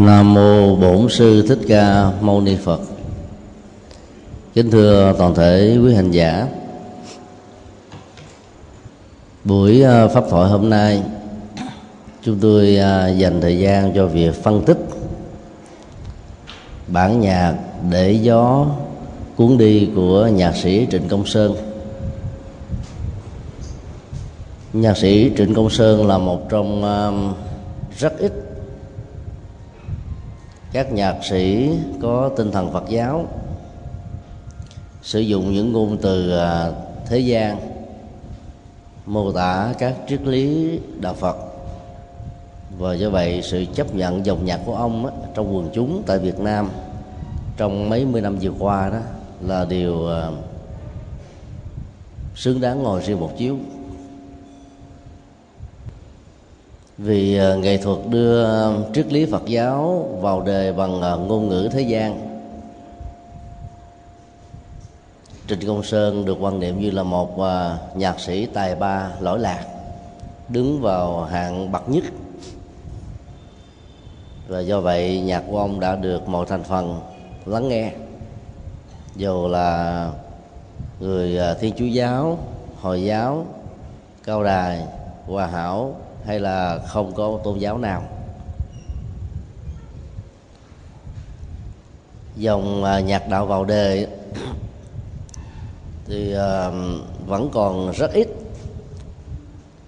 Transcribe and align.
Nam 0.00 0.34
mô 0.34 0.76
Bổn 0.76 1.08
sư 1.08 1.44
Thích 1.48 1.58
Ca 1.68 2.12
Mâu 2.20 2.40
Ni 2.40 2.56
Phật. 2.56 2.80
Kính 4.54 4.70
thưa 4.70 5.14
toàn 5.18 5.34
thể 5.34 5.78
quý 5.84 5.94
hành 5.94 6.10
giả. 6.10 6.46
Buổi 9.44 9.82
à, 9.82 10.08
pháp 10.08 10.24
thoại 10.30 10.50
hôm 10.50 10.70
nay 10.70 11.02
chúng 12.22 12.38
tôi 12.38 12.76
à, 12.76 13.08
dành 13.08 13.40
thời 13.40 13.58
gian 13.58 13.92
cho 13.94 14.06
việc 14.06 14.34
phân 14.42 14.64
tích 14.64 14.78
bản 16.86 17.20
nhạc 17.20 17.54
để 17.90 18.12
gió 18.12 18.66
cuốn 19.36 19.58
đi 19.58 19.88
của 19.94 20.26
nhạc 20.26 20.56
sĩ 20.56 20.86
Trịnh 20.90 21.08
Công 21.08 21.26
Sơn. 21.26 21.54
Nhạc 24.72 24.96
sĩ 24.96 25.30
Trịnh 25.36 25.54
Công 25.54 25.70
Sơn 25.70 26.06
là 26.06 26.18
một 26.18 26.48
trong 26.50 26.84
à, 26.84 27.10
rất 27.98 28.18
ít 28.18 28.49
các 30.72 30.92
nhạc 30.92 31.16
sĩ 31.22 31.70
có 32.02 32.30
tinh 32.36 32.52
thần 32.52 32.72
phật 32.72 32.84
giáo 32.88 33.26
sử 35.02 35.20
dụng 35.20 35.52
những 35.52 35.72
ngôn 35.72 35.98
từ 36.02 36.38
à, 36.38 36.70
thế 37.06 37.18
gian 37.18 37.60
mô 39.06 39.32
tả 39.32 39.74
các 39.78 39.94
triết 40.08 40.22
lý 40.22 40.78
đạo 41.00 41.14
phật. 41.14 41.36
Và 42.78 42.94
do 42.94 43.10
vậy 43.10 43.42
sự 43.42 43.64
chấp 43.74 43.94
nhận 43.94 44.26
dòng 44.26 44.44
nhạc 44.44 44.60
của 44.66 44.74
ông 44.74 45.06
á, 45.06 45.12
trong 45.34 45.56
quần 45.56 45.70
chúng 45.74 46.02
tại 46.06 46.18
việt 46.18 46.38
nam 46.38 46.70
trong 47.56 47.88
mấy 47.88 48.04
mươi 48.04 48.20
năm 48.20 48.38
vừa 48.40 48.52
qua 48.58 48.90
đó 48.90 48.98
là 49.40 49.64
điều 49.64 50.08
à, 50.08 50.30
xứng 52.34 52.60
đáng 52.60 52.82
ngồi 52.82 53.02
riêng 53.02 53.20
một 53.20 53.30
chiếu. 53.38 53.56
Vì 57.02 57.36
ờ, 57.36 57.56
nghệ 57.56 57.78
thuật 57.78 57.98
đưa 58.08 58.46
triết 58.94 59.12
lý 59.12 59.26
phật 59.26 59.42
giáo 59.46 60.08
vào 60.20 60.42
đề 60.42 60.72
bằng 60.72 61.00
ờ, 61.00 61.16
ngôn 61.16 61.48
ngữ 61.48 61.68
thế 61.72 61.80
gian. 61.82 62.20
Trịnh 65.48 65.66
Công 65.66 65.82
Sơn 65.82 66.24
được 66.24 66.36
quan 66.40 66.60
niệm 66.60 66.80
như 66.80 66.90
là 66.90 67.02
một 67.02 67.38
ờ, 67.38 67.78
nhạc 67.94 68.20
sĩ 68.20 68.46
tài 68.46 68.74
ba 68.74 69.10
lỗi 69.20 69.38
lạc, 69.38 69.64
đứng 70.48 70.80
vào 70.80 71.24
hạng 71.24 71.72
bậc 71.72 71.88
nhất. 71.88 72.04
Và 74.48 74.60
do 74.60 74.80
vậy, 74.80 75.20
nhạc 75.20 75.42
của 75.50 75.58
ông 75.58 75.80
đã 75.80 75.96
được 75.96 76.28
mọi 76.28 76.46
thành 76.46 76.62
phần 76.62 77.00
lắng 77.44 77.68
nghe. 77.68 77.92
Dù 79.16 79.48
là 79.48 80.10
người 81.00 81.38
thiên 81.60 81.74
chúa 81.76 81.84
giáo, 81.84 82.38
hồi 82.80 83.04
giáo, 83.04 83.46
cao 84.24 84.44
đài, 84.44 84.86
hòa 85.26 85.46
hảo 85.46 85.94
hay 86.26 86.40
là 86.40 86.80
không 86.86 87.14
có 87.14 87.38
tôn 87.44 87.58
giáo 87.58 87.78
nào? 87.78 88.02
Dòng 92.36 92.84
à, 92.84 93.00
nhạc 93.00 93.28
đạo 93.28 93.46
vào 93.46 93.64
đề 93.64 94.06
thì 96.06 96.34
à, 96.34 96.70
vẫn 97.26 97.50
còn 97.52 97.90
rất 97.90 98.12
ít 98.12 98.28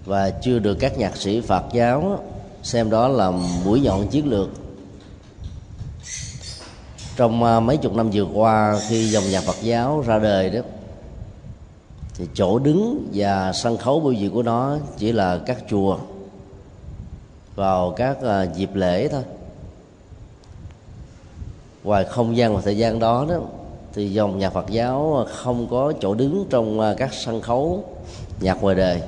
và 0.05 0.29
chưa 0.29 0.59
được 0.59 0.75
các 0.79 0.97
nhạc 0.97 1.17
sĩ 1.17 1.41
Phật 1.41 1.63
giáo 1.73 2.23
xem 2.63 2.89
đó 2.89 3.07
là 3.07 3.31
mũi 3.65 3.81
nhọn 3.81 4.07
chiến 4.07 4.29
lược. 4.29 4.49
Trong 7.15 7.43
à, 7.43 7.59
mấy 7.59 7.77
chục 7.77 7.93
năm 7.95 8.09
vừa 8.13 8.25
qua 8.33 8.79
khi 8.89 9.05
dòng 9.05 9.23
nhạc 9.31 9.43
Phật 9.43 9.61
giáo 9.61 10.03
ra 10.07 10.19
đời 10.19 10.49
đó, 10.49 10.61
thì 12.15 12.27
chỗ 12.33 12.59
đứng 12.59 13.09
và 13.13 13.53
sân 13.53 13.77
khấu 13.77 13.99
biểu 13.99 14.11
diễn 14.11 14.31
của 14.31 14.43
nó 14.43 14.77
chỉ 14.97 15.11
là 15.11 15.39
các 15.45 15.57
chùa 15.69 15.97
vào 17.55 17.91
các 17.91 18.17
uh, 18.17 18.55
dịp 18.55 18.75
lễ 18.75 19.07
thôi. 19.07 19.23
Ngoài 21.83 22.05
không 22.05 22.37
gian 22.37 22.55
và 22.55 22.61
thời 22.61 22.77
gian 22.77 22.99
đó 22.99 23.25
đó 23.29 23.35
thì 23.93 24.13
dòng 24.13 24.39
nhạc 24.39 24.53
Phật 24.53 24.69
giáo 24.69 25.15
ờ, 25.15 25.25
không 25.25 25.67
có 25.71 25.93
chỗ 25.99 26.13
đứng 26.13 26.45
trong 26.49 26.79
uh, 26.79 26.97
các 26.97 27.13
sân 27.13 27.41
khấu 27.41 27.83
nhạc 28.39 28.61
ngoài 28.61 28.75
đời. 28.75 29.01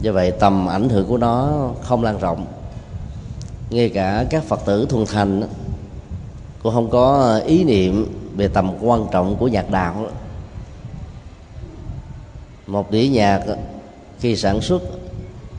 Do 0.00 0.12
vậy 0.12 0.30
tầm 0.30 0.66
ảnh 0.66 0.88
hưởng 0.88 1.06
của 1.06 1.18
nó 1.18 1.68
không 1.82 2.02
lan 2.02 2.18
rộng. 2.18 2.46
Ngay 3.70 3.88
cả 3.88 4.24
các 4.30 4.44
phật 4.44 4.60
tử 4.64 4.86
thuần 4.88 5.06
thành 5.06 5.42
cũng 6.62 6.74
không 6.74 6.90
có 6.90 7.36
ý 7.46 7.64
niệm 7.64 8.06
về 8.36 8.48
tầm 8.48 8.72
quan 8.80 9.06
trọng 9.10 9.36
của 9.36 9.48
nhạc 9.48 9.70
đạo. 9.70 10.06
Một 12.66 12.90
đĩa 12.90 13.08
nhạc 13.08 13.42
khi 14.20 14.36
sản 14.36 14.60
xuất 14.60 14.82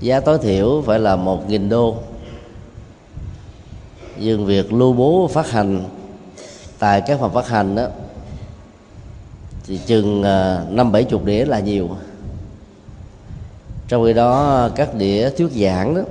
giá 0.02 0.20
tối 0.20 0.38
thiểu 0.38 0.84
phải 0.86 1.00
là 1.00 1.16
một 1.16 1.50
nghìn 1.50 1.70
đô. 1.70 1.96
Nhưng 4.18 4.46
việc 4.46 4.74
lưu 4.74 4.94
bố 4.94 5.30
phát 5.34 5.52
hành 5.52 5.84
tại 6.80 7.02
các 7.02 7.20
phòng 7.20 7.34
phát 7.34 7.48
hành 7.48 7.76
đó 7.76 7.88
thì 9.66 9.80
chừng 9.86 10.24
à, 10.24 10.66
năm 10.70 10.92
bảy 10.92 11.04
chục 11.04 11.26
đĩa 11.26 11.46
là 11.46 11.60
nhiều. 11.60 11.90
Trong 13.88 14.06
khi 14.06 14.14
đó, 14.14 14.70
các 14.76 14.96
đĩa 14.96 15.30
thuyết 15.30 15.52
giảng 15.52 15.96
đó, 15.96 16.02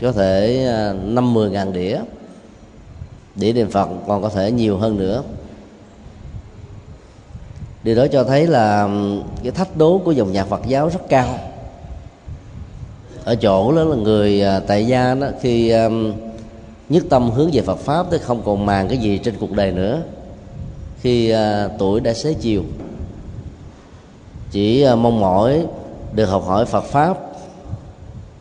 có 0.00 0.12
thể 0.12 0.64
à, 0.66 0.92
năm 0.92 1.34
mười 1.34 1.50
ngàn 1.50 1.72
đĩa 1.72 2.00
đĩa 3.34 3.52
niệm 3.52 3.70
phật 3.70 3.88
còn 4.06 4.22
có 4.22 4.28
thể 4.28 4.50
nhiều 4.50 4.78
hơn 4.78 4.98
nữa. 4.98 5.22
Điều 7.82 7.96
đó 7.96 8.06
cho 8.12 8.24
thấy 8.24 8.46
là 8.46 8.88
cái 9.42 9.52
thách 9.52 9.76
đố 9.76 10.00
của 10.04 10.12
dòng 10.12 10.32
nhạc 10.32 10.44
phật 10.44 10.60
giáo 10.66 10.88
rất 10.88 11.00
cao 11.08 11.38
ở 13.24 13.34
chỗ 13.34 13.72
đó 13.72 13.84
là 13.84 13.96
người 13.96 14.42
à, 14.42 14.60
tại 14.66 14.86
gia 14.86 15.14
đó 15.14 15.26
khi 15.40 15.70
um, 15.70 16.12
nhất 16.88 17.04
tâm 17.10 17.30
hướng 17.30 17.50
về 17.52 17.62
Phật 17.62 17.78
pháp 17.78 18.06
thì 18.10 18.18
không 18.18 18.42
còn 18.44 18.66
màng 18.66 18.88
cái 18.88 18.98
gì 18.98 19.18
trên 19.18 19.34
cuộc 19.40 19.52
đời 19.52 19.72
nữa. 19.72 20.02
Khi 21.00 21.34
uh, 21.34 21.70
tuổi 21.78 22.00
đã 22.00 22.12
xế 22.12 22.34
chiều 22.34 22.62
chỉ 24.50 24.86
uh, 24.92 24.98
mong 24.98 25.20
mỏi 25.20 25.66
được 26.12 26.24
học 26.24 26.44
hỏi 26.46 26.66
Phật 26.66 26.84
pháp 26.84 27.18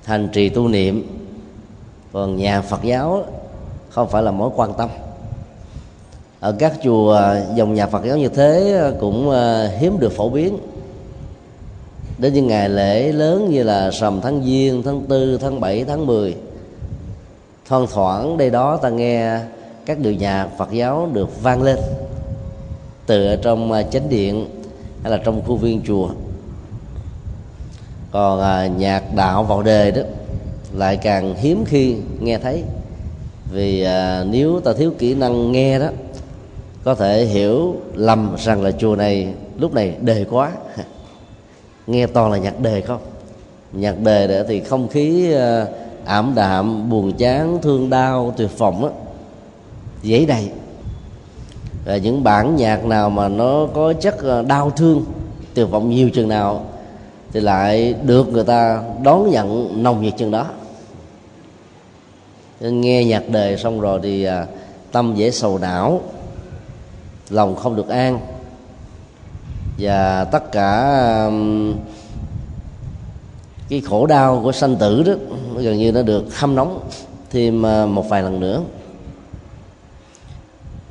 hành 0.04 0.30
trì 0.34 0.50
tu 0.50 0.68
niệm. 0.68 1.18
Còn 2.14 2.36
nhà 2.36 2.62
Phật 2.62 2.84
giáo 2.84 3.24
không 3.90 4.10
phải 4.10 4.24
là 4.24 4.32
mối 4.32 4.50
quan 4.56 4.74
tâm. 4.74 4.90
Ở 6.40 6.52
các 6.60 6.74
chùa 6.84 7.22
dòng 7.56 7.74
nhà 7.74 7.88
Phật 7.88 8.06
giáo 8.06 8.18
như 8.18 8.30
thế 8.30 8.82
cũng 9.00 9.32
hiếm 9.80 10.00
được 10.00 10.12
phổ 10.12 10.30
biến 10.30 10.58
đến 12.22 12.34
những 12.34 12.48
ngày 12.48 12.70
lễ 12.70 13.12
lớn 13.12 13.50
như 13.52 13.64
là 13.64 13.92
sầm 13.92 14.22
tháng 14.22 14.44
giêng 14.44 14.84
tháng 14.84 15.06
tư 15.10 15.38
tháng 15.42 15.60
bảy 15.60 15.84
tháng 15.84 16.06
10 16.06 16.36
thoang 17.68 17.88
thoảng 17.94 18.38
đây 18.38 18.50
đó 18.50 18.78
ta 18.78 18.90
nghe 18.90 19.40
các 19.86 20.00
điệu 20.00 20.14
nhạc 20.14 20.48
phật 20.58 20.72
giáo 20.72 21.10
được 21.14 21.44
vang 21.44 21.62
lên. 21.62 21.78
Từ 23.06 23.26
ở 23.26 23.36
trong 23.36 23.72
à, 23.72 23.84
chánh 23.84 24.10
điện 24.10 24.50
hay 25.04 25.12
là 25.12 25.18
trong 25.26 25.42
khu 25.48 25.56
viên 25.56 25.82
chùa. 25.88 26.10
Còn 28.12 28.42
à, 28.42 28.68
nhạc 28.68 29.16
đạo 29.16 29.44
vào 29.44 29.62
đề 29.62 29.92
đó 29.92 30.02
lại 30.74 30.98
càng 30.98 31.36
hiếm 31.36 31.64
khi 31.66 31.96
nghe 32.20 32.38
thấy. 32.38 32.64
Vì 33.52 33.84
à, 33.84 34.24
nếu 34.30 34.60
ta 34.60 34.74
thiếu 34.74 34.94
kỹ 35.00 35.16
năng 35.16 35.52
nghe 35.52 35.80
đó 35.80 35.88
có 36.84 36.96
thể 36.96 37.26
hiểu 37.26 37.76
lầm 37.94 38.36
rằng 38.38 38.64
là 38.64 38.72
chùa 38.72 38.96
này 38.96 39.34
lúc 39.58 39.74
này 39.74 39.96
đề 40.02 40.26
quá. 40.30 40.52
nghe 41.92 42.08
toàn 42.08 42.32
là 42.32 42.38
nhạc 42.38 42.60
đề 42.60 42.82
không? 42.82 43.02
Nhạc 43.74 44.00
đề 44.00 44.28
để 44.28 44.46
thì 44.48 44.60
không 44.60 44.88
khí 44.88 45.32
ờ, 45.32 45.68
ảm 46.06 46.32
đạm, 46.36 46.90
buồn 46.90 47.14
chán, 47.14 47.60
thương 47.62 47.90
đau, 47.90 48.34
tuyệt 48.38 48.58
vọng 48.58 48.86
á. 48.86 48.92
Dễ 50.02 50.26
đầy. 50.26 50.50
Và 51.86 51.98
những 51.98 52.24
bản 52.24 52.56
nhạc 52.56 52.86
nào 52.86 53.10
mà 53.10 53.28
nó 53.28 53.68
có 53.74 53.94
chất 53.94 54.18
ờ, 54.20 54.44
đau 54.44 54.70
thương, 54.70 55.06
tuyệt 55.54 55.70
vọng 55.70 55.90
nhiều 55.90 56.10
chừng 56.10 56.28
nào 56.28 56.66
thì 57.34 57.40
lại 57.40 57.96
được 58.04 58.28
người 58.28 58.44
ta 58.44 58.84
đón 59.04 59.32
nhận 59.32 59.84
nồng 59.84 60.02
nhiệt 60.02 60.14
chừng 60.18 60.32
đó. 60.32 60.46
Nên 62.60 62.82
nghe 62.82 63.04
nhạc 63.04 63.30
đề 63.30 63.58
xong 63.58 63.82
rồi 63.82 64.00
thì 64.04 64.24
ờ, 64.24 64.46
tâm 64.92 65.16
dễ 65.16 65.32
sầu 65.32 65.58
não, 65.58 66.02
lòng 67.30 67.56
không 67.56 67.76
được 67.76 67.88
an 67.88 68.20
và 69.82 70.24
tất 70.24 70.52
cả 70.52 71.26
um, 71.26 71.76
cái 73.70 73.82
khổ 73.82 74.06
đau 74.06 74.42
của 74.44 74.52
sanh 74.52 74.76
tử 74.76 75.04
đó 75.04 75.14
gần 75.58 75.78
như 75.78 75.92
nó 75.92 76.02
được 76.02 76.38
hâm 76.38 76.56
nóng 76.56 76.80
thêm 77.32 77.66
à, 77.66 77.86
một 77.86 78.10
vài 78.10 78.24
lần 78.24 78.40
nữa. 78.40 78.62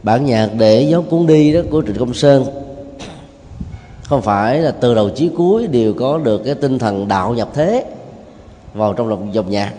Bản 0.02 0.26
nhạc 0.26 0.50
để 0.58 0.82
gió 0.82 1.00
cuốn 1.00 1.26
đi 1.26 1.52
đó 1.52 1.60
của 1.70 1.82
trịnh 1.86 1.98
công 1.98 2.14
sơn 2.14 2.44
không 4.02 4.22
phải 4.22 4.58
là 4.58 4.70
từ 4.70 4.94
đầu 4.94 5.10
chí 5.10 5.30
cuối 5.36 5.66
đều 5.66 5.94
có 5.94 6.18
được 6.18 6.42
cái 6.44 6.54
tinh 6.54 6.78
thần 6.78 7.08
đạo 7.08 7.34
nhập 7.34 7.48
thế 7.54 7.84
vào 8.74 8.92
trong 8.92 9.08
lòng 9.08 9.34
dòng 9.34 9.50
nhạc. 9.50 9.72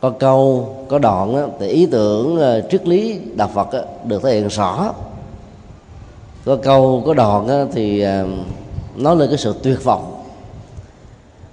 Có 0.00 0.10
câu 0.10 0.68
có 0.88 0.98
đoạn 0.98 1.36
đó, 1.36 1.46
thì 1.60 1.68
ý 1.68 1.86
tưởng 1.86 2.40
à, 2.40 2.60
triết 2.70 2.88
lý 2.88 3.20
đạo 3.34 3.50
phật 3.54 3.72
đó, 3.72 3.80
được 4.04 4.22
thể 4.22 4.34
hiện 4.34 4.48
rõ 4.48 4.92
có 6.44 6.56
câu, 6.56 7.02
có 7.06 7.14
đoạn 7.14 7.68
thì 7.72 8.00
ờ, 8.00 8.26
nói 8.96 9.16
lên 9.16 9.28
cái 9.28 9.38
sự 9.38 9.54
tuyệt 9.62 9.84
vọng. 9.84 10.22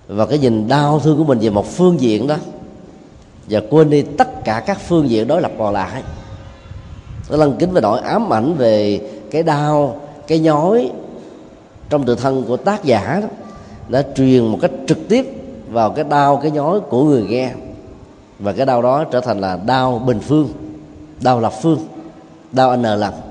Và 0.07 0.25
cái 0.25 0.39
nhìn 0.39 0.67
đau 0.67 0.99
thương 0.99 1.17
của 1.17 1.23
mình 1.23 1.39
về 1.39 1.49
một 1.49 1.65
phương 1.67 2.01
diện 2.01 2.27
đó, 2.27 2.35
và 3.49 3.61
quên 3.69 3.89
đi 3.89 4.01
tất 4.01 4.43
cả 4.43 4.63
các 4.65 4.77
phương 4.87 5.09
diện 5.09 5.27
đối 5.27 5.41
lập 5.41 5.51
còn 5.57 5.73
lại. 5.73 6.03
Nó 7.29 7.37
lăng 7.37 7.55
kính 7.59 7.71
về 7.71 7.81
nỗi 7.81 7.99
ám 7.99 8.33
ảnh 8.33 8.53
về 8.53 9.01
cái 9.31 9.43
đau, 9.43 10.01
cái 10.27 10.39
nhói 10.39 10.91
trong 11.89 12.05
tự 12.05 12.15
thân 12.15 12.43
của 12.47 12.57
tác 12.57 12.83
giả 12.83 13.19
đó, 13.21 13.27
đã 13.87 14.03
truyền 14.15 14.45
một 14.45 14.57
cách 14.61 14.71
trực 14.87 14.97
tiếp 15.09 15.25
vào 15.69 15.91
cái 15.91 16.05
đau, 16.09 16.37
cái 16.37 16.51
nhói 16.51 16.79
của 16.79 17.03
người 17.03 17.23
nghe. 17.23 17.51
Và 18.39 18.53
cái 18.53 18.65
đau 18.65 18.81
đó 18.81 19.03
trở 19.03 19.21
thành 19.21 19.41
là 19.41 19.59
đau 19.65 19.99
bình 19.99 20.19
phương, 20.19 20.49
đau 21.21 21.39
lập 21.39 21.53
phương, 21.61 21.79
đau 22.51 22.77
n 22.77 22.81
lần 22.81 23.28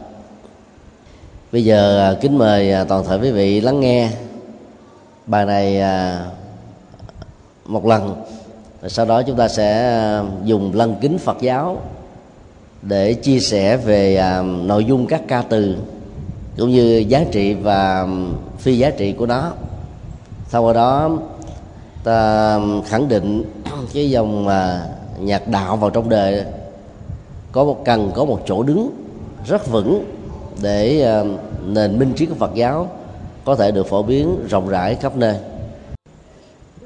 bây 1.53 1.65
giờ 1.65 2.11
à, 2.11 2.15
kính 2.21 2.39
mời 2.39 2.73
à, 2.73 2.85
toàn 2.85 3.05
thể 3.05 3.19
quý 3.19 3.31
vị 3.31 3.61
lắng 3.61 3.81
nghe 3.81 4.11
bài 5.27 5.47
này 5.47 5.81
à, 5.81 6.27
một 7.65 7.87
lần. 7.87 8.25
Sau 8.89 9.07
đó 9.07 9.23
chúng 9.23 9.37
ta 9.37 9.49
sẽ 9.49 10.01
dùng 10.45 10.75
lăng 10.75 10.95
kính 11.01 11.19
phật 11.19 11.37
giáo 11.41 11.81
để 12.83 13.15
chia 13.15 13.41
sẻ 13.41 13.77
về 13.77 14.23
nội 14.65 14.85
dung 14.85 15.07
các 15.07 15.23
ca 15.29 15.43
từ 15.43 15.77
cũng 16.59 16.71
như 16.71 17.05
giá 17.09 17.25
trị 17.33 17.55
và 17.55 18.07
phi 18.59 18.79
giá 18.79 18.91
trị 18.91 19.13
của 19.13 19.27
nó. 19.27 19.53
Sau 20.49 20.63
qua 20.63 20.73
đó, 20.73 21.19
ta 22.05 22.61
khẳng 22.87 23.09
định 23.09 23.45
cái 23.95 24.11
dòng 24.11 24.49
nhạc 25.21 25.49
đạo 25.49 25.77
vào 25.77 25.91
trong 25.91 26.09
đời. 26.09 26.45
Có 27.53 27.65
một 27.65 27.85
cần, 27.85 28.11
có 28.15 28.25
một 28.25 28.41
chỗ 28.47 28.63
đứng 28.63 28.91
rất 29.47 29.67
vững 29.71 30.18
để 30.61 31.01
ờ, 31.01 31.27
nền 31.67 31.99
minh 31.99 32.13
triết 32.17 32.29
của 32.29 32.35
Phật 32.35 32.55
giáo 32.55 32.91
có 33.45 33.57
thể 33.57 33.71
được 33.71 33.87
phổ 33.87 34.03
biến 34.03 34.49
rộng 34.49 34.69
rãi 34.69 34.95
khắp 34.95 35.17
nơi. 35.17 35.37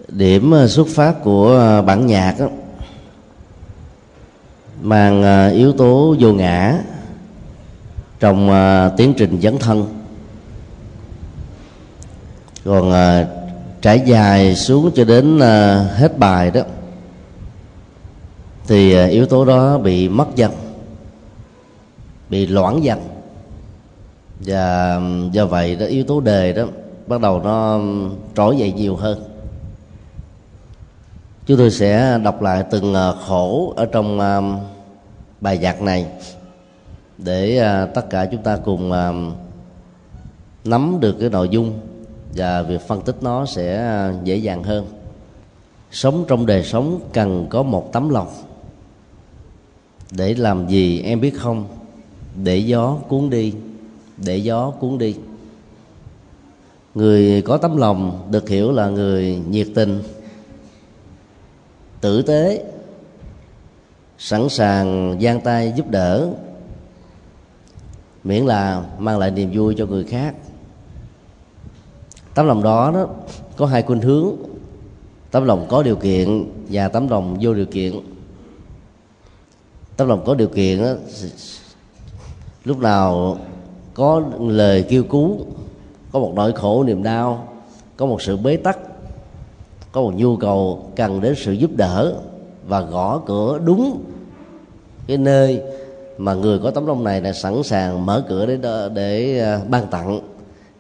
Điểm 0.09 0.51
ờ, 0.51 0.69
xuất 0.69 0.89
phát 0.89 1.15
của 1.23 1.49
ờ, 1.49 1.83
bản 1.83 2.07
nhạc 2.07 2.35
đó, 2.39 2.47
mang 4.83 5.51
yếu 5.53 5.73
tố 5.73 6.17
vô 6.19 6.33
ngã 6.33 6.79
trong 8.21 8.51
tiến 8.97 9.15
trình 9.17 9.41
dấn 9.43 9.59
thân. 9.59 9.87
Còn 12.65 12.93
trải 13.83 14.01
dài 14.07 14.57
xuống 14.57 14.91
cho 14.95 15.05
đến 15.05 15.41
hết 15.95 16.19
bài 16.19 16.51
đó 16.51 16.61
thì 18.67 19.07
yếu 19.09 19.27
tố 19.27 19.45
đó 19.45 19.79
bị 19.79 20.09
mất 20.09 20.27
dần 20.37 20.53
bị 22.29 22.47
loãng 22.47 22.85
dần 22.85 23.12
và 24.47 24.95
um, 24.95 25.31
do 25.31 25.47
vậy 25.47 25.77
đó, 25.77 25.87
yếu 25.87 26.05
tố 26.05 26.21
đề 26.21 26.53
đó 26.53 26.65
bắt 27.07 27.21
đầu 27.21 27.41
nó 27.41 27.75
um, 27.75 28.15
trỗi 28.37 28.57
dậy 28.57 28.73
nhiều 28.73 28.97
hơn. 28.97 29.23
Chúng 31.47 31.59
tôi 31.59 31.71
sẽ 31.71 32.19
đọc 32.25 32.43
lại 32.43 32.65
từng 32.71 32.95
ờ, 32.95 33.17
khổ 33.27 33.73
ở 33.77 33.87
trong 33.87 34.21
um, 34.21 34.59
bài 35.41 35.59
giảng 35.63 35.85
này 35.85 36.07
để 37.19 37.57
ờ, 37.57 37.87
tất 37.95 38.11
cả 38.11 38.27
chúng 38.27 38.43
ta 38.43 38.57
cùng 38.57 38.93
nắm 40.65 40.97
được 41.01 41.17
cái 41.21 41.31
nội 41.31 41.49
dung 41.49 41.79
và 42.35 42.63
việc 42.63 42.81
phân 42.81 43.03
tích 43.03 43.17
nó 43.21 43.47
sẽ 43.47 43.77
ờ, 43.77 44.15
dễ 44.25 44.37
dàng 44.37 44.63
hơn. 44.63 44.87
Sống 45.91 46.25
trong 46.29 46.47
đời 46.47 46.65
sống 46.65 47.01
cần 47.13 47.47
có 47.51 47.63
một 47.63 47.93
tấm 47.93 48.09
lòng. 48.09 48.29
Để 50.11 50.35
làm 50.35 50.69
gì 50.69 51.03
em 51.03 51.21
biết 51.21 51.39
không? 51.39 51.69
Để 52.43 52.59
gió 52.59 52.97
cuốn 53.09 53.31
đi 53.31 53.55
để 54.25 54.37
gió 54.37 54.71
cuốn 54.71 54.99
đi. 54.99 55.17
Người 56.95 57.43
có 57.43 57.57
tấm 57.57 57.77
lòng 57.77 58.29
được 58.31 58.49
hiểu 58.49 58.73
là 58.73 58.89
người 58.89 59.43
nhiệt 59.49 59.69
tình 59.75 60.03
tử 62.01 62.23
tế 62.23 62.65
sẵn 64.19 64.49
sàng 64.49 65.19
giang 65.23 65.41
tay 65.41 65.73
giúp 65.77 65.91
đỡ 65.91 66.29
miễn 68.25 68.47
là 68.47 68.85
mang 68.99 69.19
lại 69.19 69.31
niềm 69.31 69.51
vui 69.55 69.75
cho 69.79 69.87
người 69.87 70.05
khác. 70.05 70.35
Tấm 72.35 72.47
lòng 72.47 72.63
đó 72.63 72.91
đó 72.95 73.07
có 73.57 73.67
hai 73.67 73.83
khuynh 73.83 74.01
hướng. 74.01 74.37
Tấm 75.31 75.45
lòng 75.45 75.67
có 75.69 75.83
điều 75.83 75.97
kiện 75.97 76.53
và 76.71 76.89
tấm 76.89 77.09
lòng 77.09 77.37
vô 77.41 77.55
điều 77.55 77.67
kiện. 77.67 78.01
Tấm 79.97 80.09
lòng 80.09 80.25
có 80.27 80.35
điều 80.35 80.49
kiện 80.49 80.83
đó, 80.83 80.95
lúc 82.65 82.79
nào 82.79 83.39
có 83.95 84.23
lời 84.41 84.85
kêu 84.89 85.03
cứu, 85.03 85.39
có 86.13 86.19
một 86.19 86.33
nỗi 86.35 86.53
khổ 86.53 86.85
niềm 86.85 87.03
đau, 87.03 87.49
có 87.97 88.07
một 88.07 88.23
sự 88.23 88.37
bế 88.37 88.57
tắc, 88.57 88.79
có 89.93 90.01
một 90.01 90.13
nhu 90.17 90.37
cầu 90.37 90.91
cần 90.97 91.21
đến 91.21 91.35
sự 91.37 91.53
giúp 91.53 91.71
đỡ 91.77 92.15
và 92.67 92.81
gõ 92.81 93.21
cửa 93.27 93.59
đúng 93.65 94.05
cái 95.07 95.17
nơi 95.17 95.63
mà 96.19 96.35
người 96.35 96.59
có 96.59 96.71
tấm 96.71 96.87
lòng 96.87 97.05
này 97.05 97.21
là 97.21 97.33
sẵn 97.33 97.63
sàng 97.63 98.07
mở 98.07 98.25
cửa 98.29 98.47
để 98.47 98.59
để 98.95 99.41
à, 99.41 99.61
ban 99.69 99.87
tặng, 99.87 100.21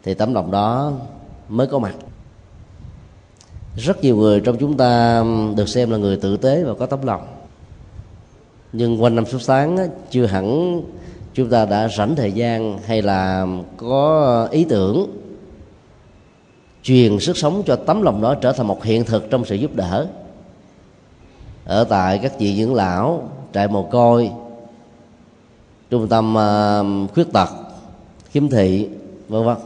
thì 0.03 0.15
tấm 0.15 0.35
lòng 0.35 0.51
đó 0.51 0.93
mới 1.49 1.67
có 1.67 1.79
mặt. 1.79 1.95
Rất 3.77 4.03
nhiều 4.03 4.17
người 4.17 4.41
trong 4.41 4.57
chúng 4.59 4.77
ta 4.77 5.25
được 5.57 5.69
xem 5.69 5.91
là 5.91 5.97
người 5.97 6.17
tử 6.17 6.37
tế 6.37 6.65
và 6.65 6.75
có 6.75 6.87
tấm 6.87 7.07
lòng. 7.07 7.27
Nhưng 8.73 9.03
quanh 9.03 9.15
năm 9.15 9.27
suốt 9.27 9.43
sáng 9.43 9.89
chưa 10.11 10.27
hẳn 10.27 10.81
chúng 11.35 11.51
ta 11.51 11.65
đã 11.65 11.89
rảnh 11.89 12.17
thời 12.17 12.33
gian 12.33 12.79
hay 12.87 13.03
là 13.03 13.47
có 13.77 14.49
ý 14.51 14.65
tưởng 14.65 15.07
truyền 16.83 17.21
sức 17.21 17.37
sống 17.37 17.63
cho 17.67 17.77
tấm 17.77 18.03
lòng 18.03 18.23
đó 18.23 18.35
trở 18.35 18.53
thành 18.53 18.67
một 18.67 18.85
hiện 18.85 19.05
thực 19.05 19.31
trong 19.31 19.45
sự 19.45 19.55
giúp 19.55 19.75
đỡ? 19.75 20.07
Ở 21.65 21.85
tại 21.85 22.19
các 22.19 22.39
vị 22.39 22.57
dưỡng 22.57 22.75
lão, 22.75 23.29
trại 23.55 23.69
mồ 23.69 23.83
côi, 23.83 24.31
trung 25.91 26.09
tâm 26.09 26.39
à, 26.39 26.83
khuyết 27.15 27.33
tật, 27.33 27.49
khiếm 28.31 28.49
thị, 28.49 28.89
vân 29.29 29.45
vân. 29.45 29.57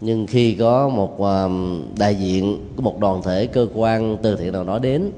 Nhưng 0.00 0.26
khi 0.26 0.54
có 0.54 0.88
một 0.88 1.24
à, 1.24 1.48
đại 1.98 2.14
diện 2.14 2.68
của 2.76 2.82
một 2.82 2.98
đoàn 2.98 3.22
thể 3.22 3.46
cơ 3.46 3.66
quan, 3.74 4.16
từ 4.22 4.36
thiện 4.36 4.52
nào 4.52 4.64
đó 4.64 4.78
đến, 4.78 5.10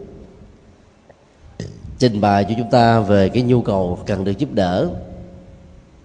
trình 1.99 2.21
bày 2.21 2.45
cho 2.45 2.55
chúng 2.59 2.71
ta 2.71 3.01
về 3.01 3.29
cái 3.29 3.43
nhu 3.43 3.63
cầu 3.63 3.99
cần 4.07 4.25
được 4.25 4.39
giúp 4.39 4.53
đỡ 4.53 4.89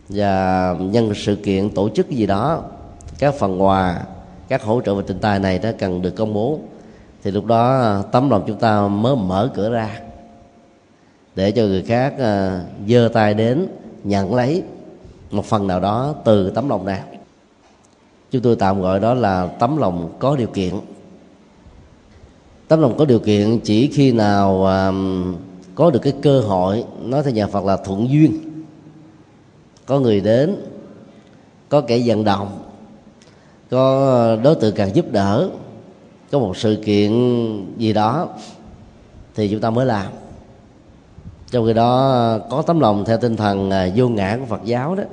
và 0.10 0.76
nhân 0.80 1.12
sự 1.16 1.36
kiện 1.36 1.70
tổ 1.70 1.90
chức 1.90 2.10
gì 2.10 2.26
đó 2.26 2.64
các 3.20 3.34
phần 3.34 3.62
quà 3.62 4.06
các 4.48 4.64
hỗ 4.64 4.82
trợ 4.82 4.96
về 4.96 5.04
tình 5.08 5.20
tài 5.20 5.40
này 5.40 5.60
nó 5.64 5.70
cần 5.80 6.02
được 6.02 6.16
công 6.16 6.34
bố. 6.34 6.60
Thì 7.24 7.32
lúc 7.32 7.46
đó 7.46 7.82
à, 7.82 8.02
tấm 8.12 8.30
lòng 8.30 8.44
chúng 8.48 8.58
ta 8.58 8.88
mới 8.88 9.16
mở 9.16 9.52
cửa 9.56 9.70
ra 9.70 10.00
để 11.36 11.52
cho 11.52 11.62
người 11.62 11.82
khác 11.82 12.14
à, 12.20 12.62
giơ 12.88 13.10
tay 13.14 13.34
đến 13.34 13.68
nhận 14.04 14.36
lấy 14.36 14.64
một 15.32 15.46
phần 15.46 15.68
nào 15.68 15.80
đó 15.80 16.16
từ 16.26 16.50
tấm 16.50 16.70
lòng 16.70 16.86
này. 16.86 17.02
Chúng 18.32 18.42
tôi 18.42 18.56
tạm 18.56 18.82
gọi 18.82 19.00
đó 19.00 19.14
là 19.14 19.48
tấm 19.48 19.78
lòng 19.78 20.14
có 20.20 20.36
điều 20.36 20.48
kiện. 20.48 20.74
Tấm 22.68 22.82
lòng 22.82 22.98
có 22.98 23.06
điều 23.06 23.20
kiện 23.20 23.60
chỉ 23.60 23.88
khi 23.88 24.12
nào 24.12 24.66
à, 24.66 24.92
có 25.76 25.92
được 25.92 26.00
cái 26.00 26.14
cơ 26.22 26.42
hội 26.42 26.84
nói 27.04 27.24
theo 27.24 27.34
nhà 27.34 27.48
phật 27.48 27.66
là 27.66 27.78
thuận 27.78 28.10
duyên 28.10 28.45
có 29.86 30.00
người 30.00 30.22
đến, 30.22 30.56
có 31.70 31.82
kẻ 31.82 32.02
vận 32.06 32.24
động, 32.24 32.60
có 33.70 34.10
ờ, 34.10 34.36
đối 34.36 34.56
tượng 34.56 34.76
cần 34.76 34.96
giúp 34.96 35.12
đỡ, 35.12 35.50
có 36.32 36.40
một 36.40 36.58
sự 36.58 36.76
kiện 36.86 37.12
gì 37.78 37.94
đó 37.94 38.28
thì 39.36 39.48
chúng 39.48 39.60
ta 39.60 39.70
mới 39.70 39.86
làm. 39.86 40.08
Trong 41.52 41.66
khi 41.66 41.74
đó 41.74 42.12
ờ, 42.12 42.42
có 42.50 42.62
tấm 42.62 42.80
lòng 42.80 43.06
theo 43.06 43.18
tinh 43.18 43.38
thần 43.38 43.72
ờ, 43.72 43.90
vô 43.96 44.10
ngã 44.10 44.38
của 44.40 44.46
phật 44.46 44.62
giáo 44.66 44.96
đó, 44.96 45.04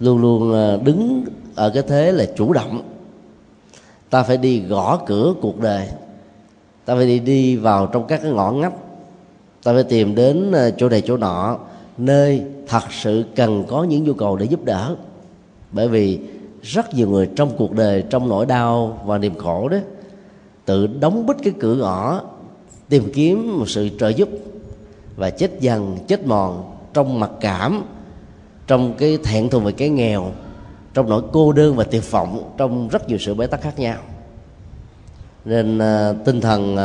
luôn 0.00 0.20
luôn 0.20 0.52
đứng 0.84 1.24
ở 1.54 1.70
cái 1.70 1.82
thế 1.82 2.12
là 2.12 2.26
chủ 2.36 2.52
động. 2.52 2.82
Ta 4.10 4.22
phải 4.22 4.36
đi 4.36 4.60
gõ 4.60 5.00
cửa 5.06 5.34
cuộc 5.40 5.60
đời, 5.60 5.88
ta 6.84 6.94
phải 6.94 7.06
đi 7.06 7.18
đi 7.18 7.56
vào 7.56 7.86
trong 7.86 8.06
các 8.06 8.20
cái 8.22 8.32
ngõ 8.32 8.50
ngách, 8.50 8.72
ta 9.62 9.72
phải 9.72 9.82
tìm 9.82 10.14
đến 10.14 10.52
chỗ 10.76 10.88
này 10.88 11.02
chỗ 11.06 11.16
nọ 11.16 11.58
nơi 11.98 12.42
thật 12.66 12.84
sự 12.90 13.24
cần 13.36 13.64
có 13.68 13.84
những 13.84 14.04
nhu 14.04 14.12
cầu 14.12 14.36
để 14.36 14.44
giúp 14.44 14.64
đỡ. 14.64 14.96
Bởi 15.72 15.88
vì 15.88 16.20
rất 16.62 16.94
nhiều 16.94 17.08
người 17.08 17.28
trong 17.36 17.50
cuộc 17.56 17.72
đời 17.72 18.04
trong 18.10 18.28
nỗi 18.28 18.46
đau 18.46 19.00
và 19.04 19.18
niềm 19.18 19.38
khổ 19.38 19.68
đó 19.68 19.78
tự 20.64 20.86
đóng 20.86 21.26
bít 21.26 21.36
cái 21.42 21.52
cửa 21.60 21.74
ngõ 21.74 22.20
tìm 22.88 23.12
kiếm 23.14 23.58
một 23.58 23.68
sự 23.68 23.88
trợ 24.00 24.08
giúp 24.08 24.28
và 25.16 25.30
chết 25.30 25.60
dần 25.60 25.98
chết 26.08 26.26
mòn 26.26 26.76
trong 26.94 27.20
mặc 27.20 27.30
cảm 27.40 27.84
trong 28.66 28.94
cái 28.98 29.18
thẹn 29.24 29.48
thùng 29.48 29.64
về 29.64 29.72
cái 29.72 29.88
nghèo 29.88 30.30
trong 30.94 31.08
nỗi 31.08 31.22
cô 31.32 31.52
đơn 31.52 31.76
và 31.76 31.84
tuyệt 31.84 32.10
vọng 32.10 32.52
trong 32.56 32.88
rất 32.88 33.08
nhiều 33.08 33.18
sự 33.18 33.34
bế 33.34 33.46
tắc 33.46 33.60
khác 33.60 33.78
nhau. 33.78 33.98
Nên 35.44 35.78
uh, 35.78 36.16
tinh 36.24 36.40
thần 36.40 36.76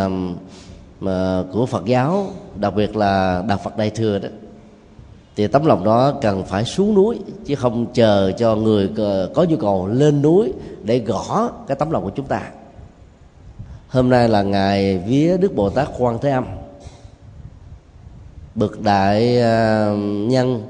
uh, 1.03 1.53
của 1.53 1.65
Phật 1.65 1.85
giáo 1.85 2.27
đặc 2.55 2.75
biệt 2.75 2.95
là 2.95 3.43
đạo 3.47 3.59
Phật 3.63 3.77
Đại 3.77 3.89
thừa 3.89 4.19
đó 4.19 4.29
thì 5.37 5.47
tấm 5.47 5.65
lòng 5.65 5.83
đó 5.83 6.13
cần 6.21 6.43
phải 6.43 6.65
xuống 6.65 6.95
núi, 6.95 7.19
chứ 7.45 7.55
không 7.55 7.85
chờ 7.93 8.31
cho 8.37 8.55
người 8.55 8.89
có 9.33 9.45
nhu 9.49 9.57
cầu 9.57 9.87
lên 9.87 10.21
núi 10.21 10.53
để 10.83 10.99
gõ 10.99 11.51
cái 11.67 11.77
tấm 11.77 11.91
lòng 11.91 12.03
của 12.03 12.11
chúng 12.15 12.25
ta. 12.25 12.41
Hôm 13.87 14.09
nay 14.09 14.29
là 14.29 14.41
ngày 14.43 14.97
vía 14.97 15.37
đức 15.37 15.55
bồ 15.55 15.69
tát 15.69 15.89
quan 15.97 16.17
thế 16.21 16.31
âm. 16.31 16.45
Bậc 18.55 18.81
đại 18.81 19.41
à, 19.41 19.89
nhân 20.27 20.63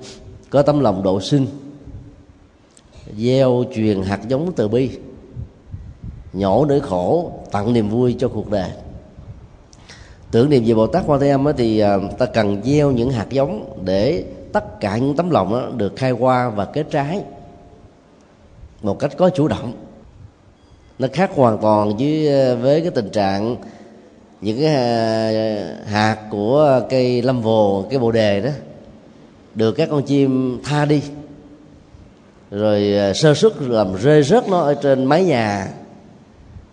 có 0.50 0.62
tấm 0.62 0.79
lòng 0.79 1.03
độ 1.03 1.21
sinh, 1.21 1.47
gieo 3.17 3.63
truyền 3.75 4.01
hạt 4.01 4.27
giống 4.27 4.51
từ 4.55 4.67
bi, 4.67 4.89
nhổ 6.33 6.65
nỗi 6.65 6.79
khổ 6.79 7.31
tặng 7.51 7.74
niềm 7.74 7.89
vui 7.89 8.15
cho 8.19 8.27
cuộc 8.27 8.50
đời. 8.50 8.71
Tưởng 10.31 10.50
niệm 10.50 10.63
về 10.65 10.74
bồ 10.74 10.88
tát 10.88 11.03
quan 11.07 11.19
thế 11.19 11.29
âm 11.29 11.45
thì 11.57 11.79
à, 11.79 11.97
ta 12.17 12.25
cần 12.25 12.62
gieo 12.63 12.91
những 12.91 13.09
hạt 13.09 13.27
giống 13.29 13.79
để 13.86 14.24
tất 14.54 14.80
cả 14.80 14.98
những 14.98 15.16
tấm 15.16 15.30
lòng 15.30 15.54
đó 15.54 15.70
được 15.77 15.96
khai 15.96 16.12
hoa 16.12 16.50
và 16.50 16.66
kết 16.66 16.86
trái 16.92 17.22
một 18.82 19.00
cách 19.00 19.12
có 19.18 19.30
chủ 19.30 19.48
động. 19.48 19.74
Nó 21.00 21.08
khác 21.13 21.32
hoàn 21.36 21.58
toàn 21.58 21.98
với 21.98 22.27
ờ, 22.27 22.56
với 22.56 22.82
cái 22.82 22.92
tình 22.92 23.10
trạng 23.10 23.56
những 24.42 24.58
cái 24.62 24.75
ờ, 24.75 25.75
hạt 25.86 26.18
của 26.32 26.82
cây 26.89 27.22
lâm 27.22 27.42
vồ 27.42 27.86
cái 27.89 28.00
bồ 28.00 28.12
đề 28.12 28.42
đó. 28.42 28.50
Được 29.56 29.72
các 29.72 29.89
con 29.92 30.04
chim 30.04 30.60
tha 30.63 30.86
đi, 30.86 31.01
rồi 32.51 32.94
ờ, 32.94 33.13
sơ 33.13 33.34
xuất 33.34 33.62
làm 33.62 33.96
rơi 33.96 34.24
rớt 34.24 34.50
nó 34.50 34.60
ở 34.60 34.74
trên 34.74 35.06
mái 35.06 35.24
nhà 35.24 35.68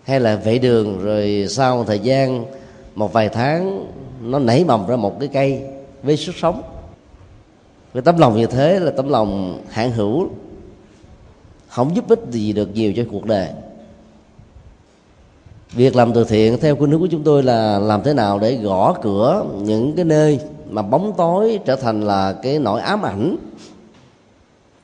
hay 0.05 0.21
là 0.21 0.37
vệ 0.37 0.59
đường, 0.59 1.05
rồi 1.05 1.47
sau 1.51 1.77
một 1.77 1.85
thời 1.87 1.99
gian 1.99 2.45
một 2.95 3.13
vài 3.13 3.29
tháng 3.29 3.87
nó 4.21 4.39
nảy 4.39 4.65
mầm 4.65 4.87
ra 4.87 4.97
một 4.97 5.21
cái 5.21 5.29
cây 5.33 5.63
với 6.03 6.17
sức 6.17 6.35
sống 6.37 6.63
cái 7.95 8.03
tấm 8.03 8.19
lòng 8.19 8.37
như 8.37 8.47
thế 8.47 8.81
là 8.81 8.91
tấm 8.91 9.09
lòng 9.09 9.61
hạn 9.71 9.93
hữu 9.93 10.29
không 11.69 11.97
giúp 11.97 12.09
ích 12.09 12.21
gì 12.31 12.53
được 12.53 12.75
nhiều 12.75 12.93
cho 12.97 13.03
cuộc 13.11 13.25
đời. 13.25 13.49
Việc 15.73 15.97
làm 15.97 16.13
từ 16.13 16.25
thiện 16.25 16.59
theo 16.61 16.77
khuynh 16.77 16.91
hướng 16.91 17.01
của 17.01 17.09
chúng 17.11 17.23
tôi 17.23 17.43
là 17.43 17.79
làm 17.79 18.03
thế 18.03 18.15
nào 18.15 18.39
để 18.39 18.57
gõ 18.57 18.97
cửa 19.03 19.45
những 19.63 19.97
cái 19.97 20.05
nơi 20.05 20.41
mà 20.71 20.83
bóng 20.83 21.13
tối 21.17 21.61
trở 21.65 21.77
thành 21.77 22.01
là 22.01 22.33
cái 22.33 22.59
nỗi 22.59 22.81
ám 22.81 23.03
ảnh. 23.03 23.37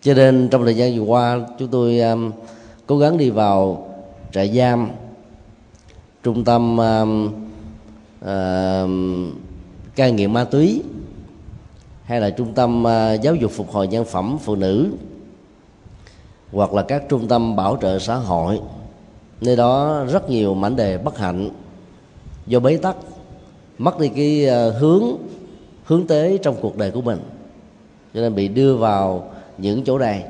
Cho 0.02 0.14
nên 0.14 0.49
trong 0.49 0.64
thời 0.64 0.76
gian 0.76 0.99
vừa 0.99 1.05
qua 1.05 1.40
chúng 1.59 1.69
tôi 1.69 2.00
um, 2.00 2.33
cố 2.87 2.99
gắng 2.99 3.19
đi 3.19 3.31
vào 3.31 3.88
trại 4.33 4.57
giam 4.57 4.90
trung 6.23 6.45
tâm 6.45 6.76
um, 6.76 7.26
uh, 8.25 8.90
cai 9.97 10.12
nghiện 10.12 10.33
ma 10.33 10.45
túy 10.45 10.83
hay 12.11 12.21
là 12.21 12.31
trung 12.31 12.55
tâm 12.55 12.87
à, 12.87 13.12
giáo 13.12 13.35
dục 13.35 13.50
phục 13.50 13.71
hồi 13.71 13.88
nhân 13.88 14.05
phẩm 14.05 14.38
phụ 14.40 14.55
nữ 14.55 14.90
hoặc 16.52 16.75
là 16.75 16.83
các 16.83 17.02
trung 17.09 17.29
tâm 17.29 17.57
bảo 17.57 17.79
trợ 17.83 17.99
xã 17.99 18.14
hội. 18.14 18.61
Nơi 19.40 19.57
đó 19.57 20.05
rất 20.09 20.31
nhiều 20.31 20.55
mảnh 20.55 20.76
đề 20.76 20.99
bất 20.99 21.19
hạnh 21.19 21.50
do 22.47 22.61
bế 22.61 22.76
tắc 22.76 22.97
mất 23.79 23.99
đi 23.99 24.09
cái 24.09 24.49
à, 24.49 24.71
hướng 24.79 25.05
hướng 25.85 26.07
tới 26.07 26.38
trong 26.43 26.57
cuộc 26.61 26.76
đời 26.76 26.90
của 26.90 27.00
mình. 27.00 27.19
Cho 28.14 28.21
nên 28.21 28.35
bị 28.35 28.49
đưa 28.49 28.76
vào 28.76 29.31
những 29.59 29.85
chỗ 29.85 29.99
này. 29.99 30.25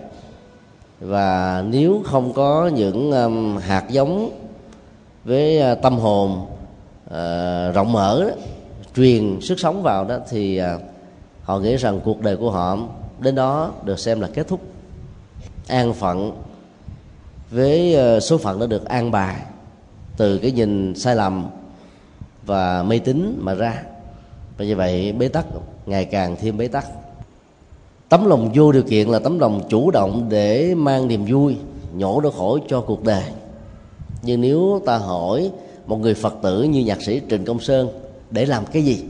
Và 1.00 1.64
nếu 1.68 2.02
không 2.04 2.32
có 2.32 2.70
những 2.74 3.12
um, 3.12 3.56
hạt 3.56 3.84
giống 3.90 4.30
với 5.24 5.72
uh, 5.72 5.82
tâm 5.82 5.98
hồn 5.98 6.46
uh, 7.06 7.74
rộng 7.74 7.92
mở 7.92 8.24
đó, 8.24 8.30
truyền 8.96 9.40
sức 9.40 9.60
sống 9.60 9.82
vào 9.82 10.04
đó 10.04 10.18
thì 10.30 10.60
uh, 10.62 10.80
họ 11.50 11.58
nghĩ 11.58 11.76
rằng 11.76 12.00
cuộc 12.04 12.20
đời 12.20 12.36
của 12.36 12.50
họ 12.50 12.78
đến 13.20 13.34
đó 13.34 13.72
được 13.84 13.98
xem 13.98 14.20
là 14.20 14.28
kết 14.34 14.48
thúc. 14.48 14.60
An 15.68 15.94
phận 15.94 16.32
với 17.50 17.94
ờ, 17.94 18.20
số 18.20 18.38
phận 18.38 18.60
đã 18.60 18.66
được 18.66 18.84
an 18.84 19.10
bài 19.10 19.36
từ 20.16 20.38
cái 20.38 20.50
nhìn 20.50 20.94
sai 20.94 21.16
lầm 21.16 21.46
và 22.46 22.82
mê 22.82 22.98
tín 22.98 23.38
mà 23.40 23.54
ra. 23.54 23.82
Và 24.58 24.64
như 24.64 24.76
vậy 24.76 25.12
bế 25.12 25.28
tắc, 25.28 25.46
ngày 25.86 26.04
càng 26.04 26.36
thêm 26.40 26.56
bế 26.56 26.68
tắc. 26.68 26.86
Tấm 28.08 28.26
lòng 28.26 28.50
vô 28.54 28.72
điều 28.72 28.82
kiện 28.82 29.08
là 29.08 29.18
tấm 29.18 29.38
lòng 29.38 29.60
chủ 29.68 29.90
động 29.90 30.26
để 30.28 30.74
mang 30.74 31.08
niềm 31.08 31.24
vui, 31.28 31.56
nhổ 31.94 32.20
đau 32.20 32.32
khổ 32.32 32.58
cho 32.68 32.80
cuộc 32.80 33.04
đời. 33.04 33.24
Nhưng 34.22 34.40
nếu 34.40 34.82
ta 34.86 34.98
hỏi 34.98 35.50
một 35.86 35.96
người 35.96 36.14
phật 36.14 36.34
tử 36.42 36.62
như 36.62 36.84
nhạc 36.84 37.02
sĩ 37.02 37.20
trịnh 37.30 37.44
công 37.44 37.60
sơn, 37.60 37.88
để 38.30 38.46
làm 38.46 38.66
cái 38.66 38.82
gì? 38.82 39.04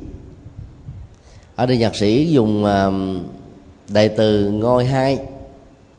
Ở 1.60 1.66
đây 1.66 1.78
nhạc 1.78 1.96
sĩ 1.96 2.26
dùng 2.26 2.64
đại 3.88 4.08
từ 4.08 4.50
ngôi 4.50 4.84
hai, 4.84 5.18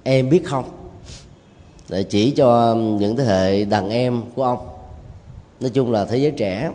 em 0.04 0.30
biết 0.30 0.46
không? 0.46 0.66
Để 1.90 2.04
chỉ 2.04 2.32
cho 2.32 2.76
những 2.76 3.16
thế 3.16 3.24
hệ 3.24 3.66
đàn 3.66 3.90
em 3.90 4.22
của 4.36 4.44
ông. 4.44 4.68
Nói 5.60 5.70
chung 5.70 5.92
là 5.92 6.06
thế 6.06 6.18
giới 6.18 6.32
trẻ. 6.32 6.72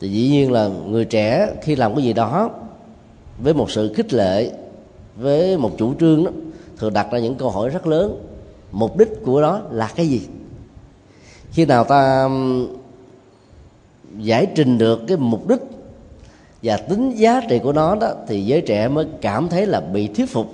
Thì 0.00 0.08
dĩ 0.08 0.28
nhiên 0.28 0.52
là 0.52 0.68
người 0.68 1.04
trẻ 1.04 1.48
khi 1.62 1.76
làm 1.76 1.94
cái 1.94 2.04
gì 2.04 2.12
đó 2.12 2.50
với 3.38 3.54
một 3.54 3.70
sự 3.70 3.92
khích 3.94 4.12
lệ, 4.12 4.50
với 5.16 5.56
một 5.56 5.70
chủ 5.78 5.94
trương 6.00 6.24
đó, 6.24 6.30
thường 6.78 6.92
đặt 6.92 7.06
ra 7.12 7.18
những 7.18 7.34
câu 7.34 7.50
hỏi 7.50 7.68
rất 7.68 7.86
lớn. 7.86 8.26
Mục 8.72 8.98
đích 8.98 9.08
của 9.24 9.42
đó 9.42 9.62
là 9.70 9.92
cái 9.96 10.08
gì? 10.08 10.20
Khi 11.52 11.64
nào 11.64 11.84
ta 11.84 12.28
giải 14.18 14.46
trình 14.54 14.78
được 14.78 15.00
cái 15.08 15.16
mục 15.16 15.48
đích 15.48 15.60
và 16.62 16.76
tính 16.76 17.10
giá 17.10 17.40
trị 17.48 17.58
của 17.58 17.72
nó 17.72 17.94
đó 17.94 18.12
thì 18.26 18.44
giới 18.44 18.60
trẻ 18.60 18.88
mới 18.88 19.06
cảm 19.20 19.48
thấy 19.48 19.66
là 19.66 19.80
bị 19.80 20.08
thuyết 20.08 20.30
phục. 20.30 20.46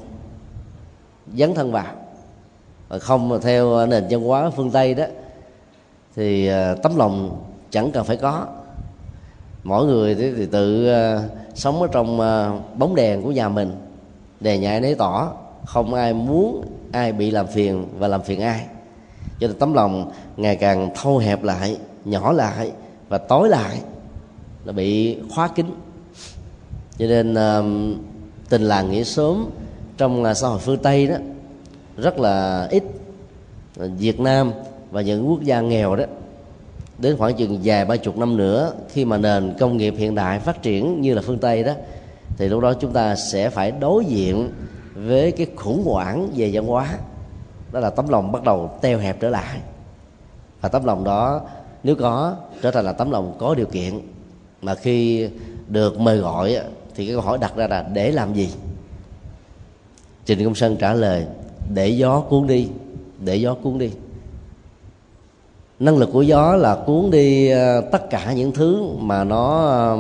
Dấn 1.35 1.55
thân 1.55 1.73
vào. 1.73 1.95
Và 2.89 2.99
không 2.99 3.29
mà 3.29 3.39
theo 3.43 3.87
nền 3.87 4.07
văn 4.11 4.23
hóa 4.23 4.51
phương 4.51 4.71
tây 4.71 4.95
đó, 4.95 5.05
thì 6.17 6.47
à, 6.47 6.75
tấm 6.83 6.97
lòng 6.97 7.45
chẳng 7.71 7.91
cần 7.91 8.05
phải 8.05 8.17
có. 8.17 8.47
Mỗi 9.65 9.87
người 9.87 10.15
thì 10.15 10.47
tự 10.47 10.89
à, 10.93 11.23
sống 11.55 11.83
ở 11.83 11.89
trong 11.93 12.21
à, 12.21 12.53
bóng 12.77 12.95
đèn 12.95 13.23
của 13.23 13.33
nhà 13.33 13.49
mình. 13.49 13.73
Đề 14.41 14.59
nhà 14.59 14.81
nấy 14.81 14.95
tỏ, 14.95 15.33
không 15.65 15.95
ai 15.95 16.15
muốn 16.15 16.65
ai 16.93 17.13
bị 17.13 17.31
làm 17.31 17.47
phiền 17.47 17.87
và 17.99 18.09
làm 18.09 18.23
phiền 18.23 18.41
ai. 18.41 18.67
Cho 19.41 19.47
nên 19.47 19.59
tấm 19.59 19.75
lòng 19.75 20.11
ngày 20.37 20.57
càng 20.57 20.91
thâu 20.95 21.19
hẹp 21.19 21.43
lại, 21.43 21.77
nhỏ 22.05 22.33
lại 22.33 22.73
và 23.09 23.19
tối 23.19 23.49
lại 23.49 23.81
là 24.65 24.73
bị 24.73 25.19
khóa 25.35 25.49
kín 25.49 25.67
cho 26.99 27.07
nên 27.07 27.33
uh, 27.33 27.99
tình 28.49 28.63
làng 28.63 28.91
nghĩa 28.91 29.05
sớm 29.05 29.51
trong 29.97 30.23
uh, 30.23 30.37
xã 30.37 30.49
hội 30.49 30.59
phương 30.59 30.79
tây 30.79 31.07
đó 31.07 31.17
rất 31.97 32.19
là 32.19 32.67
ít. 32.71 32.83
Việt 33.77 34.21
nam 34.21 34.53
và 34.91 35.01
những 35.03 35.29
quốc 35.29 35.43
gia 35.43 35.61
nghèo 35.61 35.97
đó 35.97 36.05
đến 36.99 37.17
khoảng 37.17 37.35
chừng 37.35 37.61
vài 37.65 37.85
ba 37.85 37.97
chục 37.97 38.19
năm 38.19 38.37
nữa 38.37 38.73
khi 38.89 39.05
mà 39.05 39.17
nền 39.17 39.55
công 39.59 39.77
nghiệp 39.77 39.95
hiện 39.97 40.15
đại 40.15 40.41
phát 40.41 40.63
triển 40.63 41.01
như 41.01 41.15
là 41.15 41.23
phương 41.23 41.39
tây 41.39 41.63
đó 41.63 41.73
thì 42.37 42.49
lúc 42.49 42.61
đó 42.63 42.73
chúng 42.73 42.93
ta 42.93 43.17
sẽ 43.17 43.51
phải 43.51 43.71
đối 43.71 44.05
diện 44.05 44.51
với 44.95 45.33
cái 45.33 45.47
khủng 45.57 45.83
hoảng 45.85 46.29
về 46.37 46.51
văn 46.53 46.67
hóa. 46.67 46.99
Đó 47.73 47.81
là 47.81 47.91
tấm 47.91 48.09
lòng 48.09 48.33
bắt 48.33 48.43
đầu 48.43 48.71
teo 48.81 48.99
hẹp 48.99 49.21
trở 49.21 49.29
lại. 49.29 49.61
Và 50.61 50.69
tấm 50.69 50.85
lòng 50.85 51.05
đó 51.05 51.41
nếu 51.83 51.97
có 51.97 52.37
trở 52.63 52.71
thành 52.71 52.85
là 52.85 52.93
tấm 52.93 53.11
lòng 53.11 53.37
có 53.39 53.55
điều 53.55 53.67
kiện. 53.67 54.01
Mà 54.63 54.75
khi 54.75 55.29
được 55.69 56.01
mời 56.01 56.19
gọi 56.19 56.59
thì 56.97 57.07
cái 57.07 57.15
câu 57.15 57.23
hỏi 57.23 57.39
đặt 57.39 57.57
ra 57.57 57.67
là 57.67 57.83
để 57.93 58.13
làm 58.13 58.35
gì? 58.35 58.51
Trình 60.27 60.45
công 60.45 60.55
sơn 60.55 60.77
trả 60.77 60.95
lời 60.95 61.27
để 61.75 61.89
gió 61.89 62.21
cuốn 62.21 62.47
đi 62.47 62.69
để 63.21 63.37
gió 63.37 63.55
cuốn 63.55 63.79
đi. 63.79 63.91
Năng 65.79 65.99
lực 65.99 66.11
của 66.13 66.23
gió 66.23 66.57
là 66.57 66.77
cuốn 66.87 67.11
đi 67.11 67.49
ờ, 67.49 67.81
tất 67.81 68.11
cả 68.11 68.33
những 68.33 68.53
thứ 68.53 68.87
mà 68.99 69.25
nó 69.25 69.97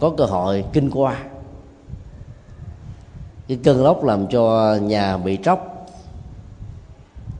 có 0.00 0.10
cơ 0.16 0.24
hội 0.24 0.64
kinh 0.72 0.90
qua. 0.90 1.24
Cái 3.48 3.58
cơn 3.64 3.84
lốc 3.84 4.04
làm 4.04 4.26
cho 4.26 4.74
nhà 4.82 5.16
bị 5.16 5.38
tróc 5.42 5.88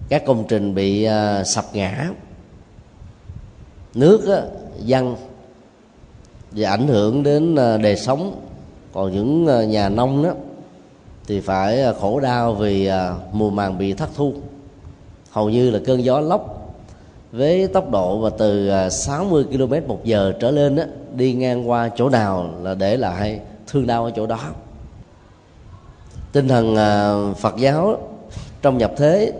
các 0.08 0.22
công 0.26 0.44
trình 0.48 0.74
bị 0.74 1.04
ờ, 1.04 1.44
sập 1.44 1.64
ngã. 1.72 2.10
Nước 3.94 4.28
á, 4.28 4.42
dân 4.78 5.16
và 6.50 6.70
ảnh 6.70 6.88
hưởng 6.88 7.22
đến 7.22 7.54
ờ, 7.56 7.78
đời 7.78 7.96
sống 7.96 8.45
còn 8.96 9.12
những 9.12 9.46
ờ, 9.46 9.62
nhà 9.62 9.88
nông 9.88 10.22
đó 10.22 10.30
thì 11.26 11.40
phải 11.40 11.82
ờ, 11.82 11.94
khổ 12.00 12.20
đau 12.20 12.54
vì 12.54 12.86
ờ, 12.86 13.16
mùa 13.32 13.50
màng 13.50 13.78
bị 13.78 13.92
thất 13.92 14.08
thu. 14.16 14.32
Hầu 15.30 15.50
như 15.50 15.70
là 15.70 15.78
cơn 15.86 16.04
gió 16.04 16.20
lốc 16.20 16.72
với 17.32 17.66
tốc 17.66 17.90
độ 17.90 18.18
và 18.18 18.30
từ 18.38 18.70
60 18.90 19.44
km 19.44 19.88
một 19.88 20.04
giờ 20.04 20.32
trở 20.40 20.50
lên 20.50 20.76
đó, 20.76 20.82
đi 21.14 21.32
ngang 21.32 21.70
qua 21.70 21.90
chỗ 21.96 22.08
nào 22.08 22.50
là 22.62 22.74
để 22.74 22.96
lại 22.96 23.40
thương 23.66 23.86
đau 23.86 24.04
ở 24.04 24.10
chỗ 24.16 24.26
đó. 24.26 24.40
Tinh 26.32 26.48
thần 26.48 26.76
phật 27.34 27.56
giáo 27.56 27.98
trong 28.62 28.78
nhập 28.78 28.92
thế 28.96 29.32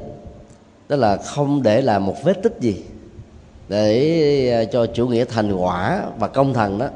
đó 0.88 0.96
là 0.96 1.16
không 1.16 1.62
để 1.62 1.82
lại 1.82 2.00
một 2.00 2.14
vết 2.24 2.42
tích 2.42 2.56
gì 2.60 2.84
để 3.68 4.68
cho 4.72 4.86
chủ 4.86 5.08
nghĩa 5.08 5.24
thành 5.24 5.52
quả 5.52 6.02
và 6.18 6.28
công 6.28 6.54
thần 6.54 6.78
đó 6.78 6.88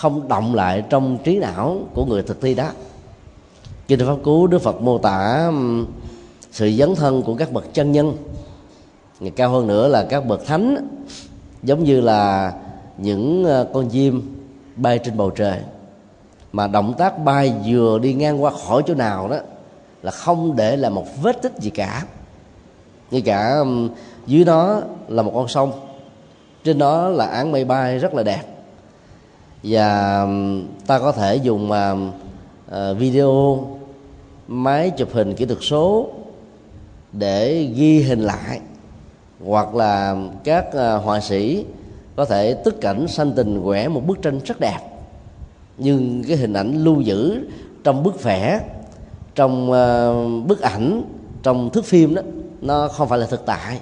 không 0.00 0.28
động 0.28 0.54
lại 0.54 0.82
trong 0.90 1.18
trí 1.24 1.38
não 1.38 1.78
của 1.94 2.04
người 2.04 2.22
thực 2.22 2.40
thi 2.40 2.54
đó. 2.54 2.68
Kinh 3.88 4.06
pháp 4.06 4.16
cú 4.22 4.46
đức 4.46 4.62
phật 4.62 4.80
mô 4.80 4.98
tả 4.98 5.50
sự 6.52 6.70
dấn 6.78 6.94
thân 6.94 7.22
của 7.22 7.34
các 7.34 7.52
bậc 7.52 7.74
chân 7.74 7.92
nhân. 7.92 8.16
Ngày 9.20 9.30
cao 9.30 9.50
hơn 9.50 9.66
nữa 9.66 9.88
là 9.88 10.06
các 10.10 10.26
bậc 10.26 10.46
thánh, 10.46 10.88
giống 11.62 11.84
như 11.84 12.00
là 12.00 12.52
những 12.98 13.44
ờ, 13.44 13.66
con 13.74 13.88
chim 13.88 14.36
bay 14.76 14.98
trên 14.98 15.16
bầu 15.16 15.30
trời. 15.30 15.58
Mà 16.52 16.66
động 16.66 16.94
tác 16.98 17.24
bay 17.24 17.52
vừa 17.66 17.98
đi 17.98 18.14
ngang 18.14 18.42
qua 18.42 18.52
khỏi 18.66 18.82
chỗ 18.86 18.94
nào 18.94 19.28
đó 19.28 19.36
là 20.02 20.10
không 20.10 20.56
để 20.56 20.76
lại 20.76 20.90
một 20.90 21.06
vết 21.22 21.42
tích 21.42 21.52
gì 21.58 21.70
cả. 21.70 22.04
Như 23.10 23.20
cả 23.20 23.64
dưới 24.26 24.44
đó 24.44 24.80
là 25.08 25.22
một 25.22 25.32
con 25.34 25.48
sông. 25.48 25.72
Trên 26.64 26.78
đó 26.78 27.08
là 27.08 27.26
áng 27.26 27.52
mây 27.52 27.64
bay 27.64 27.98
rất 27.98 28.14
là 28.14 28.22
đẹp 28.22 28.42
và 29.62 30.22
um, 30.22 30.66
ta 30.86 30.98
có 30.98 31.12
thể 31.12 31.36
dùng 31.36 31.72
um, 31.72 32.10
uh, 32.70 32.98
video 32.98 33.66
máy 34.48 34.90
chụp 34.90 35.08
hình 35.12 35.34
kỹ 35.34 35.44
thuật 35.44 35.58
số 35.62 36.08
để 37.12 37.68
ghi 37.74 38.02
hình 38.02 38.20
lại. 38.20 38.60
Hoặc 39.44 39.74
là 39.74 40.16
các 40.44 40.66
uh, 40.68 41.04
họa 41.04 41.20
sĩ 41.20 41.64
có 42.16 42.24
thể 42.24 42.54
tức 42.54 42.80
cảnh 42.80 43.08
sanh 43.08 43.32
tình 43.32 43.62
quẻ 43.64 43.88
một 43.88 44.06
bức 44.06 44.22
tranh 44.22 44.40
rất 44.44 44.60
đẹp. 44.60 44.78
Nhưng 45.78 46.24
cái 46.28 46.36
hình 46.36 46.52
ảnh 46.52 46.84
lưu 46.84 47.00
giữ 47.00 47.48
trong 47.84 48.02
bức 48.02 48.22
vẽ 48.22 48.60
trong 49.34 49.70
uh, 49.70 50.46
bức 50.46 50.60
ảnh 50.60 51.02
trong 51.42 51.70
thước 51.70 51.84
phim 51.84 52.14
đó 52.14 52.22
nó 52.60 52.88
không 52.88 53.08
phải 53.08 53.18
là 53.18 53.26
thực 53.26 53.46
tại. 53.46 53.80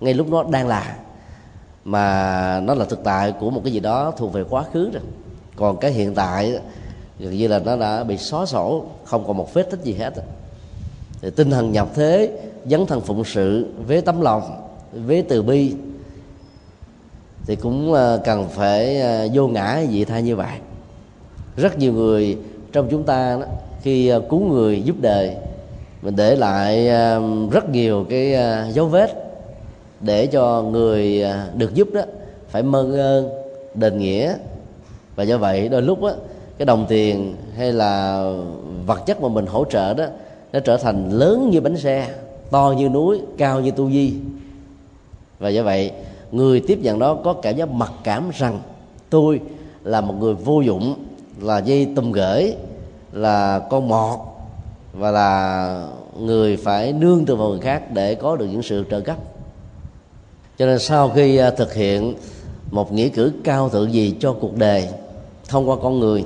Ngay 0.00 0.14
lúc 0.14 0.28
nó 0.30 0.42
đang 0.42 0.68
là 0.68 0.96
mà 1.84 2.60
nó 2.60 2.74
là 2.74 2.84
thực 2.84 3.04
tại 3.04 3.32
của 3.40 3.50
một 3.50 3.60
cái 3.64 3.72
gì 3.72 3.80
đó 3.80 4.12
thuộc 4.16 4.32
về 4.32 4.44
quá 4.50 4.64
khứ 4.72 4.90
rồi. 4.90 5.02
Còn 5.56 5.76
cái 5.76 5.90
hiện 5.90 6.14
tại 6.14 6.58
gần 7.18 7.36
như 7.36 7.48
là 7.48 7.58
nó 7.58 7.76
đã 7.76 8.04
bị 8.04 8.16
xóa 8.16 8.46
sổ 8.46 8.84
không 9.04 9.24
còn 9.26 9.36
một 9.36 9.54
vết 9.54 9.70
tích 9.70 9.80
gì 9.82 9.94
hết. 9.94 10.12
Thì 11.20 11.30
tinh 11.30 11.50
thần 11.50 11.72
nhập 11.72 11.88
thế 11.94 12.30
dấn 12.66 12.86
thân 12.86 13.00
phụng 13.00 13.24
sự 13.24 13.66
với 13.86 14.00
tấm 14.00 14.20
lòng 14.20 14.42
với 14.92 15.22
từ 15.22 15.42
bi 15.42 15.74
thì 17.46 17.56
cũng 17.56 17.92
ờ, 17.92 18.20
cần 18.24 18.48
phải 18.48 19.00
ờ, 19.00 19.28
vô 19.34 19.48
ngã 19.48 19.82
vị 19.90 20.04
tha 20.04 20.20
như 20.20 20.36
vậy. 20.36 20.58
Rất 21.56 21.78
nhiều 21.78 21.92
người 21.92 22.38
trong 22.72 22.88
chúng 22.90 23.02
ta 23.02 23.36
đó, 23.40 23.46
khi 23.82 24.08
ờ, 24.08 24.22
cứu 24.30 24.40
người 24.40 24.82
giúp 24.82 24.96
đời 25.00 25.36
mình 26.02 26.16
để 26.16 26.36
lại 26.36 26.88
rất 27.50 27.70
nhiều 27.70 28.06
cái 28.10 28.36
dấu 28.72 28.86
vết 28.86 29.23
để 30.04 30.26
cho 30.26 30.62
người 30.62 31.22
à, 31.22 31.48
được 31.56 31.74
giúp 31.74 31.88
đó 31.92 32.02
phải 32.48 32.62
mơn 32.62 32.96
ơn 32.96 33.28
đền 33.74 33.98
nghĩa. 33.98 34.34
Và 35.16 35.24
do 35.24 35.38
vậy 35.38 35.68
đôi 35.68 35.82
lúc 35.82 36.02
đó 36.02 36.12
cái 36.58 36.66
đồng 36.66 36.86
tiền 36.88 37.36
hay 37.56 37.72
là 37.72 38.24
vật 38.86 39.06
chất 39.06 39.22
mà 39.22 39.28
mình 39.28 39.46
hỗ 39.46 39.64
trợ 39.64 39.94
đó, 39.94 40.04
nó 40.52 40.60
trở 40.60 40.76
thành 40.76 41.10
lớn 41.10 41.50
như 41.50 41.60
bánh 41.60 41.76
xe, 41.76 42.08
to 42.50 42.74
như 42.78 42.88
núi, 42.88 43.20
cao 43.38 43.60
như 43.60 43.70
tu 43.70 43.90
di. 43.90 44.14
Và 45.38 45.48
do 45.48 45.62
vậy, 45.62 45.90
người 46.32 46.60
tiếp 46.66 46.78
nhận 46.82 46.98
đó 46.98 47.18
có 47.24 47.32
cảm 47.32 47.56
giác 47.56 47.70
mặc 47.70 47.92
cảm 48.04 48.30
rằng 48.38 48.60
tôi 49.10 49.40
là 49.84 50.00
một 50.00 50.14
người 50.20 50.34
vô 50.34 50.60
dụng, 50.60 50.94
là 51.40 51.58
dây 51.58 51.88
tùm 51.96 52.12
gửi, 52.12 52.54
là 53.12 53.58
con 53.70 53.88
mọt, 53.88 54.18
và 54.92 55.10
là 55.10 55.88
người 56.20 56.56
phải 56.56 56.92
nương 56.92 57.24
từ 57.24 57.36
vào 57.36 57.48
người 57.48 57.60
khác 57.60 57.92
để 57.92 58.14
có 58.14 58.36
được 58.36 58.46
những 58.46 58.62
sự 58.62 58.84
trợ 58.90 59.00
cấp 59.00 59.16
cho 60.58 60.66
nên 60.66 60.78
sau 60.78 61.10
khi 61.10 61.36
à, 61.36 61.50
thực 61.50 61.74
hiện 61.74 62.14
một 62.70 62.92
nghĩa 62.92 63.08
cử 63.08 63.32
cao 63.44 63.68
thượng 63.68 63.92
gì 63.92 64.14
cho 64.20 64.32
cuộc 64.32 64.56
đời 64.56 64.88
thông 65.48 65.68
qua 65.68 65.76
con 65.82 66.00
người 66.00 66.24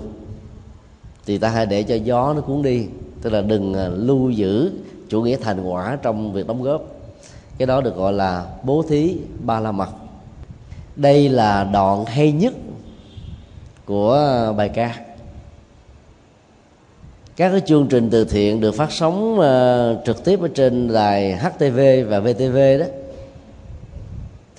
thì 1.26 1.38
ta 1.38 1.48
hãy 1.48 1.66
để 1.66 1.82
cho 1.82 1.94
gió 1.94 2.32
nó 2.34 2.40
cuốn 2.40 2.62
đi 2.62 2.86
tức 3.22 3.32
là 3.32 3.40
đừng 3.40 3.74
à, 3.74 3.88
lưu 3.88 4.30
giữ 4.30 4.70
chủ 5.08 5.22
nghĩa 5.22 5.36
thành 5.36 5.64
quả 5.64 5.98
trong 6.02 6.32
việc 6.32 6.46
đóng 6.46 6.62
góp. 6.62 6.82
Cái 7.58 7.66
đó 7.66 7.80
được 7.80 7.96
gọi 7.96 8.12
là 8.12 8.46
bố 8.62 8.82
thí 8.88 9.16
ba 9.40 9.60
la 9.60 9.72
mật. 9.72 9.88
Đây 10.96 11.28
là 11.28 11.64
đoạn 11.64 12.04
hay 12.04 12.32
nhất 12.32 12.54
của 13.84 14.14
à, 14.14 14.52
bài 14.52 14.68
ca. 14.68 14.94
Các 17.36 17.50
cái 17.50 17.60
chương 17.66 17.86
trình 17.86 18.10
từ 18.10 18.24
thiện 18.24 18.60
được 18.60 18.74
phát 18.74 18.92
sóng 18.92 19.38
uh, 19.38 20.04
trực 20.06 20.24
tiếp 20.24 20.40
ở 20.40 20.48
trên 20.54 20.92
đài 20.92 21.36
HTV 21.36 21.80
và 22.08 22.20
VTV 22.20 22.56
đó 22.78 22.86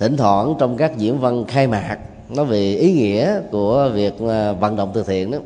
thỉnh 0.00 0.16
thoảng 0.16 0.54
trong 0.58 0.76
các 0.76 0.96
diễn 0.96 1.18
văn 1.18 1.44
khai 1.48 1.66
mạc, 1.66 1.98
nói 2.28 2.44
về 2.44 2.74
ý 2.74 2.92
nghĩa 2.92 3.40
của 3.50 3.90
việc 3.94 4.14
à, 4.28 4.52
vận 4.52 4.76
động 4.76 4.90
từ 4.94 5.02
thiện 5.02 5.30
đó. 5.30 5.38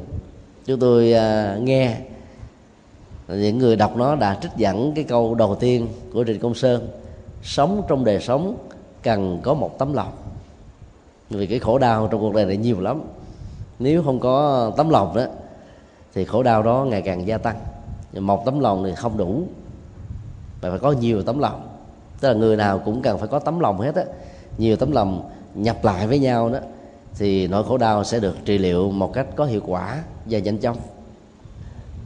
Chúng 0.64 0.81
tôi 0.81 1.12
à, 1.12 1.57
nghe 1.62 1.97
những 3.29 3.59
người 3.59 3.77
đọc 3.77 3.97
nó 3.97 4.17
đã 4.17 4.38
trích 4.43 4.51
dẫn 4.57 4.93
cái 4.95 5.05
câu 5.05 5.35
đầu 5.35 5.55
tiên 5.55 5.88
của 6.12 6.25
Trịnh 6.25 6.40
Công 6.40 6.55
Sơn, 6.55 6.88
sống 7.43 7.83
trong 7.88 8.05
đời 8.05 8.21
sống 8.21 8.57
cần 9.03 9.40
có 9.43 9.55
một 9.55 9.79
tấm 9.79 9.93
lòng. 9.93 10.12
Vì 11.31 11.47
cái 11.47 11.59
khổ 11.59 11.79
đau 11.79 12.09
trong 12.11 12.21
cuộc 12.21 12.35
đời 12.35 12.47
này 12.47 12.57
nhiều 12.57 12.81
lắm. 12.81 13.03
Nếu 13.79 14.03
không 14.03 14.21
có 14.21 14.71
tấm 14.77 14.90
lòng 14.90 15.17
đó, 15.17 15.25
thì 16.14 16.25
khổ 16.25 16.43
đau 16.43 16.62
đó 16.62 16.87
ngày 16.88 17.03
càng 17.03 17.27
gia 17.27 17.38
tăng. 17.38 17.57
Một 18.12 18.45
tấm 18.45 18.61
lòng 18.61 18.85
thì 18.85 18.95
không 18.95 19.17
đủ. 19.17 19.43
Phải 20.61 20.71
phải 20.71 20.81
có 20.81 20.93
nhiều 20.93 21.23
tấm 21.23 21.38
lòng. 21.38 21.69
Tức 22.21 22.29
là 22.29 22.35
người 22.35 22.57
nào 22.57 22.79
cũng 22.79 23.03
cần 23.03 23.19
phải 23.19 23.29
có 23.29 23.38
tấm 23.38 23.61
lòng 23.61 23.81
hết 23.81 23.95
á 23.95 24.05
nhiều 24.59 24.77
tấm 24.77 24.93
lòng 24.93 25.31
nhập 25.55 25.85
lại 25.85 26.07
với 26.07 26.19
nhau 26.19 26.51
đó 26.51 26.59
thì 27.19 27.47
nỗi 27.47 27.64
khổ 27.64 27.79
đau 27.79 28.05
sẽ 28.05 28.21
được 28.21 28.37
trị 28.45 28.59
liệu 28.59 28.90
một 28.90 29.12
cách 29.12 29.27
có 29.37 29.45
hiệu 29.45 29.61
quả 29.67 30.03
và 30.27 30.38
nhanh 30.38 30.59
chóng. 30.59 30.77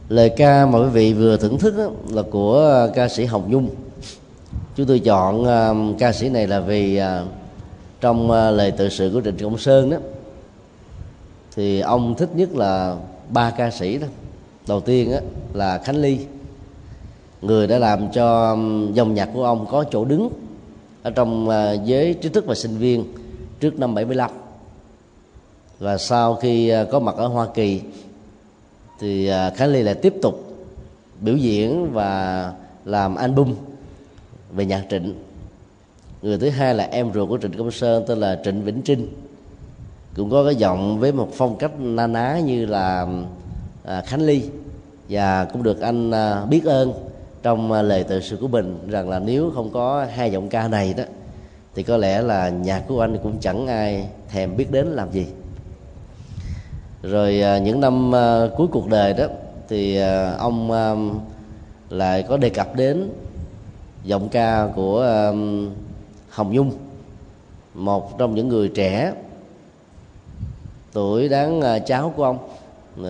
Lời 0.09 0.29
ca 0.29 0.67
mà 0.67 0.79
quý 0.79 0.89
vị 0.89 1.13
vừa 1.13 1.37
thưởng 1.37 1.59
thức 1.59 1.75
là 2.11 2.23
của 2.31 2.89
ca 2.95 3.09
sĩ 3.09 3.25
hồng 3.25 3.45
nhung. 3.49 3.69
Chúng 4.77 4.87
tôi 4.87 4.99
chọn 4.99 5.43
uh, 5.43 5.99
ca 5.99 6.13
sĩ 6.13 6.29
này 6.29 6.47
là 6.47 6.61
vì 6.61 7.01
uh, 7.01 7.29
trong 8.01 8.25
uh, 8.25 8.31
lời 8.31 8.71
tự 8.71 8.89
sự 8.89 9.11
của 9.15 9.21
trịnh 9.21 9.37
công 9.39 9.59
sơn 9.59 9.91
đó 9.91 9.97
thì 11.57 11.81
ông 11.81 12.15
thích 12.15 12.29
nhất 12.35 12.57
là 12.57 12.97
ba 13.31 13.51
ca 13.51 13.71
sĩ 13.71 13.99
đó. 13.99 14.07
Đầu 14.69 14.81
tiên 14.81 15.13
đó, 15.13 15.19
là 15.53 15.79
khánh 15.79 15.97
ly 15.97 16.19
người 17.43 17.67
đã 17.67 17.79
làm 17.79 18.13
cho 18.13 18.51
um, 18.51 18.93
dòng 18.93 19.15
nhạc 19.15 19.29
của 19.35 19.45
ông 19.45 19.67
có 19.71 19.85
chỗ 19.91 20.05
đứng 20.05 20.31
ở 21.09 21.13
trong 21.15 21.49
à, 21.49 21.73
giới 21.73 22.15
trí 22.15 22.29
thức 22.29 22.47
và 22.47 22.55
sinh 22.55 22.79
viên 22.79 23.05
trước 23.61 23.79
năm 23.79 23.95
75 23.95 24.31
và 25.79 25.99
sau 25.99 26.35
khi 26.35 26.69
à, 26.69 26.85
có 26.85 27.01
mặt 27.01 27.15
ở 27.17 27.27
Hoa 27.27 27.47
Kỳ 27.55 27.81
thì 29.01 29.27
à, 29.27 29.51
Khánh 29.51 29.69
Ly 29.69 29.83
lại 29.83 29.95
tiếp 29.95 30.15
tục 30.23 30.57
biểu 31.21 31.37
diễn 31.37 31.93
và 31.93 32.53
làm 32.85 33.15
album 33.15 33.55
về 34.53 34.65
nhạc 34.65 34.85
trịnh. 34.91 35.15
Người 36.23 36.39
thứ 36.39 36.49
hai 36.49 36.75
là 36.75 36.85
em 36.85 37.13
ruột 37.15 37.29
của 37.29 37.39
trịnh 37.39 37.59
công 37.59 37.71
sơn 37.71 38.05
tên 38.07 38.19
là 38.19 38.41
trịnh 38.45 38.63
vĩnh 38.63 38.83
trinh. 38.83 39.09
Cũng 40.17 40.31
có 40.31 40.45
cái 40.45 40.57
giọng 40.57 40.99
với 40.99 41.13
một 41.13 41.29
phong 41.33 41.59
cách 41.59 41.73
na 41.79 42.07
ná 42.07 42.41
như 42.45 42.67
là 42.67 43.07
à, 43.85 44.03
khánh 44.07 44.23
ly. 44.23 44.43
Và 45.09 45.45
cũng 45.45 45.63
được 45.63 45.81
anh 45.81 46.11
à, 46.11 46.45
biết 46.45 46.65
ơn 46.65 47.08
trong 47.43 47.73
à, 47.73 47.83
lời 47.83 48.05
tự 48.05 48.21
sự 48.21 48.37
của 48.37 48.49
mình 48.49 48.79
rằng 48.89 49.09
là 49.09 49.19
nếu 49.19 49.51
không 49.55 49.71
có 49.71 50.07
hai 50.15 50.33
giọng 50.33 50.49
ca 50.49 50.69
này 50.69 50.95
đó, 50.95 51.05
thì 51.75 51.83
có 51.83 51.97
lẽ 51.97 52.23
là 52.23 52.49
nhạc 52.49 52.85
của 52.89 53.01
anh 53.01 53.19
cũng 53.23 53.39
chẳng 53.41 53.67
ai 53.67 54.09
thèm 54.29 54.57
biết 54.57 54.71
đến 54.71 54.87
làm 54.87 55.13
gì. 55.13 55.27
Rồi 57.03 57.43
à, 57.43 57.59
những 57.59 57.81
năm 57.81 58.15
à, 58.15 58.47
cuối 58.57 58.67
cuộc 58.73 58.89
đời 58.89 59.13
đó, 59.13 59.25
thì 59.69 60.01
ông 60.39 60.71
lại 61.91 62.23
có 62.23 62.37
đề 62.37 62.49
cập 62.49 62.75
đến 62.77 63.11
giọng 64.05 64.29
ca 64.29 64.69
của 64.75 65.33
hồng 66.31 66.53
nhung, 66.53 66.73
một 67.75 68.19
trong 68.19 68.35
những 68.35 68.49
người 68.49 68.69
trẻ 68.69 69.13
tuổi 70.93 71.29
đáng 71.29 71.63
cháu 71.87 72.13
của 72.17 72.25
ông. 72.25 72.39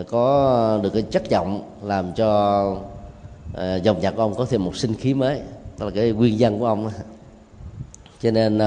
Có 0.09 0.79
được 0.83 0.91
cái 0.91 1.03
chất 1.03 1.29
giọng 1.29 1.63
làm 1.83 2.13
cho 2.13 2.77
Ờ, 3.53 3.77
dòng 3.77 4.01
nhạc 4.01 4.11
của 4.11 4.23
ông 4.23 4.35
có 4.35 4.47
thêm 4.51 4.65
một 4.65 4.77
sinh 4.77 4.95
khí 4.95 5.15
mới 5.15 5.41
đó 5.79 5.87
là 5.87 5.91
cái 5.95 6.13
nguyên 6.13 6.39
dân 6.39 6.59
của 6.59 6.67
ông 6.67 6.91
cho 8.21 8.31
nên 8.31 8.61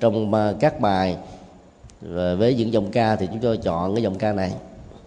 trong 0.00 0.34
à, 0.34 0.52
các 0.60 0.80
bài 0.80 1.16
với 2.38 2.54
những 2.58 2.72
dòng 2.72 2.90
ca 2.90 3.16
thì 3.16 3.26
chúng 3.26 3.38
tôi 3.38 3.56
chọn 3.56 3.94
cái 3.94 4.02
dòng 4.02 4.18
ca 4.18 4.32
này 4.32 4.52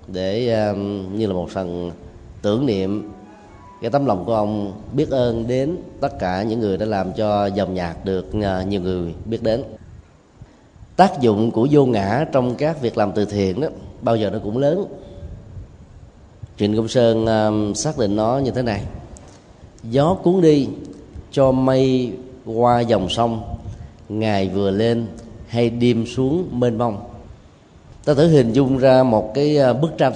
để 0.07 0.45
như 1.13 1.27
là 1.27 1.33
một 1.33 1.49
phần 1.49 1.91
tưởng 2.41 2.65
niệm 2.65 3.11
cái 3.81 3.91
tấm 3.91 4.05
lòng 4.05 4.25
của 4.25 4.35
ông 4.35 4.73
biết 4.93 5.09
ơn 5.09 5.47
đến 5.47 5.77
tất 6.01 6.19
cả 6.19 6.43
những 6.43 6.59
người 6.59 6.77
đã 6.77 6.85
làm 6.85 7.13
cho 7.13 7.45
dòng 7.45 7.73
nhạc 7.73 8.05
được 8.05 8.25
à, 8.43 8.63
nhiều 8.63 8.81
người 8.81 9.13
biết 9.25 9.43
đến. 9.43 9.63
Tác 10.95 11.21
dụng 11.21 11.51
của 11.51 11.67
vô 11.71 11.85
ngã 11.85 12.25
trong 12.31 12.55
các 12.55 12.81
việc 12.81 12.97
làm 12.97 13.11
từ 13.11 13.25
thiện 13.25 13.61
đó 13.61 13.67
bao 14.01 14.15
giờ 14.15 14.29
nó 14.29 14.39
cũng 14.43 14.57
lớn. 14.57 14.85
Trịnh 16.57 16.75
công 16.75 16.87
sơn 16.87 17.25
uh, 17.69 17.77
xác 17.77 17.97
định 17.97 18.15
nó 18.15 18.37
như 18.37 18.51
thế 18.51 18.61
này 18.61 18.83
gió 19.83 20.13
cuốn 20.13 20.41
đi, 20.41 20.67
cho 21.31 21.51
mây 21.51 22.11
qua 22.45 22.79
dòng 22.79 23.09
sông. 23.09 23.41
Ngày 24.09 24.49
vừa 24.49 24.71
lên, 24.71 25.07
hay 25.47 25.69
đêm 25.69 26.05
xuống 26.05 26.47
mênh 26.51 26.77
mông. 26.77 26.97
Ta 28.05 28.13
thử 28.13 28.27
hình 28.27 28.53
dung 28.53 28.77
ra 28.77 29.03
một 29.03 29.33
cái 29.33 29.57
à, 29.57 29.73
bức 29.73 29.97
tranh. 29.97 30.13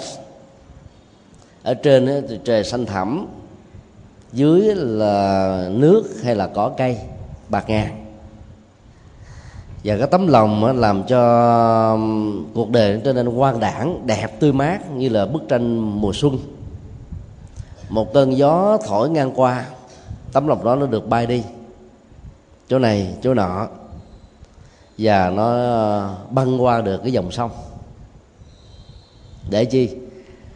Ở 1.63 1.73
trên 1.73 2.25
thì 2.29 2.39
trời 2.43 2.63
xanh 2.63 2.85
thẳm, 2.85 3.27
dưới 4.33 4.75
là 4.75 5.67
nước 5.71 6.03
hay 6.23 6.35
là 6.35 6.47
cỏ 6.47 6.71
cây, 6.77 6.97
bạc 7.49 7.69
ngàn. 7.69 8.05
Và 9.83 9.97
cái 9.97 10.07
tấm 10.11 10.27
lòng 10.27 10.79
làm 10.79 11.03
cho 11.03 11.99
cuộc 12.53 12.69
đời 12.69 13.01
trở 13.03 13.13
nên 13.13 13.35
quang 13.35 13.59
đảng 13.59 14.07
đẹp 14.07 14.39
tươi 14.39 14.53
mát, 14.53 14.91
như 14.91 15.09
là 15.09 15.25
bức 15.25 15.41
tranh 15.49 15.79
mùa 16.01 16.13
xuân 16.13 16.37
một 17.91 18.13
cơn 18.13 18.37
gió 18.37 18.77
thổi 18.87 19.09
ngang 19.09 19.31
qua 19.35 19.65
tấm 20.31 20.47
lòng 20.47 20.63
đó 20.63 20.75
nó 20.75 20.85
được 20.85 21.09
bay 21.09 21.25
đi. 21.25 21.43
Chỗ 22.69 22.79
này 22.79 23.15
chỗ 23.21 23.33
nọ. 23.33 23.67
Và 24.97 25.29
nó 25.29 25.51
ờ, 25.51 26.15
băng 26.29 26.63
qua 26.63 26.81
được 26.81 26.97
cái 27.03 27.11
dòng 27.11 27.31
sông. 27.31 27.51
Để 29.49 29.65
chi? 29.65 29.89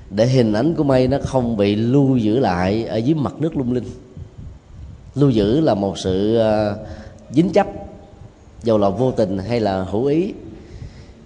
Để 0.09 0.27
hình 0.27 0.53
ảnh 0.53 0.75
của 0.75 0.83
mây 0.83 1.07
nó 1.07 1.17
không 1.23 1.57
bị 1.57 1.75
lưu 1.75 2.17
giữ 2.17 2.39
lại 2.39 2.85
ở 2.85 2.97
dưới 2.97 3.15
mặt 3.15 3.33
nước 3.39 3.57
lung 3.57 3.73
linh. 3.73 3.89
Lưu 5.15 5.29
giữ 5.29 5.61
là 5.61 5.73
một 5.73 5.97
sự 5.97 6.37
ờ, 6.37 6.77
dính 7.31 7.49
chấp. 7.53 7.67
Dầu 8.63 8.77
là 8.77 8.89
vô 8.89 9.11
tình 9.11 9.37
hay 9.37 9.59
là 9.59 9.83
hữu 9.83 10.05
ý 10.05 10.33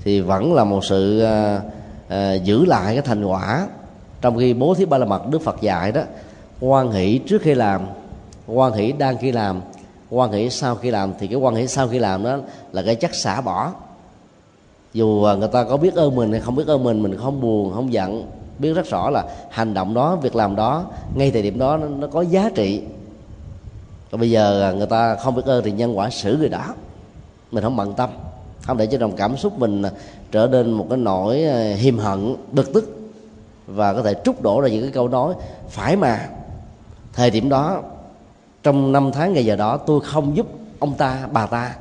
thì 0.04 0.22
vẫn 0.22 0.54
là 0.54 0.64
một 0.64 0.86
sự 0.86 1.24
uh, 1.24 1.62
uh, 2.06 2.44
giữ 2.44 2.66
lại 2.66 2.96
cái 2.96 3.02
thành 3.02 3.26
quả 3.26 3.68
trong 4.22 4.38
khi 4.38 4.54
bố 4.54 4.74
thí 4.74 4.86
ba 4.86 4.98
la 4.98 5.06
mật 5.06 5.30
đức 5.30 5.42
phật 5.42 5.62
dạy 5.62 5.92
đó 5.92 6.02
quan 6.60 6.92
hỷ 6.92 7.18
trước 7.18 7.42
khi 7.42 7.54
làm 7.54 7.82
quan 8.48 8.74
hỷ 8.74 8.92
đang 8.92 9.18
khi 9.18 9.32
làm 9.32 9.62
quan 10.10 10.32
hỷ 10.32 10.50
sau 10.50 10.76
khi 10.76 10.92
làm 10.92 11.14
thì 11.20 11.28
cái 11.28 11.36
quan 11.36 11.56
hỷ 11.56 11.68
sau 11.68 11.88
khi 11.88 12.00
làm 12.00 12.24
đó 12.24 12.38
là 12.72 12.82
cái 12.82 12.96
chất 12.96 13.16
xả 13.16 13.42
bỏ. 13.42 13.72
Dù 14.94 15.24
à, 15.24 15.36
người 15.36 15.48
ta 15.48 15.64
có 15.64 15.78
biết 15.78 15.96
ơn 15.96 16.16
mình 16.16 16.32
hay 16.32 16.42
không 16.42 16.56
biết 16.56 16.68
ơn 16.68 16.84
mình 16.84 17.04
mình 17.04 17.18
không 17.18 17.42
buồn 17.42 17.74
không 17.74 17.94
giận 17.94 18.32
biết 18.60 18.74
rất 18.74 18.86
rõ 18.90 19.10
là 19.10 19.24
hành 19.50 19.74
động 19.74 19.94
đó 19.94 20.16
việc 20.16 20.36
làm 20.36 20.56
đó 20.56 20.86
ngay 21.16 21.32
thời 21.32 21.42
điểm 21.42 21.60
đó 21.60 21.78
nó, 21.78 21.88
nó 21.88 22.08
có 22.08 22.22
giá 22.22 22.50
trị. 22.56 22.82
Còn 24.12 24.20
bây 24.20 24.32
giờ 24.32 24.62
à, 24.62 24.72
người 24.72 24.88
ta 24.88 25.16
không 25.16 25.36
biết 25.36 25.46
ơn 25.46 25.64
thì 25.64 25.72
nhân 25.72 25.98
quả 25.98 26.10
xử 26.10 26.38
người 26.38 26.50
đó. 26.50 26.66
Mình 27.52 27.64
không 27.64 27.76
bận 27.76 27.94
tâm 27.94 28.10
không 28.62 28.78
để 28.78 28.86
cho 28.86 28.98
dòng 28.98 29.16
cảm 29.16 29.38
xúc 29.38 29.60
mình 29.60 29.82
à, 29.82 29.92
trở 30.32 30.48
nên 30.48 30.72
một 30.72 30.86
cái 30.90 30.98
nỗi 30.98 31.38
hiềm 31.76 31.98
hận 31.98 32.36
bực 32.52 32.74
tức 32.74 32.99
và 33.76 33.94
có 33.94 34.02
thể 34.04 34.14
trút 34.26 34.42
đổ 34.42 34.62
ra 34.62 34.70
những 34.70 34.82
cái 34.82 34.92
câu 34.92 35.08
nói 35.08 35.34
phải 35.70 35.96
mà. 35.96 36.28
Thời 37.14 37.30
điểm 37.30 37.50
đó 37.50 37.82
trong 38.64 38.92
năm 38.92 39.12
tháng 39.14 39.34
ngày 39.34 39.46
giờ 39.46 39.56
đó 39.56 39.78
tôi 39.78 40.02
không 40.02 40.36
giúp 40.36 40.48
ông 40.80 40.94
ta 40.94 41.28
bà 41.32 41.46
ta 41.46 41.76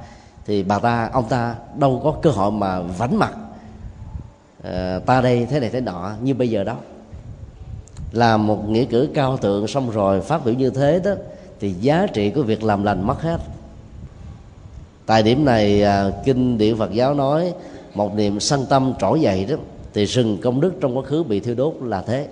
thì 0.47 0.63
bà 0.63 0.79
ta 0.79 1.11
ông 1.13 1.25
ta 1.29 1.55
đâu 1.77 2.01
có 2.05 2.15
cơ 2.23 2.31
hội 2.31 2.53
mà 2.53 2.81
vánh 2.81 3.17
mặt. 3.17 3.33
À, 4.65 5.01
ta 5.07 5.21
đây 5.21 5.47
thế 5.51 5.61
này 5.61 5.71
thế 5.71 5.81
nọ. 5.81 6.13
Như 6.23 6.35
bây 6.35 6.51
giờ 6.51 6.65
đó 6.65 6.75
là 8.13 8.37
một 8.37 8.69
nghĩa 8.69 8.85
cử 8.85 9.09
cao 9.15 9.37
thượng 9.37 9.67
xong 9.67 9.91
rồi 9.91 10.21
phát 10.21 10.45
biểu 10.45 10.55
như 10.55 10.71
thế 10.71 11.01
đó 11.05 11.11
thì 11.61 11.73
giá 11.73 12.07
trị 12.13 12.31
của 12.31 12.43
việc 12.43 12.65
làm 12.65 12.85
lành 12.85 13.07
mất 13.07 13.23
hết. 13.23 13.41
Tại 15.07 15.23
điểm 15.23 15.45
này 15.45 15.83
à, 15.83 16.11
kinh 16.25 16.59
điển 16.59 16.77
phật 16.77 16.93
giáo 16.93 17.15
nói 17.15 17.55
một 17.95 18.15
niềm 18.15 18.41
sân 18.41 18.67
tâm 18.69 18.93
trỗi 19.01 19.21
dậy 19.21 19.45
đó 19.45 19.57
thì 19.99 20.05
rừng 20.05 20.39
công 20.43 20.61
đức 20.61 20.73
trong 20.81 20.97
quá 20.97 21.03
khứ 21.03 21.23
bị 21.23 21.41
thiêu 21.41 21.55
đốt 21.55 21.75
là 21.81 22.03
thế. 22.03 22.29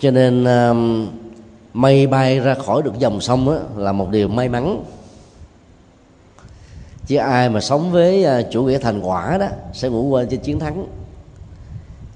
Cho 0.00 0.10
nên 0.10 0.44
um, 0.44 1.02
uh, 1.02 1.08
mây 1.74 2.06
bay 2.06 2.40
ra 2.40 2.54
khỏi 2.54 2.82
được 2.82 2.98
dòng 2.98 3.20
sông 3.20 3.46
đó, 3.46 3.58
là 3.76 3.92
một 3.92 4.10
điều 4.10 4.28
may 4.28 4.48
mắn. 4.48 4.84
Chứ 7.06 7.16
ai 7.16 7.50
mà 7.50 7.60
sống 7.60 7.92
với 7.92 8.24
à, 8.24 8.42
chủ 8.42 8.62
nghĩa 8.62 8.78
thành 8.78 9.00
quả 9.00 9.38
đó 9.38 9.46
sẽ 9.72 9.88
ngủ 9.88 10.08
quên 10.08 10.28
trên 10.28 10.40
chiến 10.40 10.58
thắng. 10.58 10.86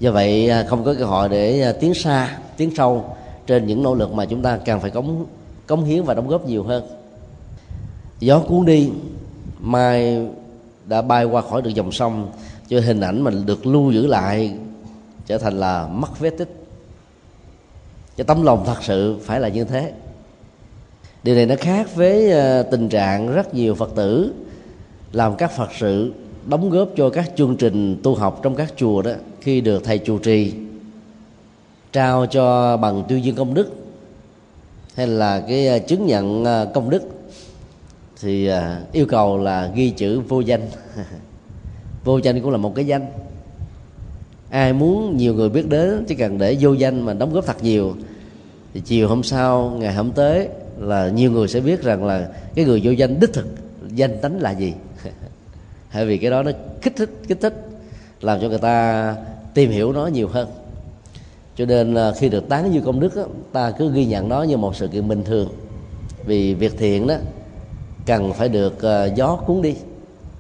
Do 0.01 0.13
vậy 0.13 0.51
à, 0.51 0.65
không 0.69 0.85
có 0.85 0.95
cơ 0.99 1.05
hội 1.05 1.29
để 1.29 1.63
à, 1.63 1.73
tiến 1.73 1.95
xa 1.95 2.39
tiến 2.57 2.71
sâu 2.77 3.17
trên 3.47 3.67
những 3.67 3.83
nỗ 3.83 3.95
lực 3.95 4.13
mà 4.13 4.25
chúng 4.25 4.43
ta 4.43 4.57
cần 4.57 4.81
phải 4.81 4.91
cống 4.91 5.27
cống 5.67 5.85
hiến 5.85 6.03
và 6.03 6.15
đóng 6.15 6.29
góp 6.29 6.47
nhiều 6.47 6.63
hơn. 6.63 6.87
Gió 8.21 8.41
cuốn 8.41 8.67
đi 8.67 8.91
mai 9.61 10.27
đã 10.87 11.03
bay 11.03 11.25
qua 11.25 11.43
khỏi 11.43 11.63
được 11.63 11.75
dòng 11.75 11.93
sông 11.93 12.31
cho 12.71 12.81
hình 12.81 13.01
ảnh 13.01 13.25
mình 13.25 13.47
được 13.47 13.67
lưu 13.67 13.91
giữ 13.93 14.07
lại 14.07 14.55
trở 15.27 15.39
thành 15.39 15.61
là 15.61 15.87
mất 15.87 16.19
vết 16.19 16.31
tích. 16.31 16.49
Cái 18.17 18.25
tấm 18.25 18.43
lòng 18.43 18.63
thật 18.67 18.83
sự 18.83 19.17
phải 19.23 19.41
là 19.41 19.49
như 19.49 19.65
thế. 19.65 19.93
Điều 21.23 21.35
này 21.35 21.47
nó 21.47 21.55
khác 21.59 21.95
với 21.95 22.31
ờ, 22.31 22.63
tình 22.63 22.89
trạng 22.89 23.35
rất 23.35 23.55
nhiều 23.55 23.75
phật 23.75 23.91
tử 23.95 24.33
làm 25.13 25.37
các 25.37 25.51
phật 25.57 25.69
sự 25.79 26.13
đóng 26.47 26.71
góp 26.71 26.89
cho 26.97 27.11
các 27.11 27.33
chương 27.37 27.57
trình 27.57 28.01
tu 28.03 28.15
học 28.15 28.41
trong 28.43 28.55
các 28.55 28.73
chùa 28.77 29.03
đó 29.03 29.13
khi 29.41 29.61
được 29.61 29.85
thầy 29.85 29.99
chủ 29.99 30.19
trì, 30.19 30.53
trao 31.93 32.27
cho 32.27 32.77
bằng 32.77 33.05
tuyên 33.09 33.25
dương 33.25 33.37
công 33.37 33.55
đức 33.55 33.71
hay 34.95 35.07
là 35.07 35.45
cái 35.49 35.67
ờ, 35.67 35.79
chứng 35.79 36.07
nhận 36.07 36.45
ờ, 36.45 36.71
công 36.75 36.91
đức 36.91 37.03
thì 38.21 38.51
yêu 38.93 39.07
cầu 39.07 39.39
là 39.39 39.71
ghi 39.75 39.91
chữ 39.91 40.21
vô 40.21 40.41
danh. 40.41 40.69
vô 42.05 42.19
danh 42.19 42.41
cũng 42.41 42.51
là 42.51 42.57
một 42.57 42.75
cái 42.75 42.87
danh. 42.87 43.07
Ai 44.51 44.73
muốn 44.73 45.17
nhiều 45.17 45.35
người 45.35 45.49
biết 45.49 45.69
đến 45.69 46.05
chỉ 46.09 46.15
cần 46.15 46.39
để 46.39 46.57
vô 46.61 46.73
danh 46.73 47.01
mà 47.01 47.15
đóng 47.15 47.33
góp 47.33 47.47
thật 47.47 47.63
nhiều 47.63 47.97
thì 48.75 48.81
chiều 48.81 49.09
hôm 49.09 49.23
sau 49.23 49.77
ngày 49.79 49.95
hôm 49.95 50.13
tới 50.13 50.49
là 50.79 51.09
nhiều 51.09 51.33
người 51.33 51.49
sẽ 51.49 51.61
biết 51.61 51.83
rằng 51.83 52.05
là 52.05 52.29
cái 52.55 52.65
người 52.65 52.81
vô 52.85 52.91
danh 52.91 53.21
đích 53.21 53.33
thực 53.33 53.47
danh 53.89 54.19
tánh 54.19 54.41
là 54.41 54.51
gì. 54.51 54.75
Hay 55.89 56.07
vì 56.07 56.19
cái 56.19 56.31
đó 56.31 56.43
nó 56.43 56.51
kích 56.83 56.97
thích 56.97 57.11
kích 57.29 57.41
thích 57.41 57.55
làm 58.21 58.41
cho 58.41 58.49
người 58.49 58.59
ta 58.59 59.17
tìm 59.55 59.71
hiểu 59.71 59.93
nó 59.93 60.07
nhiều 60.07 60.29
hơn. 60.29 60.49
Cho 61.57 61.67
nên 61.67 61.97
khi 62.19 62.29
được 62.29 62.49
tán 62.49 62.71
như 62.71 62.81
công 62.81 63.01
đức 63.01 63.17
đó, 63.17 63.25
ta 63.53 63.71
cứ 63.71 63.93
ghi 63.93 64.07
nhận 64.07 64.29
nó 64.29 64.43
như 64.43 64.57
một 64.57 64.77
sự 64.77 64.89
kiện 64.89 65.09
bình 65.09 65.25
thường. 65.25 65.49
Vì 66.25 66.55
việc 66.55 66.79
thiện 66.79 67.07
đó 67.07 67.15
cần 68.07 68.33
phải 68.33 68.49
được 68.49 68.83
ờ, 68.83 69.11
gió 69.15 69.37
cuốn 69.37 69.63
đi 69.63 69.75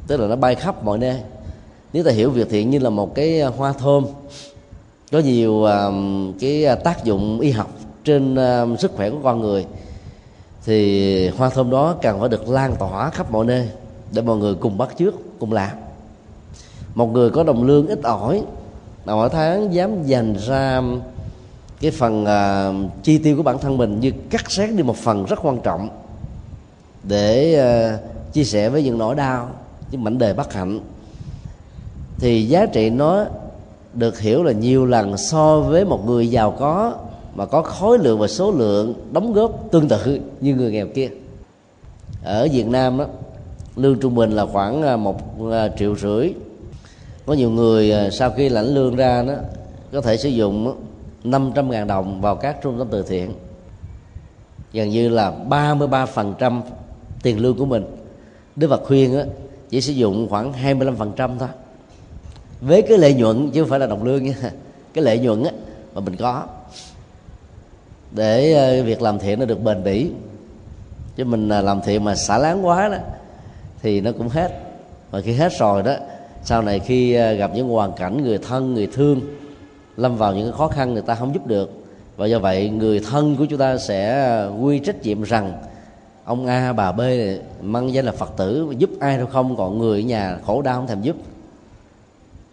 tức 0.07 0.21
là 0.21 0.27
nó 0.27 0.37
bay 0.37 0.55
khắp 0.55 0.85
mọi 0.85 0.99
nơi 0.99 1.21
nếu 1.93 2.05
ta 2.05 2.11
hiểu 2.11 2.31
việc 2.31 2.51
thiện 2.51 2.71
như 2.71 2.79
là 2.79 2.91
một 2.91 3.15
cái 3.15 3.41
à, 3.41 3.49
hoa 3.49 3.73
thơm 3.73 4.07
có 5.13 5.19
nhiều 5.19 5.65
à, 5.65 5.89
cái 6.41 6.65
à, 6.65 6.75
tác 6.75 7.05
dụng 7.05 7.41
y 7.41 7.51
học 7.51 7.71
trên 8.05 8.37
sức 8.79 8.93
khỏe 8.97 9.11
của 9.11 9.19
con 9.23 9.41
người 9.41 9.67
thì 10.65 11.29
hoa 11.29 11.51
thơm 11.51 11.71
đó 11.71 11.97
cần 12.03 12.21
phải 12.21 12.29
được 12.29 12.49
lan 12.49 12.77
tỏa 12.79 13.11
khắp 13.11 13.31
mọi 13.31 13.45
nơi 13.45 13.69
để 14.13 14.23
mọi 14.23 14.37
người 14.37 14.55
cùng 14.55 14.79
bắt 14.79 14.89
trước 14.99 15.15
cùng 15.39 15.53
làm. 15.53 15.71
Một 16.95 17.13
người 17.13 17.31
có 17.31 17.43
đồng 17.43 17.65
lương 17.65 17.87
ít 17.87 18.03
ỏi 18.03 18.43
mà 19.05 19.15
mỗi 19.15 19.29
tháng 19.29 19.75
dám 19.75 20.05
dành 20.05 20.35
ra 20.47 20.83
cái 21.81 21.91
phần 21.91 22.23
uh, 22.23 23.03
chi 23.03 23.19
tiêu 23.19 23.37
của 23.37 23.43
bản 23.43 23.59
thân 23.59 23.77
mình 23.77 24.01
như 24.01 24.13
cắt 24.31 24.51
xén 24.51 24.77
đi 24.77 24.83
một 24.83 24.97
phần 24.97 25.25
rất 25.25 25.39
quan 25.43 25.61
trọng 25.61 25.89
để 27.03 27.57
uh, 27.95 28.33
chia 28.33 28.45
sẻ 28.45 28.69
với 28.69 28.83
những 28.83 28.99
nỗi 28.99 29.15
đau 29.15 29.49
những 29.91 30.05
mảnh 30.05 30.19
đề 30.19 30.33
bất 30.33 30.53
hạnh 30.53 30.81
thì 32.21 32.45
giá 32.45 32.67
trị 32.67 32.91
nó 32.91 33.25
được 33.95 34.21
hiểu 34.21 34.43
là 34.43 34.53
nhiều 34.53 34.87
lần 34.87 35.17
so 35.17 35.61
với 35.61 35.85
một 35.85 36.07
người 36.07 36.31
giàu 36.31 36.51
có 36.59 36.95
mà 37.35 37.47
có 37.47 37.63
khối 37.63 37.99
lượng 37.99 38.19
và 38.19 38.27
số 38.27 38.53
lượng 38.53 38.95
đóng 39.13 39.33
góp 39.33 39.71
tương 39.71 39.89
tự 39.89 40.21
như 40.41 40.55
người 40.55 40.73
nghèo 40.73 40.87
kia. 40.95 41.09
Ở 42.25 42.49
Việt 42.53 42.67
Nam 42.67 42.99
đó 42.99 43.07
lương 43.77 44.01
trung 44.01 44.15
bình 44.15 44.31
là 44.31 44.47
khoảng 44.47 44.83
à, 44.83 44.97
một 44.97 45.21
à, 45.53 45.69
triệu 45.79 45.97
rưỡi. 45.97 46.33
Có 47.27 47.35
nhiều 47.35 47.51
người 47.51 47.93
à, 47.93 48.11
sau 48.11 48.31
khi 48.31 48.49
lãnh 48.49 48.75
lương 48.75 48.97
ra 48.97 49.23
đó 49.23 49.35
có 49.93 50.01
thể 50.01 50.17
sử 50.17 50.29
dụng 50.29 50.77
500 51.25 51.71
ngàn 51.71 51.87
đồng 51.87 52.21
vào 52.21 52.37
các 52.37 52.57
trung 52.63 52.79
tâm 52.79 52.89
từ 52.91 53.03
thiện. 53.03 53.33
Gần 54.73 54.91
như 54.91 55.09
là 55.09 55.33
33% 55.49 56.61
tiền 57.23 57.41
lương 57.41 57.57
của 57.57 57.67
mình. 57.67 57.85
Đức 58.57 58.69
Phật 58.69 58.83
khuyên 58.85 59.19
á, 59.19 59.25
chỉ 59.71 59.81
sử 59.81 59.93
dụng 59.93 60.27
khoảng 60.31 60.53
25% 60.53 61.39
thôi 61.39 61.49
với 62.61 62.83
cái 62.83 62.99
lợi 62.99 63.15
nhuận 63.15 63.51
chứ 63.51 63.61
không 63.61 63.71
phải 63.71 63.79
là 63.79 63.87
đồng 63.87 64.05
lương 64.05 64.25
nha. 64.25 64.35
Cái 64.95 65.05
lợi 65.05 65.19
nhuận 65.19 65.45
á, 65.45 65.51
mà 65.95 66.01
mình 66.01 66.17
có. 66.17 66.45
Để 68.11 68.53
ờ, 68.53 68.85
việc 68.85 69.03
làm 69.03 69.19
thiện 69.19 69.39
nó 69.41 69.47
được 69.47 69.63
bền 69.63 69.85
bỉ. 69.85 70.11
Chứ 71.17 71.25
mình 71.25 71.49
à, 71.49 71.61
làm 71.61 71.81
thiện 71.81 72.05
mà 72.05 72.15
xả 72.15 72.39
láng 72.39 72.67
quá 72.67 72.89
đó 72.89 72.97
thì 73.83 74.01
nó 74.01 74.13
cũng 74.13 74.29
hết. 74.29 74.61
Và 75.11 75.21
khi 75.21 75.33
hết 75.33 75.53
rồi 75.59 75.83
đó 75.83 75.95
sau 76.45 76.63
này 76.63 76.81
khi 76.81 77.15
ờ, 77.15 77.33
gặp 77.33 77.51
những 77.55 77.69
hoàn 77.69 77.93
cảnh 77.93 78.23
người 78.23 78.39
thân 78.39 78.75
người 78.75 78.87
thương 78.87 79.21
lâm 79.97 80.17
vào 80.17 80.35
những 80.35 80.53
khó 80.53 80.69
khăn 80.69 80.93
người 80.93 81.03
ta 81.03 81.15
không 81.15 81.35
giúp 81.35 81.47
được. 81.47 81.71
Và 82.17 82.27
do 82.27 82.39
vậy 82.39 82.71
người 82.71 83.01
thân 83.01 83.37
của 83.37 83.45
chúng 83.45 83.59
ta 83.59 83.79
sẽ 83.79 84.25
ờ, 84.25 84.53
quy 84.61 84.79
trách 84.79 85.03
nhiệm 85.03 85.23
rằng 85.23 85.53
ông 86.25 86.47
a 86.47 86.73
bà 86.73 86.93
b 86.93 86.99
này 86.99 87.41
mang 87.61 87.93
danh 87.93 88.05
là 88.05 88.13
phật 88.13 88.33
tử 88.37 88.75
giúp 88.79 88.91
ai 89.01 89.19
đâu 89.19 89.27
không 89.27 89.57
còn 89.57 89.79
người 89.79 90.01
ở 90.01 90.05
nhà 90.05 90.39
khổ 90.47 90.63
đau 90.63 90.77
không 90.77 90.87
thèm 90.87 91.03
giúp 91.03 91.17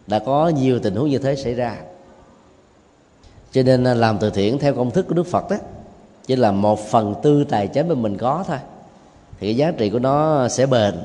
đã 0.07 0.19
có 0.19 0.47
nhiều 0.47 0.79
tình 0.79 0.95
huống 0.95 1.09
như 1.09 1.17
thế 1.17 1.35
xảy 1.35 1.53
ra. 1.53 1.77
Cho 3.51 3.63
nên 3.63 3.83
à, 3.83 3.93
làm 3.93 4.17
từ 4.19 4.29
thiện 4.29 4.59
theo 4.59 4.73
công 4.73 4.91
thức 4.91 5.05
của 5.07 5.13
đức 5.13 5.27
phật 5.27 5.49
đó 5.49 5.57
chỉ 6.25 6.35
là 6.35 6.51
một 6.51 6.79
phần 6.79 7.15
tư 7.23 7.43
tài 7.43 7.67
chính 7.67 7.87
mà 7.87 7.95
mình 7.95 8.17
có 8.17 8.43
thôi, 8.47 8.57
thì 9.39 9.47
cái 9.47 9.55
giá 9.55 9.71
trị 9.71 9.89
của 9.89 9.99
nó 9.99 10.47
sẽ 10.47 10.65
bền. 10.65 10.95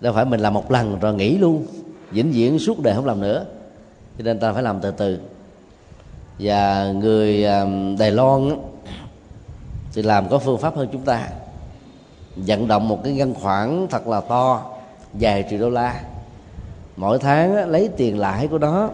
Đâu 0.00 0.12
phải 0.12 0.24
mình 0.24 0.40
làm 0.40 0.54
một 0.54 0.70
lần 0.70 0.98
rồi 0.98 1.14
nghỉ 1.14 1.38
luôn, 1.38 1.66
vĩnh 2.10 2.32
viễn 2.32 2.58
suốt 2.58 2.80
đời 2.80 2.94
không 2.94 3.06
làm 3.06 3.20
nữa. 3.20 3.44
Cho 4.18 4.24
nên 4.24 4.38
ta 4.38 4.52
phải 4.52 4.62
làm 4.62 4.80
từ 4.80 4.90
từ. 4.90 5.18
Và 6.38 6.92
người 6.92 7.44
à, 7.44 7.66
đài 7.98 8.10
loan 8.10 8.50
thì 9.94 10.02
làm 10.02 10.28
có 10.28 10.38
phương 10.38 10.58
pháp 10.58 10.76
hơn 10.76 10.88
chúng 10.92 11.02
ta. 11.02 11.28
Vận 12.36 12.68
động 12.68 12.88
một 12.88 13.04
cái 13.04 13.12
ngân 13.12 13.34
khoản 13.34 13.86
thật 13.90 14.06
là 14.06 14.20
to, 14.20 14.70
vài 15.12 15.44
triệu 15.50 15.60
đô 15.60 15.70
la 15.70 16.02
mỗi 16.98 17.18
tháng 17.18 17.70
lấy 17.70 17.88
tiền 17.96 18.18
lãi 18.18 18.46
của 18.48 18.58
nó, 18.58 18.90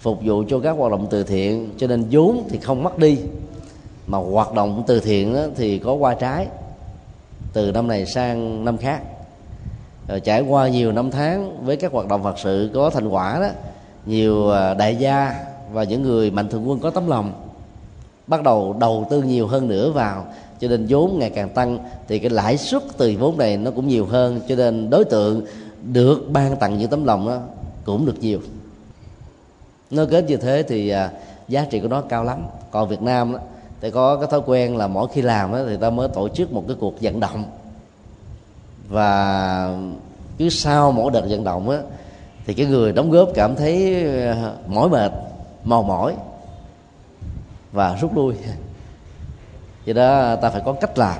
phục 0.00 0.18
vụ 0.24 0.44
cho 0.48 0.60
các 0.60 0.70
hoạt 0.70 0.90
động 0.90 1.06
từ 1.10 1.24
thiện, 1.24 1.70
cho 1.76 1.86
nên 1.86 2.04
vốn 2.10 2.48
thì 2.50 2.58
không 2.58 2.82
mất 2.82 2.98
đi. 2.98 3.18
Mà 4.06 4.18
hoạt 4.18 4.54
động 4.54 4.84
từ 4.86 5.00
thiện 5.00 5.36
thì 5.56 5.78
có 5.78 5.94
qua 5.94 6.14
trái, 6.14 6.46
từ 7.52 7.72
năm 7.72 7.88
này 7.88 8.06
sang 8.06 8.64
năm 8.64 8.76
khác. 8.76 9.02
Rồi 10.08 10.20
trải 10.20 10.42
qua 10.42 10.68
nhiều 10.68 10.92
năm 10.92 11.10
tháng 11.10 11.64
với 11.64 11.76
các 11.76 11.92
hoạt 11.92 12.08
động 12.08 12.22
phật 12.22 12.38
sự 12.38 12.70
có 12.74 12.90
thành 12.90 13.08
quả 13.08 13.40
đó, 13.40 13.48
nhiều 14.06 14.50
à, 14.50 14.74
đại 14.74 14.96
gia 14.96 15.34
và 15.72 15.84
những 15.84 16.02
người 16.02 16.30
mạnh 16.30 16.48
thường 16.48 16.68
quân 16.70 16.78
có 16.80 16.90
tấm 16.90 17.08
lòng 17.08 17.32
bắt 18.26 18.42
đầu 18.42 18.76
đầu 18.80 19.06
tư 19.10 19.22
nhiều 19.22 19.46
hơn 19.46 19.68
nữa 19.68 19.90
vào. 19.90 20.26
Cho 20.60 20.68
nên 20.68 20.86
vốn 20.88 21.18
ngày 21.18 21.30
càng 21.30 21.48
tăng, 21.48 21.78
thì 22.08 22.18
cái 22.18 22.30
lãi 22.30 22.56
suất 22.56 22.82
từ 22.96 23.14
vốn 23.18 23.38
này 23.38 23.56
nó 23.56 23.70
cũng 23.70 23.88
nhiều 23.88 24.06
hơn. 24.06 24.40
Cho 24.48 24.56
nên 24.56 24.90
đối 24.90 25.04
tượng 25.04 25.44
được 25.82 26.30
ban 26.30 26.56
tặng 26.56 26.78
những 26.78 26.90
tấm 26.90 27.04
lòng 27.04 27.28
đó 27.28 27.38
cũng 27.84 28.06
được 28.06 28.20
nhiều. 28.20 28.40
Nó 29.90 30.04
kết 30.10 30.24
như 30.24 30.36
thế 30.36 30.62
thì 30.62 30.88
à, 30.88 31.10
giá 31.48 31.64
trị 31.70 31.80
của 31.80 31.88
nó 31.88 32.00
cao 32.00 32.24
lắm. 32.24 32.42
Còn 32.70 32.88
việt 32.88 33.02
nam 33.02 33.32
đó, 33.32 33.38
thì 33.80 33.90
có 33.90 34.16
cái 34.16 34.28
thói 34.30 34.40
quen 34.46 34.76
là 34.76 34.86
mỗi 34.86 35.08
khi 35.12 35.22
làm 35.22 35.52
đó, 35.52 35.58
thì 35.68 35.76
ta 35.76 35.90
mới 35.90 36.08
tổ 36.08 36.28
chức 36.28 36.52
một 36.52 36.64
cái 36.68 36.76
cuộc 36.80 36.94
vận 37.00 37.20
động. 37.20 37.44
Và 38.88 39.78
cứ 40.38 40.48
sau 40.48 40.92
mỗi 40.92 41.12
đợt 41.12 41.26
vận 41.28 41.44
động 41.44 41.70
á 41.70 41.78
thì 42.46 42.54
cái 42.54 42.66
người 42.66 42.92
đóng 42.92 43.10
góp 43.10 43.28
cảm 43.34 43.56
thấy 43.56 44.04
à, 44.26 44.52
mỏi 44.66 44.88
mệt 44.88 45.12
màu 45.64 45.82
mỏi 45.82 46.14
và 47.72 47.96
rút 48.00 48.16
lui. 48.16 48.34
Vậy 49.84 49.94
đó 49.94 50.36
ta 50.36 50.50
phải 50.50 50.62
có 50.64 50.72
cách 50.72 50.98
làm. 50.98 51.18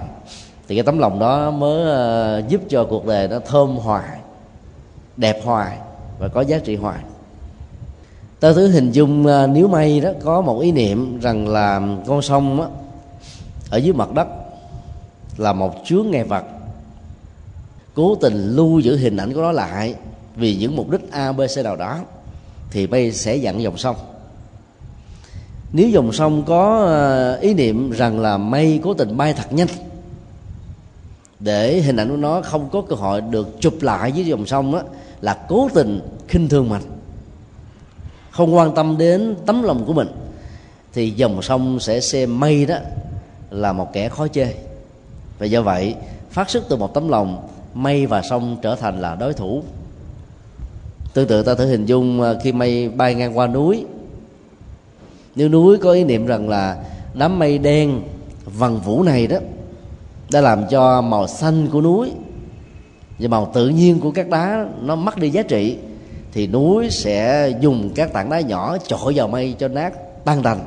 Thì 0.68 0.76
cái 0.76 0.84
tấm 0.84 0.98
lòng 0.98 1.18
đó 1.18 1.50
mới 1.50 1.92
à, 1.92 2.38
giúp 2.48 2.60
cho 2.68 2.86
cuộc 2.90 3.06
đời 3.06 3.28
nó 3.28 3.38
thơm 3.38 3.76
hoài 3.76 4.21
đẹp 5.16 5.40
hoài 5.44 5.78
và 6.18 6.28
có 6.28 6.40
giá 6.40 6.58
trị 6.58 6.76
hoài. 6.76 6.98
Ta 8.40 8.52
thứ 8.52 8.68
hình 8.68 8.90
dung 8.90 9.26
ờ, 9.26 9.46
nếu 9.46 9.68
may 9.68 10.00
đó 10.00 10.10
có 10.24 10.40
một 10.40 10.60
ý 10.60 10.72
niệm 10.72 11.20
rằng 11.20 11.48
là 11.48 11.80
con 12.06 12.22
sông 12.22 12.58
đó, 12.58 12.68
ở 13.70 13.78
dưới 13.78 13.92
mặt 13.92 14.12
đất 14.14 14.28
là 15.36 15.52
một 15.52 15.74
chướng 15.84 16.10
ngại 16.10 16.24
vật 16.24 16.44
cố 17.94 18.14
tình 18.14 18.56
lưu 18.56 18.78
giữ 18.78 18.96
hình 18.96 19.16
ảnh 19.16 19.34
của 19.34 19.40
nó 19.40 19.52
lại 19.52 19.94
vì 20.36 20.56
những 20.56 20.76
mục 20.76 20.90
đích 20.90 21.10
a 21.10 21.32
b 21.32 21.40
c 21.54 21.64
nào 21.64 21.76
đó 21.76 21.98
thì 22.70 22.86
bay 22.86 23.12
sẽ 23.12 23.36
dặn 23.36 23.62
dòng 23.62 23.76
sông. 23.76 23.96
Nếu 25.72 25.88
dòng 25.88 26.12
sông 26.12 26.42
có 26.46 26.84
ờ, 26.86 27.38
ý 27.40 27.54
niệm 27.54 27.90
rằng 27.90 28.20
là 28.20 28.38
mây 28.38 28.80
cố 28.82 28.94
tình 28.94 29.16
bay 29.16 29.32
thật 29.32 29.52
nhanh 29.52 29.68
để 31.44 31.80
hình 31.80 31.96
ảnh 31.96 32.08
của 32.08 32.16
nó 32.16 32.40
không 32.40 32.68
có 32.72 32.82
cơ 32.88 32.96
hội 32.96 33.20
được 33.20 33.60
chụp 33.60 33.82
lại 33.82 34.12
với 34.12 34.26
dòng 34.26 34.46
sông 34.46 34.72
đó 34.72 34.82
là 35.20 35.38
cố 35.48 35.68
tình 35.74 36.00
khinh 36.28 36.48
thường 36.48 36.68
mình, 36.68 36.82
không 38.30 38.54
quan 38.54 38.74
tâm 38.74 38.98
đến 38.98 39.34
tấm 39.46 39.62
lòng 39.62 39.84
của 39.86 39.92
mình, 39.92 40.08
thì 40.92 41.10
dòng 41.10 41.42
sông 41.42 41.80
sẽ 41.80 42.00
xem 42.00 42.40
mây 42.40 42.66
đó 42.66 42.76
là 43.50 43.72
một 43.72 43.92
kẻ 43.92 44.08
khó 44.08 44.28
chơi 44.28 44.54
và 45.38 45.46
do 45.46 45.62
vậy, 45.62 45.94
phát 46.30 46.50
xuất 46.50 46.64
từ 46.68 46.76
một 46.76 46.94
tấm 46.94 47.08
lòng, 47.08 47.48
mây 47.74 48.06
và 48.06 48.22
sông 48.22 48.56
trở 48.62 48.74
thành 48.74 49.00
là 49.00 49.14
đối 49.14 49.32
thủ. 49.32 49.62
Tương 51.14 51.28
tự 51.28 51.42
ta 51.42 51.54
thử 51.54 51.66
hình 51.66 51.86
dung 51.86 52.22
à, 52.22 52.34
khi 52.42 52.52
mây 52.52 52.88
bay 52.88 53.14
ngang 53.14 53.38
qua 53.38 53.46
núi, 53.46 53.84
nếu 55.34 55.48
núi 55.48 55.78
có 55.78 55.92
ý 55.92 56.04
niệm 56.04 56.26
rằng 56.26 56.48
là 56.48 56.84
đám 57.14 57.38
mây 57.38 57.58
đen 57.58 58.02
vằn 58.44 58.78
vũ 58.78 59.02
này 59.02 59.26
đó 59.26 59.36
đã 60.32 60.40
làm 60.40 60.66
cho 60.70 61.00
màu 61.00 61.26
xanh 61.26 61.66
của 61.72 61.80
núi 61.80 62.10
và 63.18 63.28
màu 63.28 63.50
tự 63.54 63.68
nhiên 63.68 64.00
của 64.00 64.10
các 64.10 64.28
đá 64.28 64.66
nó 64.82 64.96
mất 64.96 65.18
đi 65.18 65.30
giá 65.30 65.42
trị, 65.42 65.76
thì 66.32 66.46
núi 66.46 66.90
sẽ 66.90 67.48
dùng 67.60 67.90
các 67.94 68.12
tảng 68.12 68.30
đá 68.30 68.40
nhỏ 68.40 68.76
chọi 68.86 69.12
vào 69.14 69.28
mây 69.28 69.54
cho 69.58 69.68
nát 69.68 70.24
tan 70.24 70.42
tành 70.42 70.60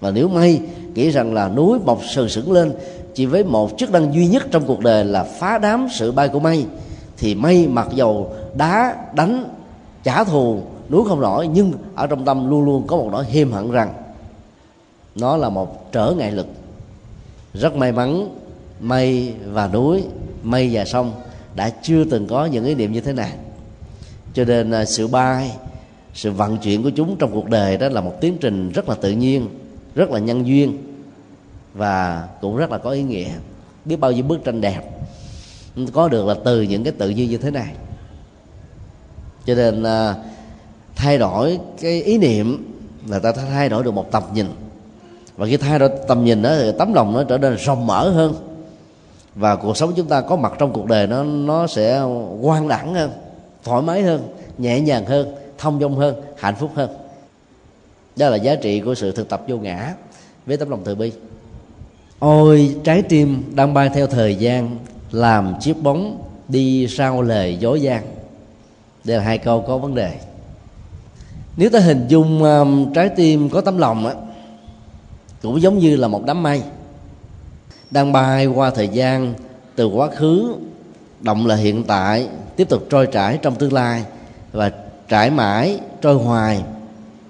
và 0.00 0.10
nếu 0.10 0.28
mây 0.28 0.60
nghĩ 0.94 1.10
rằng 1.10 1.34
là 1.34 1.48
núi 1.48 1.78
mọc 1.84 2.00
sừng 2.14 2.28
sững 2.28 2.52
lên, 2.52 2.72
chỉ 3.14 3.26
với 3.26 3.44
một 3.44 3.70
chức 3.78 3.90
năng 3.90 4.14
duy 4.14 4.26
nhất 4.26 4.46
trong 4.50 4.66
cuộc 4.66 4.80
đời 4.80 5.04
là 5.04 5.24
phá 5.24 5.58
đám 5.58 5.88
sự 5.92 6.12
bay 6.12 6.28
của 6.28 6.40
mây, 6.40 6.66
thì 7.16 7.34
mây 7.34 7.68
mặc 7.68 7.88
dầu 7.94 8.32
đá 8.54 8.96
đánh, 9.14 9.44
trả 10.02 10.24
thù, 10.24 10.60
núi 10.90 11.04
không 11.08 11.20
nổi, 11.20 11.48
nhưng 11.48 11.72
ở 11.94 12.06
trong 12.06 12.24
tâm 12.24 12.50
luôn 12.50 12.64
luôn 12.64 12.86
có 12.86 12.96
một 12.96 13.08
nỗi 13.12 13.24
hiềm 13.24 13.52
hận 13.52 13.70
rằng 13.70 13.92
nó 15.14 15.36
là 15.36 15.48
một 15.48 15.92
trở 15.92 16.14
ngại 16.16 16.32
lực. 16.32 16.46
Rất 17.54 17.76
may 17.76 17.92
mắn 17.92 18.28
mây 18.80 19.34
và 19.46 19.68
núi, 19.68 20.04
mây 20.42 20.70
và 20.72 20.84
sông 20.84 21.12
đã 21.54 21.70
chưa 21.82 22.04
từng 22.04 22.26
có 22.26 22.46
những 22.46 22.64
ý 22.64 22.74
niệm 22.74 22.92
như 22.92 23.00
thế 23.00 23.12
này. 23.12 23.32
Cho 24.34 24.44
nên 24.44 24.70
à, 24.70 24.84
sự 24.84 25.06
bay, 25.06 25.50
sự 26.14 26.30
vận 26.30 26.58
chuyển 26.58 26.82
của 26.82 26.90
chúng 26.90 27.16
trong 27.16 27.32
cuộc 27.32 27.48
đời 27.48 27.76
đó 27.76 27.88
là 27.88 28.00
một 28.00 28.20
tiến 28.20 28.36
trình 28.40 28.72
rất 28.72 28.88
là 28.88 28.94
tự 28.94 29.10
nhiên, 29.10 29.48
rất 29.94 30.10
là 30.10 30.18
nhân 30.18 30.46
duyên 30.46 30.78
và 31.74 32.28
cũng 32.40 32.56
rất 32.56 32.70
là 32.70 32.78
có 32.78 32.90
ý 32.90 33.02
nghĩa. 33.02 33.28
Biết 33.84 33.96
bao 33.96 34.12
nhiêu 34.12 34.24
bức 34.24 34.44
tranh 34.44 34.60
đẹp 34.60 34.82
có 35.92 36.08
được 36.08 36.26
là 36.26 36.34
từ 36.44 36.62
những 36.62 36.84
cái 36.84 36.92
tự 36.92 37.10
nhiên 37.10 37.30
như 37.30 37.38
thế 37.38 37.50
này. 37.50 37.72
Cho 39.46 39.54
nên 39.54 39.82
à, 39.82 40.14
thay 40.96 41.18
đổi 41.18 41.58
cái 41.80 42.02
ý 42.02 42.18
niệm 42.18 42.74
là 43.06 43.18
ta 43.18 43.32
thay 43.32 43.68
đổi 43.68 43.84
được 43.84 43.94
một 43.94 44.12
tầm 44.12 44.22
nhìn. 44.34 44.46
Và 45.36 45.46
khi 45.46 45.56
thay 45.56 45.78
đổi 45.78 45.90
tầm 46.08 46.24
nhìn 46.24 46.42
đó 46.42 46.56
thì 46.62 46.72
tấm 46.78 46.94
lòng 46.94 47.12
nó 47.12 47.24
trở 47.24 47.38
nên 47.38 47.56
rộng 47.56 47.86
mở 47.86 48.10
hơn 48.10 48.34
và 49.36 49.56
cuộc 49.56 49.76
sống 49.76 49.92
chúng 49.96 50.06
ta 50.06 50.20
có 50.20 50.36
mặt 50.36 50.52
trong 50.58 50.72
cuộc 50.72 50.86
đời 50.86 51.06
nó 51.06 51.24
nó 51.24 51.66
sẽ 51.66 52.02
quan 52.40 52.68
đẳng 52.68 52.94
hơn 52.94 53.10
thoải 53.64 53.82
mái 53.82 54.02
hơn 54.02 54.28
nhẹ 54.58 54.80
nhàng 54.80 55.06
hơn 55.06 55.34
thông 55.58 55.80
dong 55.80 55.96
hơn 55.96 56.20
hạnh 56.38 56.54
phúc 56.54 56.70
hơn. 56.74 56.90
Đó 58.16 58.28
là 58.28 58.36
giá 58.36 58.54
trị 58.54 58.80
của 58.80 58.94
sự 58.94 59.12
thực 59.12 59.28
tập 59.28 59.42
vô 59.48 59.56
ngã 59.56 59.94
với 60.46 60.56
tấm 60.56 60.70
lòng 60.70 60.80
từ 60.84 60.94
bi. 60.94 61.12
Ôi 62.18 62.76
trái 62.84 63.02
tim 63.02 63.42
đang 63.54 63.74
bay 63.74 63.90
theo 63.94 64.06
thời 64.06 64.34
gian 64.34 64.76
làm 65.10 65.54
chiếc 65.60 65.82
bóng 65.82 66.22
đi 66.48 66.86
sau 66.88 67.22
lời 67.22 67.56
dối 67.60 67.80
gian. 67.80 68.02
Đây 69.04 69.16
là 69.16 69.22
hai 69.22 69.38
câu 69.38 69.60
có 69.60 69.78
vấn 69.78 69.94
đề. 69.94 70.12
Nếu 71.56 71.70
ta 71.70 71.78
hình 71.78 72.06
dung 72.08 72.42
um, 72.42 72.92
trái 72.92 73.08
tim 73.08 73.50
có 73.50 73.60
tấm 73.60 73.78
lòng 73.78 74.06
á 74.06 74.14
cũng 75.42 75.60
giống 75.60 75.78
như 75.78 75.96
là 75.96 76.08
một 76.08 76.22
đám 76.26 76.42
mây 76.42 76.62
đang 77.90 78.12
bay 78.12 78.46
qua 78.46 78.70
thời 78.70 78.88
gian 78.88 79.34
từ 79.76 79.86
quá 79.86 80.08
khứ 80.16 80.54
động 81.20 81.46
là 81.46 81.54
hiện 81.54 81.84
tại 81.84 82.28
tiếp 82.56 82.68
tục 82.68 82.82
trôi 82.90 83.06
trải 83.06 83.38
trong 83.42 83.54
tương 83.54 83.72
lai 83.72 84.04
và 84.52 84.70
trải 85.08 85.30
mãi 85.30 85.80
trôi 86.00 86.14
hoài 86.14 86.64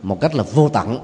một 0.03 0.21
cách 0.21 0.35
là 0.35 0.43
vô 0.43 0.69
tận. 0.69 0.99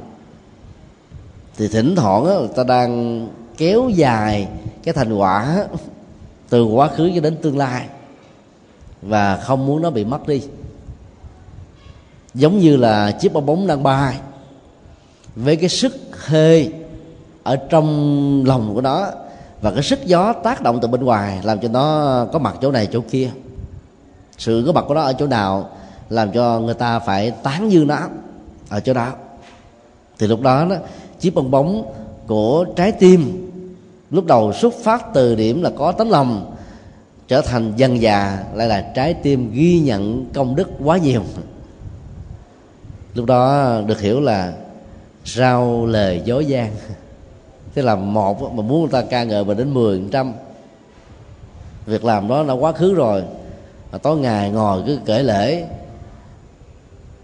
Thì 1.57 1.69
thỉnh 1.69 1.95
thoảng 1.97 2.27
á, 2.27 2.35
ta 2.57 2.65
đang 2.65 3.29
kéo 3.57 3.89
dài 3.89 4.49
cái 4.83 4.95
thành 4.95 5.13
quả 5.13 5.65
từ 6.49 6.65
quá 6.65 6.89
khứ 6.89 7.11
cho 7.15 7.21
đến 7.21 7.37
tương 7.43 7.59
lai 7.59 7.87
và 9.03 9.37
không 9.37 9.67
muốn 9.67 9.83
nó 9.83 9.91
bị 9.91 10.05
mất 10.05 10.29
đi. 10.29 10.43
Giống 12.35 12.59
như 12.59 12.77
là 12.77 13.11
chiếc 13.11 13.33
bong 13.33 13.47
bóng 13.47 13.67
đang 13.67 13.83
bay 13.83 14.17
với 15.37 15.57
cái 15.57 15.69
sức 15.69 15.93
hơi 16.13 16.73
ở 17.43 17.57
trong 17.57 18.45
lòng 18.47 18.75
của 18.75 18.81
nó 18.81 19.11
và 19.63 19.71
cái 19.71 19.83
sức 19.83 20.07
gió 20.07 20.33
tác 20.33 20.63
động 20.63 20.79
từ 20.83 20.89
bên 20.89 21.05
ngoài 21.05 21.41
làm 21.43 21.61
cho 21.61 21.69
nó 21.69 22.27
có 22.33 22.39
mặt 22.39 22.57
chỗ 22.61 22.73
này 22.73 22.89
chỗ 22.93 23.01
kia. 23.11 23.31
Sự 24.39 24.63
có 24.67 24.73
mặt 24.73 24.85
của 24.89 24.95
nó 24.95 25.01
ở 25.01 25.13
chỗ 25.13 25.27
nào 25.27 25.71
làm 26.11 26.33
cho 26.33 26.61
người 26.61 26.75
ta 26.75 26.99
phải 26.99 27.31
tán 27.31 27.73
dương 27.73 27.87
nó 27.87 27.99
ở 28.69 28.81
chỗ 28.81 28.95
đó. 28.95 29.13
Thì 30.19 30.27
lúc 30.27 30.41
đó 30.41 30.67
đó, 30.71 30.77
chiếc 31.21 31.35
bong 31.35 31.51
bóng 31.51 31.93
của 32.27 32.65
trái 32.77 32.93
tim 32.93 33.49
lúc 34.11 34.27
đầu 34.27 34.53
xuất 34.53 34.75
phát 34.83 35.05
từ 35.15 35.35
điểm 35.35 35.63
là 35.63 35.71
có 35.79 35.93
tấm 35.93 36.11
lòng 36.11 36.57
trở 37.29 37.41
thành 37.41 37.73
dân 37.77 38.01
già 38.01 38.45
lại 38.55 38.69
là 38.69 38.93
trái 38.95 39.15
tim 39.15 39.53
ghi 39.53 39.81
nhận 39.81 40.27
công 40.35 40.57
đức 40.57 40.69
quá 40.85 40.99
nhiều. 40.99 41.23
Lúc 43.15 43.27
đó 43.27 43.73
được 43.87 44.01
hiểu 44.01 44.21
là 44.21 44.53
rau 45.25 45.87
lời 45.87 46.23
dối 46.25 46.47
gian 46.47 46.71
tức 47.75 47.83
là 47.83 47.97
một 47.97 48.53
mà 48.53 48.63
muốn 48.63 48.81
người 48.81 48.91
ta 48.93 49.03
ca 49.03 49.25
ngợi 49.25 49.45
mình 49.45 49.59
đến 49.59 49.75
mười 49.75 50.03
trăm. 50.13 50.33
Việc 51.87 52.05
làm 52.05 52.29
đó 52.29 52.45
đã 52.49 52.53
quá 52.53 52.73
khứ 52.73 52.95
rồi. 52.95 53.23
Mà 53.93 53.99
tối 53.99 54.17
ngày 54.17 54.51
ngồi 54.51 54.83
cứ 54.87 54.99
kể 55.05 55.23
lễ. 55.23 55.65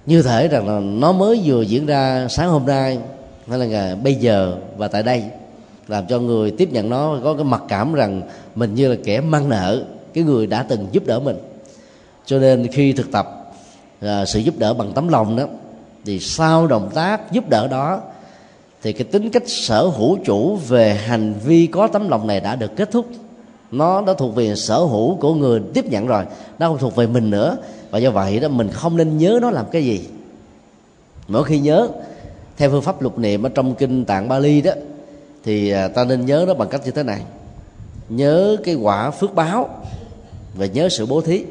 Như 0.06 0.22
thể 0.22 0.48
rằng 0.48 0.68
là 0.68 0.80
nó 0.80 1.12
mới 1.12 1.40
vừa 1.44 1.62
diễn 1.62 1.86
ra 1.86 2.26
sáng 2.30 2.50
hôm 2.50 2.66
nay 2.66 2.98
hay 3.48 3.58
là 3.58 3.66
ngày 3.66 3.96
bây 3.96 4.14
giờ 4.14 4.56
và 4.76 4.88
tại 4.88 5.02
đây. 5.02 5.24
Làm 5.88 6.06
cho 6.06 6.18
người 6.18 6.50
tiếp 6.50 6.68
nhận 6.72 6.90
nó 6.90 7.16
có 7.24 7.34
cái 7.34 7.44
mặc 7.44 7.62
cảm 7.68 7.94
rằng 7.94 8.22
mình 8.54 8.74
như 8.74 8.88
là 8.88 8.96
kẻ 9.04 9.20
mang 9.20 9.48
nợ 9.48 9.84
cái 10.14 10.24
người 10.24 10.46
đã 10.46 10.62
từng 10.62 10.86
giúp 10.92 11.06
đỡ 11.06 11.20
mình. 11.20 11.38
Cho 12.26 12.38
nên 12.38 12.66
khi 12.72 12.92
thực 12.92 13.12
tập 13.12 13.52
à, 14.00 14.24
sự 14.24 14.38
giúp 14.38 14.54
đỡ 14.58 14.74
bằng 14.74 14.92
tấm 14.92 15.08
lòng 15.08 15.36
đó 15.36 15.44
thì 16.04 16.20
sau 16.20 16.66
động 16.66 16.90
tác 16.94 17.32
giúp 17.32 17.44
đỡ 17.48 17.68
đó 17.68 18.00
thì 18.82 18.92
cái 18.92 19.04
tính 19.04 19.30
cách 19.30 19.42
sở 19.46 19.82
hữu 19.82 20.18
chủ 20.24 20.56
về 20.56 20.94
hành 20.94 21.34
vi 21.44 21.66
có 21.66 21.86
tấm 21.86 22.08
lòng 22.08 22.26
này 22.26 22.40
đã 22.40 22.56
được 22.56 22.76
kết 22.76 22.90
thúc. 22.90 23.06
Nó 23.70 24.02
đã 24.06 24.14
thuộc 24.14 24.34
về 24.34 24.54
sở 24.54 24.78
hữu 24.78 25.16
của 25.16 25.34
người 25.34 25.60
tiếp 25.74 25.86
nhận 25.86 26.06
rồi, 26.06 26.24
nó 26.58 26.68
không 26.68 26.78
thuộc 26.78 26.96
về 26.96 27.06
mình 27.06 27.30
nữa. 27.30 27.56
Và 27.90 27.98
do 27.98 28.10
vậy 28.10 28.40
đó, 28.40 28.48
mình 28.48 28.68
không 28.68 28.96
nên 28.96 29.18
nhớ 29.18 29.38
nó 29.42 29.50
làm 29.50 29.66
cái 29.72 29.84
gì. 29.84 30.00
Mỗi 31.28 31.44
khi 31.44 31.58
nhớ, 31.58 31.88
theo 32.56 32.70
phương 32.70 32.82
pháp 32.82 33.02
lục 33.02 33.18
niệm 33.18 33.42
ở 33.42 33.48
trong 33.48 33.74
kinh 33.74 34.04
tạng 34.04 34.28
Bali 34.28 34.60
đó, 34.60 34.72
thì 35.44 35.70
à, 35.70 35.88
ta 35.88 36.04
nên 36.04 36.26
nhớ 36.26 36.44
nó 36.48 36.54
bằng 36.54 36.68
cách 36.68 36.80
như 36.84 36.90
thế 36.90 37.02
này. 37.02 37.22
Nhớ 38.08 38.56
cái 38.64 38.74
quả 38.74 39.10
phước 39.10 39.34
báo 39.34 39.68
và 40.54 40.66
nhớ 40.66 40.88
sự 40.88 41.06
bố 41.06 41.20
thí 41.20 41.44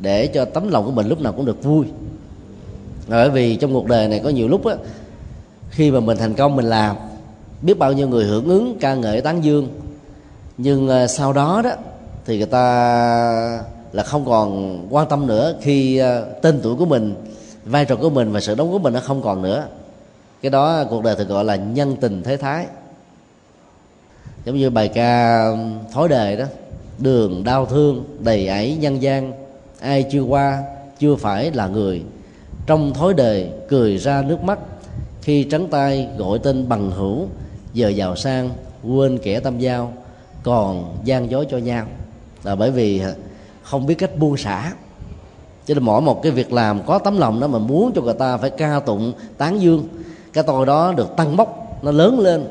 để 0.00 0.26
cho 0.26 0.44
tấm 0.44 0.68
lòng 0.68 0.84
của 0.84 0.90
mình 0.90 1.08
lúc 1.08 1.20
nào 1.20 1.32
cũng 1.32 1.44
được 1.44 1.64
vui. 1.64 1.86
Bởi 3.08 3.30
vì 3.30 3.56
trong 3.56 3.72
cuộc 3.72 3.86
đời 3.86 4.08
này 4.08 4.20
có 4.24 4.30
nhiều 4.30 4.48
lúc 4.48 4.66
á 4.66 4.74
khi 5.78 5.90
mà 5.90 6.00
mình 6.00 6.16
thành 6.16 6.34
công, 6.34 6.56
mình 6.56 6.64
làm, 6.64 6.96
biết 7.62 7.78
bao 7.78 7.92
nhiêu 7.92 8.08
người 8.08 8.24
hưởng 8.24 8.48
ứng 8.48 8.76
ca 8.80 8.94
ngợi 8.94 9.20
tán 9.20 9.44
dương. 9.44 9.68
Nhưng 10.56 10.88
ờ, 10.88 11.06
sau 11.06 11.32
đó 11.32 11.62
đó, 11.64 11.70
thì 12.24 12.36
người 12.36 12.46
ta 12.46 12.62
là 13.92 14.02
không 14.02 14.24
còn 14.24 14.78
quan 14.90 15.08
tâm 15.08 15.26
nữa 15.26 15.54
khi 15.60 15.98
ờ, 15.98 16.24
tên 16.42 16.60
tuổi 16.62 16.76
của 16.76 16.86
mình, 16.86 17.14
vai 17.64 17.84
trò 17.84 17.96
của 17.96 18.10
mình 18.10 18.32
và 18.32 18.40
sự 18.40 18.54
đóng 18.54 18.72
góp 18.72 18.72
của 18.72 18.84
mình 18.84 18.94
nó 18.94 19.00
không 19.00 19.22
còn 19.22 19.42
nữa. 19.42 19.66
Cái 20.42 20.50
đó 20.50 20.84
cuộc 20.90 21.04
đời 21.04 21.16
thường 21.16 21.28
gọi 21.28 21.44
là 21.44 21.56
nhân 21.56 21.96
tình 22.00 22.22
thế 22.22 22.36
thái. 22.36 22.66
Giống 24.44 24.56
như 24.56 24.70
bài 24.70 24.88
ca 24.88 25.42
Thối 25.92 26.08
đề 26.08 26.36
đó, 26.36 26.44
đường 26.98 27.44
đau 27.44 27.66
thương 27.66 28.04
đầy 28.18 28.48
ải 28.48 28.76
nhân 28.80 29.02
gian, 29.02 29.32
ai 29.80 30.04
chưa 30.12 30.22
qua, 30.22 30.62
chưa 30.98 31.16
phải 31.16 31.50
là 31.50 31.66
người. 31.66 32.02
Trong 32.66 32.92
Thối 32.94 33.14
đời 33.14 33.50
cười 33.68 33.98
ra 33.98 34.22
nước 34.22 34.42
mắt 34.42 34.58
khi 35.28 35.44
trắng 35.44 35.68
tay 35.70 36.08
gọi 36.18 36.38
tên 36.38 36.68
bằng 36.68 36.90
hữu, 36.90 37.26
giờ 37.74 37.88
giàu 37.88 38.16
sang, 38.16 38.50
quên 38.84 39.18
kẻ 39.18 39.40
tâm 39.40 39.58
giao, 39.58 39.92
còn 40.42 40.96
gian 41.04 41.30
dối 41.30 41.46
cho 41.50 41.58
nhau. 41.58 41.86
Là 42.44 42.54
bởi 42.54 42.70
vì 42.70 43.02
không 43.62 43.86
biết 43.86 43.94
cách 43.94 44.18
buông 44.18 44.36
xả. 44.36 44.72
Cho 45.66 45.74
nên 45.74 45.84
mỗi 45.84 46.00
một 46.00 46.22
cái 46.22 46.32
việc 46.32 46.52
làm 46.52 46.82
có 46.86 46.98
tấm 46.98 47.18
lòng 47.18 47.40
đó 47.40 47.46
mà 47.46 47.58
muốn 47.58 47.92
cho 47.94 48.02
người 48.02 48.14
ta 48.14 48.36
phải 48.36 48.50
ca 48.50 48.80
tụng, 48.80 49.12
tán 49.38 49.60
dương, 49.60 49.88
cái 50.32 50.44
tôi 50.46 50.66
đó 50.66 50.92
được 50.96 51.16
tăng 51.16 51.36
bốc, 51.36 51.78
nó 51.82 51.90
lớn 51.90 52.20
lên, 52.20 52.44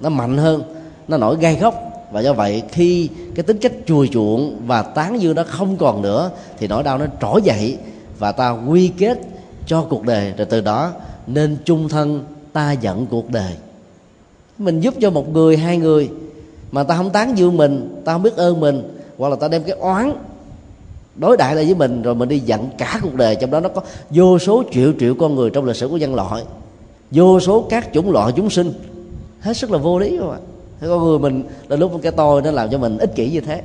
nó 0.00 0.08
mạnh 0.08 0.36
hơn, 0.36 0.62
nó 1.08 1.16
nổi 1.16 1.36
gai 1.40 1.56
góc. 1.56 1.74
Và 2.12 2.20
do 2.20 2.32
vậy, 2.32 2.62
khi 2.68 3.08
cái 3.34 3.42
tính 3.42 3.58
cách 3.58 3.72
chùi 3.86 4.08
chuộng 4.08 4.60
và 4.66 4.82
tán 4.82 5.20
dương 5.22 5.34
đó 5.34 5.44
không 5.48 5.76
còn 5.76 6.02
nữa, 6.02 6.30
thì 6.58 6.68
nỗi 6.68 6.82
đau 6.82 6.98
nó 6.98 7.06
trỗi 7.20 7.42
dậy 7.42 7.78
và 8.18 8.32
ta 8.32 8.50
quy 8.50 8.88
kết 8.88 9.18
cho 9.66 9.82
cuộc 9.82 10.02
đời. 10.04 10.32
Rồi 10.36 10.46
từ 10.50 10.60
đó 10.60 10.92
nên 11.26 11.56
chung 11.64 11.88
thân 11.88 12.24
ta 12.52 12.72
giận 12.72 13.06
cuộc 13.10 13.30
đời. 13.30 13.52
Mình 14.58 14.80
giúp 14.80 14.94
cho 15.00 15.10
một 15.10 15.32
người, 15.32 15.56
hai 15.56 15.78
người 15.78 16.10
mà 16.72 16.82
ta 16.82 16.96
không 16.96 17.10
tán 17.10 17.38
dương 17.38 17.56
mình, 17.56 18.02
ta 18.04 18.12
không 18.12 18.22
biết 18.22 18.36
ơn 18.36 18.60
mình, 18.60 18.98
hoặc 19.18 19.28
là 19.28 19.36
ta 19.36 19.48
đem 19.48 19.62
cái 19.62 19.76
oán 19.76 20.12
đối 21.16 21.36
đại 21.36 21.54
lại 21.54 21.64
với 21.64 21.74
mình, 21.74 22.02
rồi 22.02 22.14
mình 22.14 22.28
đi 22.28 22.38
giận 22.38 22.68
cả 22.78 23.00
cuộc 23.02 23.14
đời. 23.14 23.36
Trong 23.36 23.50
đó 23.50 23.60
nó 23.60 23.68
có 23.68 23.82
vô 24.10 24.38
số 24.38 24.62
triệu 24.72 24.92
triệu 25.00 25.14
con 25.14 25.34
người 25.34 25.50
trong 25.50 25.64
lịch 25.64 25.76
sử 25.76 25.88
của 25.88 25.96
nhân 25.96 26.14
loại, 26.14 26.42
vô 27.10 27.40
số 27.40 27.66
các 27.70 27.88
chủng 27.92 28.10
loại 28.10 28.32
chúng 28.36 28.50
sinh. 28.50 28.72
Hết 29.40 29.56
sức 29.56 29.70
là 29.70 29.78
vô 29.78 29.98
lý 29.98 30.18
không 30.18 30.30
ạ? 30.30 30.38
Thế 30.80 30.88
con 30.88 31.04
người 31.04 31.18
mình 31.18 31.44
là 31.68 31.76
lúc 31.76 31.92
cái 32.02 32.12
tôi 32.12 32.42
nó 32.42 32.50
làm 32.50 32.70
cho 32.70 32.78
mình 32.78 32.98
ích 32.98 33.14
kỷ 33.14 33.30
như 33.30 33.40
thế. 33.40 33.62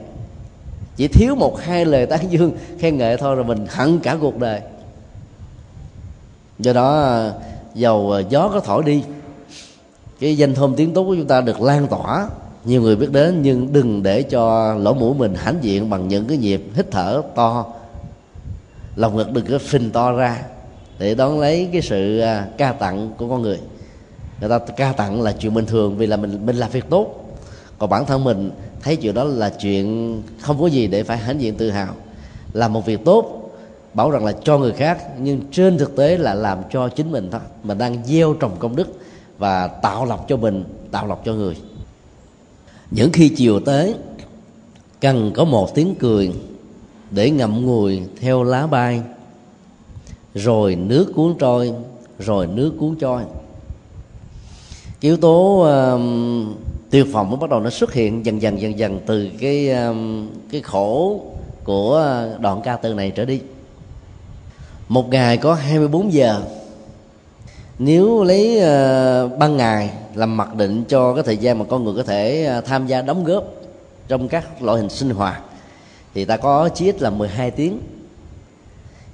Chỉ 0.95 1.07
thiếu 1.07 1.35
một 1.35 1.59
hai 1.59 1.85
lời 1.85 2.05
tán 2.05 2.19
dương 2.29 2.51
khen 2.79 2.97
ngợi 2.97 3.17
thôi, 3.17 3.35
rồi 3.35 3.45
mình 3.45 3.65
hận 3.69 3.99
cả 3.99 4.17
cuộc 4.21 4.39
đời 4.39 4.61
do 6.59 6.73
đó 6.73 7.01
à, 7.01 7.33
dầu 7.75 8.11
à, 8.11 8.19
gió 8.29 8.49
có 8.53 8.59
thổi 8.59 8.83
đi, 8.83 9.03
cái 10.19 10.37
danh 10.37 10.55
thơm 10.55 10.75
tiếng 10.75 10.93
tốt 10.93 11.03
của 11.03 11.15
chúng 11.15 11.27
ta 11.27 11.41
được 11.41 11.61
lan 11.61 11.87
tỏa. 11.87 12.27
Nhiều 12.65 12.81
người 12.81 12.95
biết 12.95 13.11
đến, 13.11 13.41
nhưng 13.41 13.73
đừng 13.73 14.03
để 14.03 14.23
cho 14.23 14.73
lỗ 14.73 14.93
mũi 14.93 15.15
mình 15.15 15.35
hãnh 15.35 15.57
diện 15.61 15.89
bằng 15.89 16.07
những 16.07 16.25
cái 16.27 16.37
nhịp 16.37 16.63
hít 16.73 16.91
thở 16.91 17.21
to. 17.35 17.65
Lòng 18.95 19.15
ngực 19.15 19.31
đừng 19.31 19.45
có 19.45 19.57
phình 19.57 19.91
to 19.91 20.11
ra 20.11 20.43
để 20.99 21.15
đón 21.15 21.39
lấy 21.39 21.69
cái 21.71 21.81
sự 21.81 22.19
à, 22.19 22.47
ca 22.57 22.71
tặng 22.71 23.11
của 23.17 23.29
con 23.29 23.41
người. 23.41 23.59
Người 24.39 24.49
ta 24.49 24.59
ca 24.59 24.91
tặng 24.91 25.21
là 25.21 25.31
chuyện 25.31 25.53
bình 25.53 25.65
thường 25.65 25.97
vì 25.97 26.07
là 26.07 26.17
mình 26.17 26.45
mình 26.45 26.55
làm 26.55 26.71
việc 26.71 26.89
tốt. 26.89 27.15
Còn 27.79 27.89
bản 27.89 28.05
thân 28.05 28.23
mình 28.23 28.51
thấy 28.81 28.95
chuyện 28.95 29.13
đó 29.13 29.23
là 29.23 29.49
chuyện 29.49 30.21
không 30.41 30.61
có 30.61 30.67
gì 30.67 30.87
để 30.87 31.03
phải 31.03 31.17
hãnh 31.17 31.41
diện 31.41 31.55
tự 31.55 31.69
hào. 31.69 31.93
Làm 32.53 32.73
một 32.73 32.85
việc 32.85 33.05
tốt 33.05 33.36
bảo 33.93 34.11
rằng 34.11 34.25
là 34.25 34.31
cho 34.43 34.57
người 34.57 34.71
khác 34.71 35.03
nhưng 35.19 35.41
trên 35.51 35.77
thực 35.77 35.95
tế 35.95 36.17
là 36.17 36.33
làm 36.33 36.57
cho 36.71 36.89
chính 36.89 37.11
mình 37.11 37.29
thôi. 37.31 37.41
Mình 37.63 37.77
đang 37.77 38.05
gieo 38.05 38.33
trồng 38.33 38.55
công 38.59 38.75
đức 38.75 38.87
và 39.37 39.67
tạo 39.67 40.05
lọc 40.05 40.25
cho 40.27 40.37
mình 40.37 40.63
tạo 40.91 41.07
lọc 41.07 41.21
cho 41.25 41.33
người. 41.33 41.57
Những 42.91 43.11
khi 43.11 43.29
chiều 43.29 43.59
tới 43.59 43.95
cần 45.01 45.31
có 45.35 45.45
một 45.45 45.75
tiếng 45.75 45.95
cười 45.99 46.33
để 47.11 47.29
ngậm 47.29 47.65
ngùi 47.65 48.01
theo 48.19 48.43
lá 48.43 48.67
bay 48.67 49.01
rồi 50.35 50.75
nước 50.75 51.11
cuốn 51.15 51.35
trôi 51.39 51.73
rồi 52.19 52.47
nước 52.47 52.73
cuốn 52.79 52.95
trôi. 52.99 53.21
Cái 55.01 55.11
yếu 55.11 55.17
tố 55.17 55.65
uh, 55.65 56.01
tuyệt 56.89 57.07
vọng 57.11 57.29
nó 57.29 57.35
bắt 57.35 57.49
đầu 57.49 57.59
nó 57.59 57.69
xuất 57.69 57.93
hiện 57.93 58.25
dần 58.25 58.41
dần 58.41 58.61
dần 58.61 58.79
dần 58.79 58.99
từ 59.05 59.29
cái 59.39 59.69
uh, 59.89 59.95
cái 60.51 60.61
khổ 60.61 61.21
của 61.63 61.95
ờ, 61.95 62.37
đoạn 62.41 62.61
ca 62.63 62.75
từ 62.75 62.93
này 62.93 63.11
trở 63.11 63.25
đi 63.25 63.39
một 64.87 65.09
ngày 65.09 65.37
có 65.37 65.53
24 65.53 66.13
giờ. 66.13 66.41
Nếu 67.79 68.23
lấy 68.23 68.57
uh, 68.57 69.37
ban 69.39 69.57
ngày 69.57 69.89
làm 70.15 70.37
mặc 70.37 70.55
định 70.55 70.83
cho 70.87 71.13
cái 71.13 71.23
thời 71.23 71.37
gian 71.37 71.59
mà 71.59 71.65
con 71.69 71.83
người 71.83 71.93
có 71.97 72.03
thể 72.03 72.55
uh, 72.57 72.65
tham 72.65 72.87
gia 72.87 73.01
đóng 73.01 73.23
góp 73.23 73.43
trong 74.07 74.27
các 74.27 74.63
loại 74.63 74.77
hình 74.77 74.89
sinh 74.89 75.09
hoạt 75.09 75.41
thì 76.13 76.25
ta 76.25 76.37
có 76.37 76.69
chí 76.69 76.85
ít 76.85 77.01
là 77.01 77.09
12 77.09 77.51
tiếng. 77.51 77.79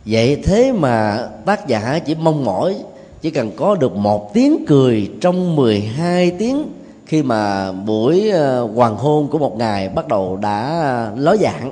Vậy 0.06 0.42
thế 0.44 0.72
mà 0.72 1.28
tác 1.46 1.68
giả 1.68 2.00
chỉ 2.00 2.16
mong 2.16 2.46
mỏi 2.46 2.76
chỉ 3.22 3.32
cần 3.32 3.52
có 3.56 3.76
được 3.76 3.96
một 3.96 4.34
tiếng 4.34 4.66
cười 4.68 5.12
trong 5.22 5.56
12 5.56 6.32
tiếng 6.32 6.72
khi 7.06 7.24
mà 7.24 7.72
buổi 7.72 8.32
uh, 8.32 8.76
hoàng 8.76 8.96
hôn 8.96 9.28
của 9.28 9.38
một 9.38 9.58
ngày 9.58 9.90
bắt 9.90 10.08
đầu 10.08 10.38
đã 10.38 11.12
ló 11.16 11.36
dạng 11.36 11.72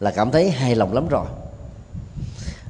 là 0.00 0.10
cảm 0.10 0.30
thấy 0.30 0.50
hài 0.50 0.74
lòng 0.74 0.92
lắm 0.92 1.08
rồi 1.08 1.26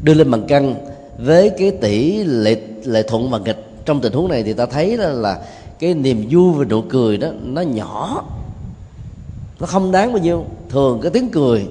đưa 0.00 0.14
lên 0.14 0.30
bằng 0.30 0.46
cân 0.46 0.74
với 1.18 1.50
cái 1.58 1.70
tỷ 1.70 2.24
lệ 2.24 2.60
lệ 2.84 3.02
thuận 3.02 3.30
và 3.30 3.38
nghịch. 3.38 3.64
Trong 3.84 4.00
tình 4.00 4.12
huống 4.12 4.28
này 4.28 4.42
thì 4.42 4.52
ta 4.52 4.66
thấy 4.66 4.96
là, 4.96 5.08
là 5.08 5.40
cái 5.78 5.94
niềm 5.94 6.26
vui 6.30 6.52
và 6.52 6.64
nụ 6.64 6.82
cười 6.82 7.16
đó 7.16 7.28
nó 7.42 7.60
nhỏ. 7.60 8.24
Nó 9.60 9.66
không 9.66 9.92
đáng 9.92 10.12
bao 10.12 10.22
nhiêu. 10.22 10.44
Thường 10.68 11.00
cái 11.02 11.10
tiếng 11.10 11.30
cười 11.30 11.66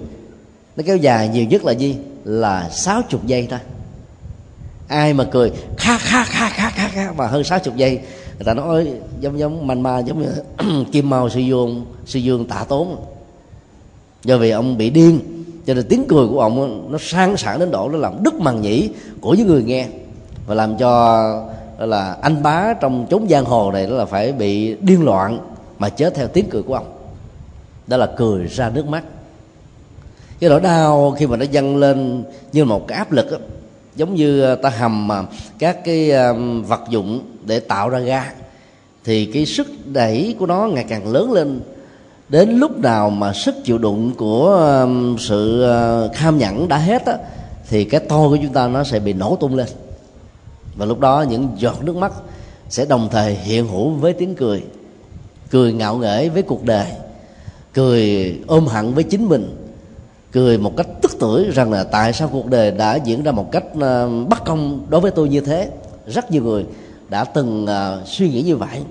nó 0.76 0.84
kéo 0.86 0.98
dài 0.98 1.30
nhiều 1.30 1.46
nhất 1.46 1.64
là 1.66 1.72
gì? 1.72 1.98
Là 2.24 2.70
sáu 2.70 3.02
chục 3.10 3.26
giây 3.26 3.48
thôi. 3.50 3.60
Ai 4.88 5.14
mà 5.14 5.24
cười 5.24 5.52
kha 5.78 5.98
kha 5.98 6.24
kha 6.24 6.50
kha 6.50 6.70
kha 6.70 6.88
kha 6.88 7.12
mà 7.12 7.28
hơn 7.28 7.44
sáu 7.44 7.60
chục 7.60 7.76
giây 7.76 8.00
người 8.38 8.46
ta 8.46 8.54
nói 8.54 8.88
giống 9.20 9.40
giống 9.40 9.68
manh 9.68 9.84
ma 9.84 10.00
giống 10.00 10.22
như 10.22 10.30
kim 10.92 11.10
mao 11.10 11.30
sư 11.30 11.40
dương 11.40 11.86
sư 12.06 12.20
dương 12.20 12.46
tạ 12.46 12.66
tốn. 12.70 13.06
Do 14.24 14.38
vì 14.38 14.50
ông 14.50 14.78
bị 14.78 14.90
điên 14.90 15.20
cho 15.66 15.74
nên 15.74 15.86
tiếng 15.90 16.06
cười 16.08 16.28
của 16.28 16.40
ông 16.40 16.88
nó 16.92 16.98
sang 17.02 17.38
sảng 17.38 17.60
đến 17.60 17.72
độ 17.72 17.90
nó 17.90 17.98
làm 17.98 18.24
đứt 18.24 18.34
màng 18.34 18.62
nhĩ 18.62 18.90
của 19.22 19.34
những 19.34 19.48
người 19.48 19.64
nghe. 19.64 19.88
Và 20.48 20.56
làm 20.56 20.78
cho 20.78 21.44
là 21.80 22.18
anh 22.22 22.44
bá 22.44 22.74
trong 22.74 23.08
chốn 23.10 23.28
giang 23.30 23.46
hồ 23.46 23.72
này 23.72 23.88
đó 23.88 23.96
là 23.96 24.06
phải 24.06 24.32
bị 24.32 24.76
điên 24.82 25.06
loạn 25.06 25.40
mà 25.80 25.90
chết 25.90 26.16
theo 26.16 26.28
tiếng 26.28 26.50
cười 26.50 26.64
của 26.64 26.74
ông. 26.74 26.94
Đó 27.88 27.98
là 27.98 28.06
cười 28.18 28.48
ra 28.48 28.70
nước 28.70 28.88
mắt. 28.88 29.04
Cái 30.40 30.50
nỗi 30.50 30.62
đau 30.62 31.16
khi 31.18 31.28
mà 31.28 31.38
nó 31.38 31.46
dâng 31.52 31.78
lên 31.78 32.24
như 32.52 32.66
một 32.66 32.88
cái 32.88 32.98
áp 32.98 33.12
lực 33.12 33.32
đó, 33.32 33.38
giống 33.96 34.16
như 34.16 34.42
ờ, 34.42 34.56
ta 34.56 34.70
hầm 34.70 35.08
mà 35.08 35.24
các 35.60 35.86
cái 35.86 36.12
ờ, 36.12 36.34
vật 36.68 36.82
dụng 36.90 37.22
để 37.46 37.60
tạo 37.60 37.90
ra 37.90 38.00
ga 38.00 38.32
thì 39.04 39.26
cái 39.26 39.46
sức 39.46 39.68
đẩy 39.86 40.36
của 40.40 40.46
nó 40.46 40.68
ngày 40.74 40.86
càng 40.90 41.12
lớn 41.12 41.32
lên 41.32 41.62
đến 42.30 42.50
lúc 42.50 42.78
nào 42.78 43.10
mà 43.10 43.34
sức 43.34 43.56
chịu 43.64 43.78
đựng 43.78 44.12
của 44.18 44.56
um, 44.84 45.18
sự 45.18 45.62
ờ, 45.64 46.10
kham 46.14 46.38
nhẫn 46.38 46.68
đã 46.68 46.78
hết 46.78 47.06
á, 47.06 47.18
thì 47.70 47.86
cái 47.86 48.00
to 48.00 48.18
của 48.18 48.38
chúng 48.42 48.54
ta 48.54 48.68
nó 48.68 48.84
sẽ 48.84 49.00
bị 49.00 49.14
nổ 49.14 49.36
tung 49.36 49.56
lên. 49.56 49.68
Và 50.76 50.86
lúc 50.86 51.00
đó 51.00 51.26
những 51.30 51.50
giọt 51.58 51.84
nước 51.84 51.96
mắt 51.96 52.14
sẽ 52.70 52.86
đồng 52.86 53.10
thời 53.12 53.36
hiện 53.36 53.68
hữu 53.68 53.90
với 53.90 54.14
tiếng 54.14 54.36
cười. 54.36 54.64
Cười 55.52 55.74
ngạo 55.74 55.98
nghễ 55.98 56.30
với 56.30 56.42
cuộc 56.42 56.64
đời. 56.64 56.86
Cười 57.74 58.36
ôm 58.48 58.68
hận 58.68 58.94
với 58.94 59.04
chính 59.04 59.30
mình. 59.30 59.56
Cười 60.32 60.58
một 60.58 60.78
cách 60.78 60.88
tức 61.02 61.12
tưởi 61.20 61.50
rằng 61.54 61.72
là 61.72 61.84
tại 61.84 62.14
sao 62.14 62.30
cuộc 62.32 62.46
đời 62.46 62.72
đã 62.72 62.96
diễn 62.96 63.24
ra 63.24 63.32
một 63.32 63.52
cách 63.52 63.64
ờ, 63.80 64.10
bất 64.28 64.46
công 64.46 64.86
đối 64.90 65.02
với 65.02 65.12
tôi 65.12 65.30
như 65.30 65.42
thế. 65.42 65.70
Rất 66.08 66.32
nhiều 66.32 66.44
người 66.44 66.66
đã 67.10 67.24
từng 67.24 67.66
ờ, 67.66 68.02
suy 68.06 68.30
nghĩ 68.30 68.42
như 68.42 68.58
vậy. 68.58 68.82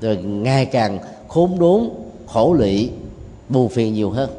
Rồi 0.00 0.16
ngày 0.16 0.66
càng 0.66 0.98
khốn 1.28 1.58
đốn 1.58 1.90
khổ 2.34 2.52
lụy 2.52 2.90
buồn 3.48 3.68
phiền 3.68 3.94
nhiều 3.94 4.10
hơn. 4.10 4.30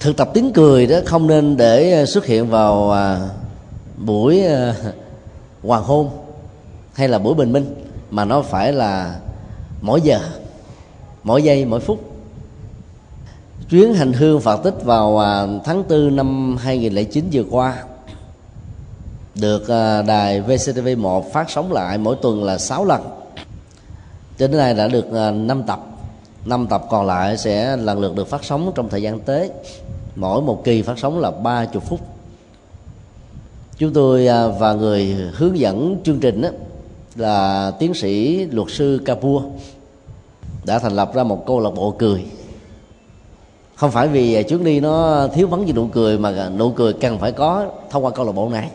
Thực 0.00 0.16
tập 0.16 0.30
tiếng 0.34 0.52
cười 0.52 0.86
đó 0.86 0.96
không 1.06 1.26
nên 1.26 1.56
để 1.56 1.92
ờ, 1.92 2.06
xuất 2.06 2.26
hiện 2.26 2.50
vào 2.50 2.90
à, 2.90 3.28
buổi 3.96 4.42
ờ, 4.42 4.74
hoàng 5.62 5.82
hôn 5.82 6.10
hay 6.92 7.08
là 7.08 7.18
buổi 7.18 7.34
bình 7.34 7.52
minh, 7.52 7.74
mà 8.10 8.24
nó 8.24 8.42
phải 8.42 8.72
là 8.72 9.16
mỗi 9.80 10.00
giờ, 10.00 10.20
mỗi 11.22 11.42
giây, 11.42 11.64
mỗi 11.64 11.80
phút. 11.80 12.00
Chuyến 13.70 13.94
hành 13.94 14.12
hương 14.12 14.40
Phật 14.40 14.56
tích 14.56 14.84
vào 14.84 15.18
à, 15.18 15.46
tháng 15.64 15.88
4 15.88 16.16
năm 16.16 16.56
2009 16.56 17.24
vừa 17.32 17.44
qua 17.50 17.84
được 19.34 19.68
à, 19.68 20.02
đài 20.02 20.42
VCTV1 20.42 21.22
phát 21.22 21.50
sóng 21.50 21.72
lại 21.72 21.98
mỗi 21.98 22.16
tuần 22.22 22.44
là 22.44 22.58
6 22.58 22.84
lần. 22.84 23.02
Cho 24.38 24.46
đến 24.46 24.56
nay 24.56 24.74
đã 24.74 24.88
được 24.88 25.12
5 25.12 25.62
tập 25.66 25.95
năm 26.46 26.66
tập 26.66 26.84
còn 26.90 27.06
lại 27.06 27.36
sẽ 27.36 27.76
lần 27.76 28.00
lượt 28.00 28.14
được 28.16 28.28
phát 28.28 28.44
sóng 28.44 28.72
trong 28.74 28.88
thời 28.88 29.02
gian 29.02 29.20
tới. 29.20 29.50
Mỗi 30.16 30.42
một 30.42 30.64
kỳ 30.64 30.82
phát 30.82 30.98
sóng 30.98 31.18
là 31.18 31.30
30 31.30 31.80
phút. 31.84 32.00
Chúng 33.78 33.92
tôi 33.92 34.26
à, 34.26 34.46
và 34.46 34.72
người 34.72 35.16
hướng 35.32 35.58
dẫn 35.58 35.96
chương 36.04 36.20
trình 36.20 36.42
đó 36.42 36.48
là 37.16 37.72
tiến 37.78 37.94
sĩ 37.94 38.44
luật 38.44 38.68
sư 38.70 39.00
Kapua 39.04 39.42
đã 40.64 40.78
thành 40.78 40.92
lập 40.92 41.14
ra 41.14 41.22
một 41.24 41.46
câu 41.46 41.60
lạc 41.60 41.70
bộ 41.70 41.94
cười. 41.98 42.24
Không 43.74 43.90
phải 43.90 44.08
vì 44.08 44.34
à, 44.34 44.42
chuyến 44.42 44.64
đi 44.64 44.80
nó 44.80 45.26
thiếu 45.28 45.46
vắng 45.46 45.66
gì 45.66 45.72
nụ 45.72 45.86
cười 45.86 46.18
mà 46.18 46.48
nụ 46.48 46.70
cười 46.70 46.92
cần 46.92 47.18
phải 47.18 47.32
có 47.32 47.66
thông 47.90 48.04
qua 48.04 48.10
câu 48.10 48.26
lạc 48.26 48.32
bộ 48.32 48.48
này. 48.48 48.70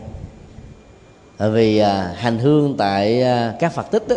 Tại 1.38 1.50
vì 1.50 1.78
à, 1.78 2.14
hành 2.16 2.38
hương 2.38 2.76
tại 2.76 3.24
các 3.58 3.72
phật 3.72 3.90
tích 3.90 4.08
đó, 4.08 4.16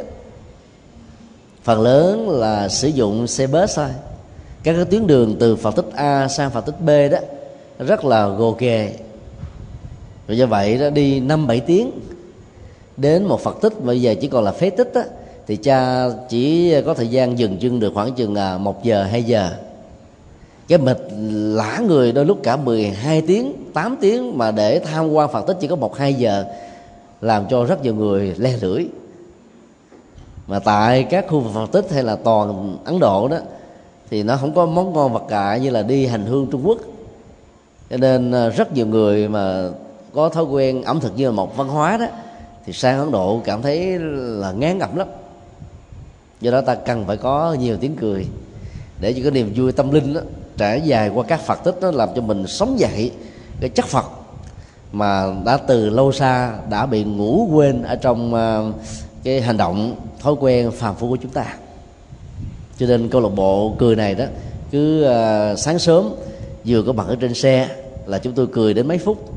phần 1.66 1.82
lớn 1.82 2.30
là 2.30 2.70
sử 2.70 2.88
dụng 2.88 3.28
xe 3.28 3.48
bus 3.48 3.76
thôi. 3.76 3.88
Các 4.64 4.74
cái 4.74 4.86
tuyến 4.86 5.08
đường 5.08 5.36
từ 5.40 5.56
phật 5.56 5.76
tích 5.76 5.86
a 5.96 6.28
sang 6.28 6.52
phật 6.52 6.66
tích 6.66 6.82
b 6.82 6.90
đó, 7.12 7.18
rất 7.80 8.06
là 8.06 8.28
gồ 8.28 8.56
ghề. 8.60 8.94
Rồi 10.28 10.38
do 10.38 10.46
vậy 10.46 10.78
đó, 10.78 10.90
đi 10.90 11.20
năm 11.20 11.48
bảy 11.48 11.60
tiếng. 11.60 11.92
Đến 12.98 13.24
một 13.24 13.42
phật 13.42 13.58
tích, 13.62 13.84
bây 13.84 14.02
giờ 14.02 14.16
chỉ 14.22 14.28
còn 14.28 14.44
là 14.44 14.52
phế 14.52 14.70
tích 14.70 14.92
á, 14.94 15.04
thì 15.48 15.56
cha 15.56 16.10
chỉ 16.30 16.74
có 16.82 16.94
thời 16.94 17.08
gian 17.08 17.40
dừng 17.40 17.58
chân 17.58 17.80
được 17.80 17.92
khoảng 17.94 18.14
chừng 18.14 18.36
à, 18.36 18.58
một 18.58 18.84
giờ, 18.84 19.04
hai 19.04 19.24
giờ. 19.24 19.52
Cái 20.68 20.78
mệt 20.78 20.98
lã 21.32 21.82
người 21.88 22.12
đôi 22.12 22.26
lúc 22.26 22.40
cả 22.44 22.56
12 22.56 23.22
tiếng 23.22 23.54
8 23.74 23.98
tiếng 24.02 24.38
mà 24.38 24.52
để 24.52 24.80
tham 24.80 25.12
quan 25.12 25.32
Phật 25.32 25.48
tích 25.48 25.58
chỉ 25.60 25.68
có 25.68 25.76
một, 25.76 25.98
hai 25.98 26.14
giờ, 26.14 26.46
làm 27.22 27.46
cho 27.50 27.64
rất 27.64 27.84
nhiều 27.84 27.96
người 27.96 28.36
le 28.38 28.58
lưỡi 28.62 28.86
mà 30.48 30.60
tại 30.60 31.04
các 31.04 31.26
khu 31.30 31.40
vực 31.40 31.54
Phật 31.54 31.72
tích 31.72 31.92
hay 31.92 32.04
là 32.04 32.16
toàn 32.16 32.78
Ấn 32.86 33.00
Độ 33.00 33.28
đó 33.28 33.38
thì 34.10 34.24
nó 34.24 34.38
không 34.38 34.54
có 34.54 34.66
món 34.66 34.94
ngon 34.94 35.14
vật 35.14 35.24
cạ 35.30 35.58
như 35.58 35.70
là 35.70 35.82
đi 35.82 36.06
hành 36.06 36.26
hương 36.26 36.48
Trung 36.52 36.62
Quốc. 36.68 36.78
Cho 37.90 37.98
nên 37.98 38.32
à, 38.32 38.50
rất 38.50 38.74
nhiều 38.74 38.88
người 38.88 39.28
mà 39.28 39.70
có 40.14 40.30
thói 40.30 40.44
quen 40.44 40.84
ẩm 40.84 41.00
thực 41.00 41.18
như 41.18 41.26
là 41.26 41.32
một 41.32 41.58
văn 41.58 41.68
hóa 41.68 41.98
đó 41.98 42.06
thì 42.66 42.74
sang 42.74 43.00
Ấn 43.00 43.12
Độ 43.12 43.42
cảm 43.44 43.62
thấy 43.62 44.00
là 44.00 44.52
ngán 44.52 44.78
ngẩm 44.78 44.96
lắm. 44.96 45.08
Do 46.42 46.52
đó 46.52 46.62
ta 46.62 46.76
cần 46.76 47.06
phải 47.08 47.18
có 47.18 47.54
nhiều 47.60 47.78
tiếng 47.78 47.96
cười 47.96 48.28
để 49.00 49.14
cho 49.14 49.20
cái 49.24 49.32
niềm 49.32 49.54
vui 49.56 49.72
tâm 49.72 49.92
linh 49.92 50.14
đó 50.14 50.22
trải 50.58 50.82
dài 50.82 51.10
qua 51.10 51.24
các 51.28 51.40
phật 51.40 51.64
tích 51.64 51.76
nó 51.82 51.92
làm 51.92 52.10
cho 52.16 52.22
mình 52.22 52.48
sống 52.48 52.80
dậy 52.80 53.12
cái 53.60 53.70
chất 53.70 53.86
phật 53.86 54.06
mà 54.92 55.26
đã 55.46 55.58
từ 55.58 55.90
lâu 55.90 56.12
xa 56.12 56.54
đã 56.70 56.86
bị 56.86 57.04
ngủ 57.04 57.48
quên 57.52 57.84
ở 57.84 57.96
trong 57.96 58.34
uh, 58.34 58.76
cái 59.26 59.42
hành 59.42 59.58
động 59.58 59.96
thói 60.20 60.34
quen 60.40 60.72
phàm 60.72 60.96
phu 60.96 61.10
của 61.10 61.16
chúng 61.16 61.32
ta. 61.32 61.56
Cho 62.78 62.86
nên 62.86 63.10
câu 63.10 63.22
lạc 63.22 63.30
bộ 63.30 63.76
cười 63.78 63.96
này 63.96 64.16
đó 64.16 64.26
cứ 64.72 65.06
uh, 65.06 65.60
sáng 65.60 65.80
sớm 65.80 66.14
vừa 66.66 66.82
có 66.82 66.94
mặt 66.94 67.08
ở 67.08 67.16
trên 67.16 67.34
xe 67.34 67.70
là 68.06 68.18
chúng 68.18 68.34
tôi 68.34 68.48
cười 68.48 68.74
đến 68.74 68.88
mấy 68.88 68.98
phút. 68.98 69.34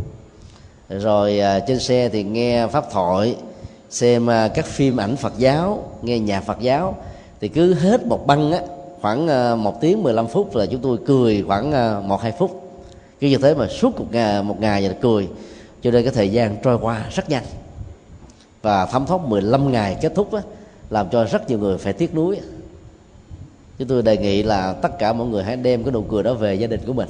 Rồi 0.88 1.40
uh, 1.40 1.62
trên 1.66 1.80
xe 1.80 2.08
thì 2.08 2.22
nghe 2.22 2.66
pháp 2.66 2.84
thoại 2.92 3.36
xem 3.90 4.26
uh, 4.26 4.54
các 4.54 4.66
phim 4.66 4.96
ảnh 4.96 5.16
Phật 5.16 5.32
giáo 5.38 5.84
nghe 6.02 6.18
nhạc 6.18 6.40
Phật 6.40 6.60
giáo 6.60 6.96
thì 7.40 7.48
cứ 7.48 7.74
hết 7.74 8.06
một 8.06 8.26
băng 8.26 8.52
á 8.52 8.60
khoảng 9.00 9.52
uh, 9.52 9.58
một 9.58 9.80
tiếng 9.80 10.02
15 10.02 10.26
phút 10.26 10.56
là 10.56 10.66
chúng 10.66 10.80
tôi 10.80 10.98
cười 11.06 11.44
khoảng 11.46 11.70
một 11.70 12.02
một 12.08 12.22
hai 12.22 12.32
phút. 12.38 12.62
Cứ 13.20 13.28
như 13.28 13.38
thế 13.38 13.54
mà 13.54 13.66
suốt 13.66 14.00
một 14.00 14.06
ngày 14.12 14.42
một 14.42 14.60
ngày 14.60 14.82
là 14.82 14.94
cười. 15.00 15.28
Cho 15.82 15.90
nên 15.90 16.04
cái 16.04 16.12
thời 16.12 16.28
gian 16.32 16.56
trôi 16.62 16.78
qua 16.78 17.04
rất 17.10 17.30
nhanh 17.30 17.44
và 18.62 18.86
thấm 18.86 19.06
thoát 19.06 19.20
15 19.20 19.72
ngày 19.72 19.96
kết 20.00 20.12
thúc 20.14 20.32
á, 20.32 20.42
làm 20.90 21.08
cho 21.10 21.24
rất 21.24 21.48
nhiều 21.48 21.58
người 21.58 21.78
phải 21.78 21.92
tiếc 21.92 22.14
nuối. 22.14 22.40
Chúng 23.78 23.88
tôi 23.88 24.02
đề 24.02 24.16
nghị 24.16 24.42
là 24.42 24.72
tất 24.72 24.98
cả 24.98 25.12
mọi 25.12 25.26
người 25.26 25.44
hãy 25.44 25.56
đem 25.56 25.84
cái 25.84 25.92
nụ 25.92 26.02
cười 26.02 26.22
đó 26.22 26.34
về 26.34 26.54
gia 26.54 26.66
đình 26.66 26.80
của 26.86 26.92
mình. 26.92 27.08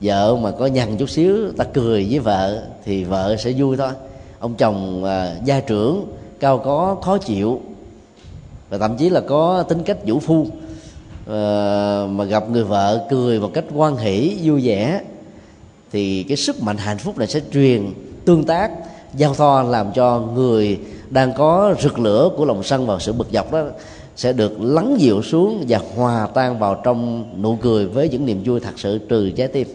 Vợ 0.00 0.36
mà 0.36 0.50
có 0.50 0.66
nhằn 0.66 0.96
chút 0.96 1.10
xíu 1.10 1.52
ta 1.56 1.64
cười 1.64 2.06
với 2.10 2.18
vợ 2.18 2.62
thì 2.84 3.04
vợ 3.04 3.36
sẽ 3.38 3.52
vui 3.56 3.76
thôi. 3.76 3.90
Ông 4.38 4.54
chồng 4.54 5.04
à, 5.04 5.36
gia 5.44 5.60
trưởng 5.60 6.06
cao 6.40 6.58
có 6.58 6.96
khó 7.02 7.18
chịu. 7.18 7.60
Và 8.70 8.78
thậm 8.78 8.96
chí 8.96 9.10
là 9.10 9.20
có 9.20 9.62
tính 9.62 9.82
cách 9.82 9.98
vũ 10.06 10.18
phu. 10.18 10.46
À, 11.26 12.06
mà 12.10 12.24
gặp 12.24 12.50
người 12.50 12.64
vợ 12.64 13.06
cười 13.10 13.40
một 13.40 13.50
cách 13.54 13.64
quan 13.74 13.96
hỷ 13.96 14.38
vui 14.42 14.60
vẻ 14.64 15.00
thì 15.92 16.22
cái 16.22 16.36
sức 16.36 16.62
mạnh 16.62 16.76
hạnh 16.76 16.98
phúc 16.98 17.18
này 17.18 17.26
sẽ 17.26 17.40
truyền 17.52 17.92
tương 18.24 18.44
tác 18.44 18.70
giao 19.14 19.34
thoa 19.34 19.62
làm 19.62 19.92
cho 19.94 20.20
người 20.34 20.80
đang 21.10 21.32
có 21.32 21.74
rực 21.80 21.98
lửa 21.98 22.30
của 22.36 22.44
lòng 22.44 22.62
sân 22.62 22.86
và 22.86 22.98
sự 23.00 23.12
bực 23.12 23.28
dọc 23.32 23.52
đó 23.52 23.64
sẽ 24.16 24.32
được 24.32 24.60
lắng 24.60 24.96
dịu 24.98 25.22
xuống 25.22 25.64
và 25.68 25.80
hòa 25.96 26.28
tan 26.34 26.58
vào 26.58 26.80
trong 26.84 27.24
nụ 27.42 27.56
cười 27.62 27.86
với 27.86 28.08
những 28.08 28.26
niềm 28.26 28.42
vui 28.44 28.60
thật 28.60 28.78
sự 28.78 28.98
trừ 28.98 29.30
trái 29.30 29.48
tim. 29.48 29.68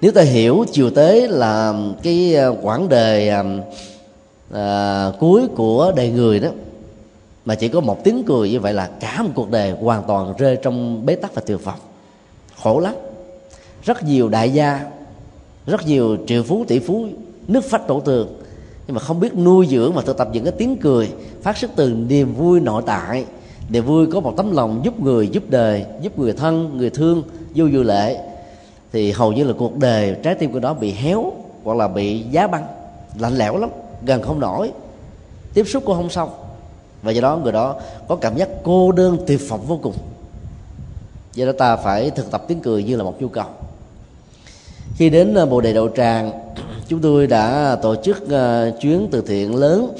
Nếu 0.00 0.12
ta 0.12 0.22
hiểu 0.22 0.64
chiều 0.72 0.90
tế 0.90 1.28
là 1.28 1.74
cái 2.02 2.36
à, 2.36 2.48
quãng 2.62 2.88
đời 2.88 3.28
à, 3.28 3.44
à, 4.52 5.12
cuối 5.20 5.48
của 5.56 5.92
đời 5.96 6.10
người 6.10 6.40
đó 6.40 6.48
mà 7.44 7.54
chỉ 7.54 7.68
có 7.68 7.80
một 7.80 8.04
tiếng 8.04 8.24
cười 8.26 8.50
như 8.50 8.60
vậy 8.60 8.72
là 8.72 8.90
cả 9.00 9.22
một 9.22 9.30
cuộc 9.34 9.50
đời 9.50 9.70
hoàn 9.70 10.02
toàn 10.06 10.34
rơi 10.38 10.56
trong 10.62 11.06
bế 11.06 11.16
tắc 11.16 11.34
và 11.34 11.42
tuyệt 11.46 11.64
vọng. 11.64 11.78
Khổ 12.62 12.80
lắm. 12.80 12.94
Rất 13.84 14.02
nhiều 14.04 14.28
đại 14.28 14.50
gia 14.50 14.90
rất 15.66 15.86
nhiều 15.86 16.16
triệu 16.26 16.42
phú 16.42 16.64
tỷ 16.68 16.78
phú 16.78 17.06
nước 17.48 17.64
phách 17.70 17.86
tổ 17.88 18.00
tường. 18.00 18.42
Nhưng 18.86 18.94
mà 18.94 19.00
không 19.00 19.20
biết 19.20 19.34
nuôi 19.34 19.66
dưỡng 19.70 19.92
và 19.92 20.02
thực 20.02 20.18
tập 20.18 20.28
những 20.32 20.44
cái 20.44 20.52
tiếng 20.58 20.76
cười, 20.76 21.10
phát 21.42 21.56
xuất 21.56 21.70
từ 21.76 21.90
niềm 21.90 22.34
vui 22.34 22.60
nội 22.60 22.82
tại. 22.86 23.24
Niềm 23.68 23.84
vui 23.84 24.06
có 24.06 24.20
một 24.20 24.34
tấm 24.36 24.52
lòng 24.52 24.80
giúp 24.84 25.00
người 25.00 25.28
giúp 25.28 25.42
đời, 25.48 25.84
giúp 26.02 26.18
người 26.18 26.32
thân, 26.32 26.76
người 26.76 26.90
thương, 26.90 27.22
vô 27.54 27.66
dự 27.66 27.82
lệ 27.82 28.18
thì 28.92 29.12
hầu 29.12 29.32
như 29.32 29.44
là 29.44 29.52
cuộc 29.58 29.76
đời 29.78 30.16
trái 30.22 30.34
tim 30.34 30.52
của 30.52 30.60
đó 30.60 30.74
bị 30.74 30.92
héo 30.92 31.32
hoặc 31.64 31.76
là 31.76 31.88
bị 31.88 32.22
giá 32.30 32.46
băng, 32.46 32.66
lạnh 33.18 33.36
lẽo 33.36 33.56
lắm, 33.56 33.70
gần 34.06 34.22
không 34.22 34.40
nổi. 34.40 34.72
Tiếp 35.54 35.64
xúc 35.68 35.82
cũng 35.86 35.96
không 35.96 36.10
xong. 36.10 36.30
Và 37.02 37.12
do 37.12 37.20
đó 37.20 37.36
người 37.36 37.52
đó 37.52 37.76
có 38.08 38.16
cảm 38.16 38.36
giác 38.36 38.48
cô 38.62 38.92
đơn, 38.92 39.18
tuyệt 39.26 39.40
vọng 39.48 39.60
vô 39.66 39.78
cùng. 39.82 39.94
Do 41.34 41.46
đó 41.46 41.52
ta 41.58 41.76
phải 41.76 42.10
thực 42.10 42.30
tập 42.30 42.44
tiếng 42.48 42.60
cười 42.60 42.84
như 42.84 42.96
là 42.96 43.04
một 43.04 43.22
nhu 43.22 43.28
cầu. 43.28 43.46
Khi 44.96 45.10
đến 45.10 45.34
à, 45.34 45.46
bồ 45.46 45.60
đề 45.60 45.72
đậu 45.72 45.88
tràng 45.88 46.30
chúng 46.90 47.00
tôi 47.00 47.26
đã 47.26 47.76
tổ 47.82 47.96
chức 47.96 48.22
uh, 48.24 48.80
chuyến 48.80 49.08
từ 49.10 49.20
thiện 49.20 49.54
lớn 49.54 49.94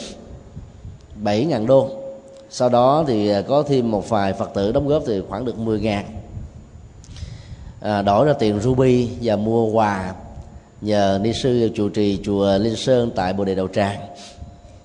7.000 1.24 1.66
đô. 1.66 1.90
Sau 2.50 2.68
đó 2.68 3.04
thì 3.06 3.28
ờ, 3.28 3.42
có 3.42 3.62
thêm 3.62 3.90
một 3.90 4.08
vài 4.08 4.32
phật 4.32 4.50
tử 4.54 4.72
đóng 4.72 4.88
góp 4.88 5.02
thì 5.06 5.22
khoảng 5.28 5.44
được 5.44 5.58
10 5.58 5.80
ngàn. 5.80 6.04
À, 7.80 8.02
đổi 8.02 8.26
ra 8.26 8.32
tiền 8.32 8.60
ruby 8.60 9.08
và 9.22 9.36
mua 9.36 9.66
quà 9.66 10.14
nhờ 10.80 11.18
ni 11.22 11.32
sư 11.32 11.70
trụ 11.74 11.88
trì 11.88 12.18
chùa 12.24 12.58
Linh 12.58 12.76
Sơn 12.76 13.10
tại 13.14 13.32
Bồ 13.32 13.44
Đề 13.44 13.54
Đậu 13.54 13.68
Tràng. 13.68 14.00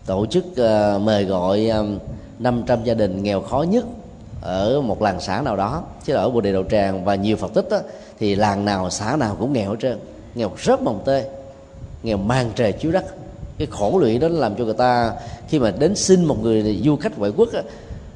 Tổ 0.05 0.25
chức 0.25 0.45
uh, 0.45 1.01
mời 1.01 1.23
gọi 1.23 1.67
um, 1.67 1.99
500 2.39 2.83
gia 2.83 2.93
đình 2.93 3.23
nghèo 3.23 3.41
khó 3.41 3.61
nhất 3.61 3.85
ở 4.41 4.81
một 4.81 5.01
làng 5.01 5.21
xã 5.21 5.41
nào 5.41 5.55
đó. 5.55 5.83
Chứ 6.05 6.13
ở 6.13 6.29
bồ 6.29 6.41
đề 6.41 6.51
đầu 6.51 6.63
tràng 6.71 7.05
và 7.05 7.15
nhiều 7.15 7.37
phật 7.37 7.53
tích 7.53 7.69
đó, 7.69 7.79
thì 8.19 8.35
làng 8.35 8.65
nào 8.65 8.89
xã 8.89 9.15
nào 9.15 9.35
cũng 9.39 9.53
nghèo 9.53 9.69
hết 9.69 9.77
trơn 9.81 9.99
nghèo 10.35 10.51
rất 10.57 10.81
mồng 10.81 11.01
tơi 11.05 11.23
nghèo 12.05 12.17
mang 12.17 12.51
trời 12.55 12.71
chiếu 12.71 12.91
đất. 12.91 13.05
Cái 13.57 13.67
khổ 13.71 13.97
lụy 13.99 14.17
đó 14.17 14.27
làm 14.27 14.55
cho 14.55 14.63
người 14.63 14.73
ta 14.73 15.13
khi 15.49 15.59
mà 15.59 15.71
đến 15.71 15.95
xin 15.95 16.25
một 16.25 16.43
người 16.43 16.81
du 16.83 16.95
khách 16.95 17.19
ngoại 17.19 17.31
quốc 17.37 17.49
đó, 17.53 17.61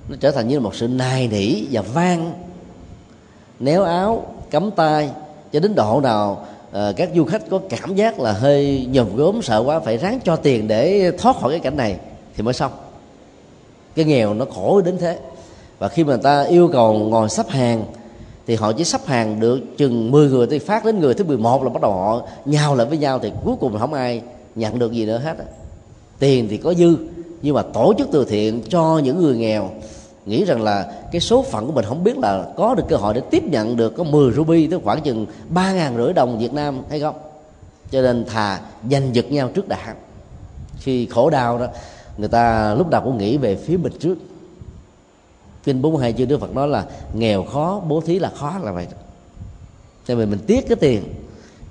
nó 0.09 0.15
trở 0.19 0.31
thành 0.31 0.47
như 0.47 0.59
một 0.59 0.75
sự 0.75 0.87
nài 0.87 1.27
nỉ 1.27 1.65
và 1.71 1.81
vang. 1.81 2.33
Néo 3.59 3.83
áo 3.83 4.25
cắm 4.51 4.71
tay 4.71 5.09
cho 5.51 5.59
đến 5.59 5.75
độ 5.75 6.01
nào 6.01 6.45
ờ, 6.71 6.93
các 6.97 7.09
du 7.15 7.25
khách 7.25 7.49
có 7.49 7.59
cảm 7.69 7.95
giác 7.95 8.19
là 8.19 8.33
hơi 8.33 8.87
nhòm 8.91 9.15
gốm 9.15 9.41
sợ 9.41 9.63
quá 9.65 9.79
phải 9.79 9.97
ráng 9.97 10.19
cho 10.23 10.35
tiền 10.35 10.67
để 10.67 11.11
thoát 11.17 11.35
khỏi 11.35 11.51
cái 11.51 11.59
cảnh 11.59 11.77
này 11.77 11.97
thì 12.35 12.43
mới 12.43 12.53
xong. 12.53 12.71
Cái 13.95 14.05
nghèo 14.05 14.33
nó 14.33 14.45
khổ 14.55 14.81
đến 14.81 14.97
thế. 14.97 15.17
Và 15.79 15.87
khi 15.87 16.03
mà 16.03 16.13
người 16.13 16.23
ta 16.23 16.43
yêu 16.43 16.69
cầu 16.73 16.93
ngồi 16.93 17.29
sắp 17.29 17.49
hàng 17.49 17.83
thì 18.49 18.55
họ 18.55 18.71
chỉ 18.71 18.83
sắp 18.83 19.01
hàng 19.05 19.39
được 19.39 19.77
chừng 19.77 20.11
10 20.11 20.29
người 20.29 20.47
thì 20.47 20.59
phát 20.59 20.85
đến 20.85 20.99
người 20.99 21.13
thứ 21.13 21.23
11 21.23 21.63
là 21.63 21.69
bắt 21.69 21.81
đầu 21.81 21.91
họ 21.91 22.21
nhào 22.45 22.75
lại 22.75 22.87
với 22.87 22.97
nhau 22.97 23.19
thì 23.19 23.31
cuối 23.43 23.55
cùng 23.59 23.79
không 23.79 23.93
ai 23.93 24.21
nhận 24.55 24.79
được 24.79 24.91
gì 24.91 25.05
nữa 25.05 25.17
hết 25.17 25.37
tiền 26.19 26.47
thì 26.49 26.57
có 26.57 26.73
dư, 26.73 26.95
nhưng 27.41 27.55
mà 27.55 27.61
tổ 27.61 27.93
chức 27.97 28.09
từ 28.11 28.25
thiện 28.25 28.61
cho 28.69 29.01
những 29.03 29.21
người 29.21 29.37
nghèo. 29.37 29.69
Nghĩ 30.25 30.45
rằng 30.45 30.61
là 30.61 30.91
cái 31.11 31.21
số 31.21 31.41
phận 31.41 31.65
của 31.65 31.71
mình 31.71 31.85
không 31.85 32.03
biết 32.03 32.17
là 32.17 32.45
có 32.57 32.75
được 32.75 32.83
cơ 32.89 32.95
hội 32.95 33.13
để 33.13 33.21
tiếp 33.31 33.43
nhận 33.43 33.77
được 33.77 33.95
có 33.97 34.03
10 34.03 34.31
ruby 34.31 34.67
tức 34.67 34.81
khoảng 34.83 35.01
chừng 35.01 35.25
ba 35.49 35.73
ngàn 35.73 35.97
rưỡi 35.97 36.13
đồng 36.13 36.39
Việt 36.39 36.53
Nam 36.53 36.81
hay 36.89 36.99
không. 36.99 37.15
Cho 37.91 38.01
nên 38.01 38.25
thà 38.25 38.59
giành 38.91 39.15
giật 39.15 39.31
nhau 39.31 39.49
trước 39.53 39.67
đã 39.67 39.95
khi 40.77 41.05
khổ 41.05 41.29
đau 41.29 41.57
đó, 41.57 41.67
người 42.17 42.29
ta 42.29 42.75
lúc 42.75 42.89
nào 42.89 43.01
cũng 43.01 43.17
nghĩ 43.17 43.37
về 43.37 43.55
phía 43.55 43.77
mình 43.77 43.93
trước 43.99 44.15
kinh 45.69 45.81
bốn 45.81 45.97
hai 45.97 46.13
chư 46.13 46.25
đức 46.25 46.39
phật 46.39 46.55
nói 46.55 46.67
là 46.67 46.85
nghèo 47.13 47.43
khó 47.43 47.81
bố 47.87 48.01
thí 48.01 48.19
là 48.19 48.31
khó 48.35 48.53
là 48.63 48.71
vậy. 48.71 48.87
Cho 50.07 50.15
mình 50.15 50.29
mình 50.29 50.39
tiếc 50.47 50.67
cái 50.67 50.75
tiền. 50.75 51.03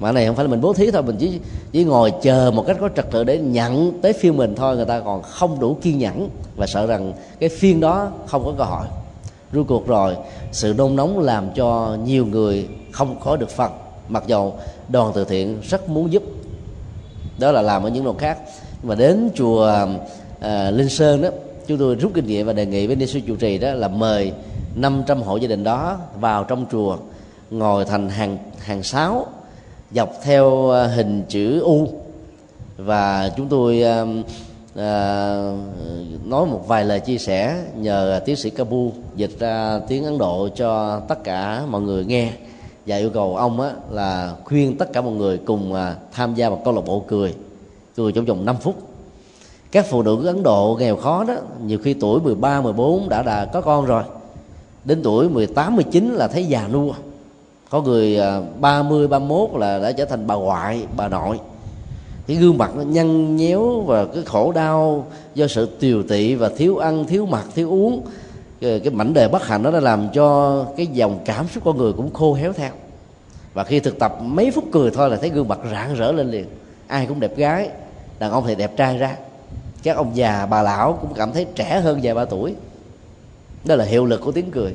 Mà 0.01 0.12
này 0.12 0.26
không 0.26 0.36
phải 0.36 0.44
là 0.44 0.51
mình 0.51 0.61
bố 0.61 0.72
thí 0.72 0.90
thôi 0.90 1.03
mình 1.03 1.16
chỉ 1.18 1.38
chỉ 1.72 1.84
ngồi 1.84 2.12
chờ 2.22 2.51
một 2.55 2.64
cách 2.66 2.76
có 2.80 2.88
trật 2.96 3.11
tự 3.11 3.24
để 3.24 3.38
nhận 3.38 4.01
tới 4.03 4.12
phiên 4.12 4.36
mình 4.36 4.55
thôi 4.55 4.76
người 4.76 4.84
ta 4.84 5.01
còn 5.01 5.22
không 5.22 5.61
đủ 5.61 5.76
kiên 5.82 5.99
nhẫn 5.99 6.28
và 6.57 6.66
sợ 6.66 6.86
rằng 6.86 7.12
cái 7.40 7.49
phiên 7.49 7.80
đó 7.80 8.11
không 8.26 8.44
có 8.44 8.53
cơ 8.59 8.64
hội. 8.64 8.86
Rốt 9.53 9.66
cuộc 9.68 9.86
rồi 9.86 10.16
sự 10.53 10.74
nôn 10.78 10.96
nóng 10.96 11.18
làm 11.18 11.51
cho 11.55 11.96
nhiều 12.05 12.26
người 12.26 12.68
không 12.92 13.20
có 13.20 13.36
được 13.36 13.51
phần. 13.51 13.72
Mặc 14.09 14.24
dầu 14.26 14.55
đoàn 14.88 15.12
từ 15.14 15.24
thiện 15.24 15.61
rất 15.61 15.88
muốn 15.88 16.12
giúp 16.12 16.22
đó 17.38 17.53
là 17.53 17.62
làm 17.62 17.82
ở 17.82 17.88
những 17.88 18.05
đoàn 18.05 18.18
khác. 18.18 18.38
Nhưng 18.82 18.88
mà 18.88 18.94
đến 18.94 19.30
chùa 19.34 19.86
à, 20.40 20.70
linh 20.70 20.88
sơn 20.88 21.22
đó 21.22 21.28
chúng 21.69 21.79
tôi 21.79 21.95
rút 21.95 22.12
kinh 22.14 22.27
nghiệm 22.27 22.47
và 22.47 22.53
đề 22.53 22.66
nghị 22.66 22.87
với 22.87 22.97
ni 22.97 23.07
sư 23.07 23.21
chủ 23.27 23.37
trì 23.37 23.59
đó 23.59 23.73
là 23.73 23.89
mời 23.89 24.33
500 24.75 25.23
hộ 25.23 25.37
gia 25.37 25.49
đình 25.49 25.64
đó 25.64 25.99
vào 26.21 26.45
trong 26.45 26.66
chùa 26.73 26.97
ngồi 27.51 27.85
thành 27.85 28.09
hàng 28.09 28.39
hàng 28.59 28.83
sáu 28.83 29.27
dọc 29.93 30.12
theo 30.23 30.69
ờ, 30.69 30.87
hình 30.87 31.23
chữ 31.29 31.61
U. 31.61 31.89
Và 32.77 33.31
chúng 33.37 33.49
tôi 33.49 33.83
uh, 33.83 34.09
uh, 34.09 34.79
nói 36.27 36.47
một 36.47 36.64
vài 36.69 36.85
lời 36.85 37.01
chia 37.01 37.19
sẻ 37.19 37.62
nhờ 37.77 38.21
tiến 38.25 38.37
sĩ 38.37 38.51
Kabu 38.51 38.93
dịch 39.16 39.39
ra 39.39 39.81
tiếng 39.89 40.05
Ấn 40.05 40.19
Độ 40.19 40.49
cho 40.57 41.01
tất 41.01 41.25
cả 41.25 41.62
mọi 41.71 41.81
người 41.81 42.05
nghe 42.05 42.33
và 42.87 42.97
yêu 42.97 43.11
cầu 43.11 43.37
ông 43.37 43.61
á, 43.61 43.71
là 43.91 44.35
khuyên 44.45 44.79
tất 44.79 44.93
cả 44.93 45.01
mọi 45.01 45.12
người 45.12 45.39
cùng 45.39 45.73
uh, 45.73 45.79
tham 46.12 46.35
gia 46.35 46.51
một 46.51 46.62
câu 46.64 46.75
lạc 46.75 46.83
bộ 46.87 47.05
cười. 47.09 47.35
Cười 47.97 48.12
trong 48.12 48.25
vòng 48.25 48.45
5 48.45 48.57
phút 48.57 48.88
các 49.73 49.87
phụ 49.91 50.03
nữ 50.03 50.27
Ấn 50.27 50.43
Độ 50.43 50.77
nghèo 50.81 50.97
khó 50.97 51.25
đó 51.25 51.35
nhiều 51.64 51.79
khi 51.79 51.95
tuổi 51.95 52.21
13, 52.21 52.61
14 52.61 53.09
đã 53.09 53.23
đã 53.23 53.45
có 53.45 53.61
con 53.61 53.87
rồi. 53.87 54.03
Đến 54.85 55.01
tuổi 55.03 55.29
18, 55.29 55.77
19 55.77 56.14
là 56.14 56.29
thấy 56.29 56.45
già 56.45 56.69
nua. 56.73 56.93
Có 57.71 57.83
người 57.83 58.19
à, 58.19 58.41
30, 58.61 59.09
31 59.09 59.51
là 59.55 59.79
đã 59.79 59.93
trở 59.93 60.05
thành 60.05 60.27
bà 60.27 60.35
ngoại, 60.35 60.87
bà 60.97 61.09
nội. 61.09 61.41
Cái 62.27 62.37
gương 62.37 62.59
mặt 62.59 62.71
nó 62.77 62.83
nhăn 62.83 63.37
nhéo 63.37 63.81
và 63.87 64.05
cái 64.05 64.23
khổ 64.27 64.53
đau 64.53 65.07
do 65.35 65.47
sự 65.47 65.66
tiều 65.81 66.03
tị 66.03 66.35
và 66.35 66.49
thiếu 66.49 66.77
ăn 66.77 67.05
thiếu 67.05 67.27
mặc 67.27 67.45
thiếu 67.55 67.71
uống. 67.71 68.03
Cái, 68.61 68.81
cái 68.81 68.93
mảnh 68.93 69.14
đề 69.14 69.29
bất 69.29 69.47
hạnh 69.47 69.62
đó 69.62 69.71
đã 69.71 69.81
làm 69.81 70.09
cho 70.12 70.64
cái 70.77 70.87
dòng 70.87 71.19
cảm 71.25 71.49
xúc 71.49 71.64
con 71.64 71.79
người 71.79 71.93
cũng 71.93 72.12
khô 72.12 72.35
héo 72.35 72.53
theo. 72.53 72.71
Và 73.55 73.64
khi 73.64 73.81
thực 73.81 73.99
tập 73.99 74.19
mấy 74.23 74.51
phút 74.51 74.64
cười 74.73 74.91
thôi 74.91 75.11
là 75.11 75.16
thấy 75.16 75.31
gương 75.31 75.49
mặt 75.49 75.59
rạng 75.73 75.95
rỡ 75.95 76.12
lên 76.12 76.31
liền. 76.31 76.47
Ai 76.87 77.07
cũng 77.07 77.21
đẹp 77.21 77.37
gái 77.37 77.71
đàn 78.19 78.31
ông 78.31 78.45
thì 78.47 78.55
đẹp 78.55 78.77
trai 78.77 78.99
ra 78.99 79.16
các 79.83 79.97
ông 79.97 80.16
già 80.16 80.47
bà 80.47 80.62
lão 80.62 80.99
cũng 81.01 81.14
cảm 81.14 81.33
thấy 81.33 81.47
trẻ 81.55 81.81
hơn 81.81 82.01
vài 82.03 82.14
ba 82.14 82.24
tuổi. 82.24 82.55
Đó 83.64 83.74
là 83.74 83.85
hiệu 83.85 84.05
lực 84.05 84.20
của 84.24 84.33
tiếng 84.33 84.51
cười. 84.51 84.74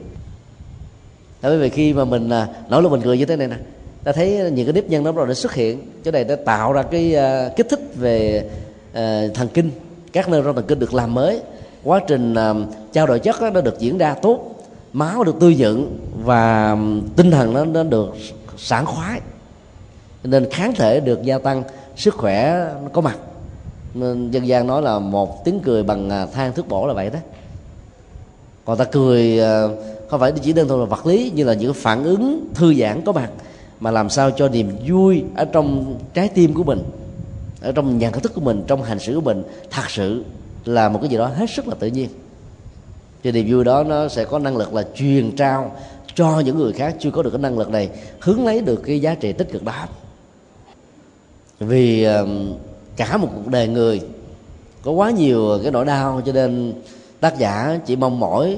Bởi 1.41 1.57
vì 1.57 1.69
khi 1.69 1.93
mà 1.93 2.05
mình 2.05 2.29
à, 2.29 2.45
nói 2.45 2.65
nổi 2.69 2.81
lúc 2.81 2.91
mình 2.91 3.01
cười 3.01 3.17
như 3.17 3.25
thế 3.25 3.35
này 3.35 3.47
nè 3.47 3.55
ta 4.03 4.11
thấy 4.11 4.51
những 4.53 4.65
cái 4.65 4.73
nếp 4.73 4.89
nhân 4.89 5.03
đó 5.03 5.11
rồi 5.11 5.27
nó 5.27 5.33
xuất 5.33 5.53
hiện. 5.53 5.91
Chỗ 6.05 6.11
này 6.11 6.23
đã 6.23 6.35
tạo 6.35 6.73
ra 6.73 6.83
cái 6.83 7.15
uh, 7.15 7.55
kích 7.55 7.67
thích 7.69 7.79
về 7.95 8.43
uh, 8.91 9.33
thần 9.33 9.47
kinh 9.53 9.71
các 10.13 10.29
nơi 10.29 10.41
trong 10.45 10.55
thần 10.55 10.65
kinh 10.67 10.79
được 10.79 10.93
làm 10.93 11.13
mới. 11.13 11.41
Quá 11.83 11.99
trình 12.07 12.33
uh, 12.33 12.57
trao 12.93 13.07
đổi 13.07 13.19
chất 13.19 13.41
đó, 13.41 13.49
nó 13.49 13.61
được 13.61 13.79
diễn 13.79 13.97
ra 13.97 14.13
tốt 14.13 14.49
máu 14.93 15.23
được 15.23 15.35
tươi 15.39 15.55
dựng 15.55 15.99
và 16.23 16.77
tinh 17.15 17.31
thần 17.31 17.53
nó, 17.53 17.65
nó 17.65 17.83
được 17.83 18.15
sảng 18.57 18.85
khoái. 18.85 19.21
Nên 20.23 20.49
kháng 20.51 20.73
thể 20.75 20.99
được 20.99 21.23
gia 21.23 21.37
tăng 21.37 21.63
sức 21.95 22.13
khỏe 22.13 22.65
nó 22.83 22.89
có 22.93 23.01
mặt 23.01 23.17
nên 23.93 24.31
dân 24.31 24.47
gian 24.47 24.67
nói 24.67 24.81
là 24.81 24.99
một 24.99 25.45
tiếng 25.45 25.59
cười 25.59 25.83
bằng 25.83 26.09
à, 26.09 26.25
than 26.25 26.53
thuốc 26.53 26.67
bổ 26.67 26.87
là 26.87 26.93
vậy 26.93 27.09
đó. 27.09 27.19
Còn 28.65 28.77
ta 28.77 28.83
cười 28.83 29.39
à, 29.39 29.63
không 30.09 30.19
phải 30.19 30.31
chỉ 30.31 30.53
đơn 30.53 30.67
thuần 30.67 30.79
là 30.79 30.85
vật 30.85 31.05
lý 31.05 31.31
như 31.35 31.43
là 31.43 31.53
những 31.53 31.73
phản 31.73 32.03
ứng 32.03 32.47
thư 32.53 32.73
giãn 32.73 33.01
có 33.05 33.11
mặt, 33.11 33.29
mà 33.79 33.91
làm 33.91 34.09
sao 34.09 34.31
cho 34.31 34.49
niềm 34.49 34.75
vui 34.87 35.23
ở 35.35 35.45
trong 35.45 35.95
trái 36.13 36.29
tim 36.29 36.53
của 36.53 36.63
mình, 36.63 36.83
ở 37.61 37.71
trong 37.71 37.97
nhận 37.97 38.13
thức 38.13 38.33
của 38.35 38.41
mình, 38.41 38.63
trong 38.67 38.83
hành 38.83 38.99
xử 38.99 39.15
của 39.15 39.21
mình 39.21 39.43
thật 39.69 39.89
sự 39.89 40.23
là 40.65 40.89
một 40.89 40.99
cái 41.01 41.09
gì 41.09 41.17
đó 41.17 41.27
hết 41.27 41.49
sức 41.49 41.67
là 41.67 41.75
tự 41.79 41.87
nhiên. 41.87 42.09
Thì 43.23 43.31
niềm 43.31 43.47
vui 43.49 43.63
đó 43.63 43.83
nó 43.83 44.07
sẽ 44.07 44.25
có 44.25 44.39
năng 44.39 44.57
lực 44.57 44.73
là 44.73 44.83
truyền 44.95 45.35
trao 45.35 45.71
cho 46.15 46.39
những 46.39 46.57
người 46.57 46.73
khác 46.73 46.95
chưa 46.99 47.11
có 47.11 47.23
được 47.23 47.29
cái 47.29 47.41
năng 47.41 47.57
lực 47.57 47.69
này, 47.69 47.89
hướng 48.19 48.45
lấy 48.45 48.61
được 48.61 48.81
cái 48.85 49.01
giá 49.01 49.15
trị 49.15 49.33
tích 49.33 49.51
cực 49.51 49.63
đó. 49.63 49.87
Vì 51.59 52.07
cả 52.95 53.17
một 53.17 53.27
cuộc 53.35 53.47
đời 53.47 53.67
người. 53.67 54.01
Có 54.83 54.91
quá 54.91 55.11
nhiều 55.11 55.59
cái 55.63 55.71
nỗi 55.71 55.85
đau, 55.85 56.21
cho 56.25 56.31
nên 56.31 56.73
tác 57.19 57.37
giả 57.37 57.79
chỉ 57.85 57.95
mong 57.95 58.19
mỏi 58.19 58.57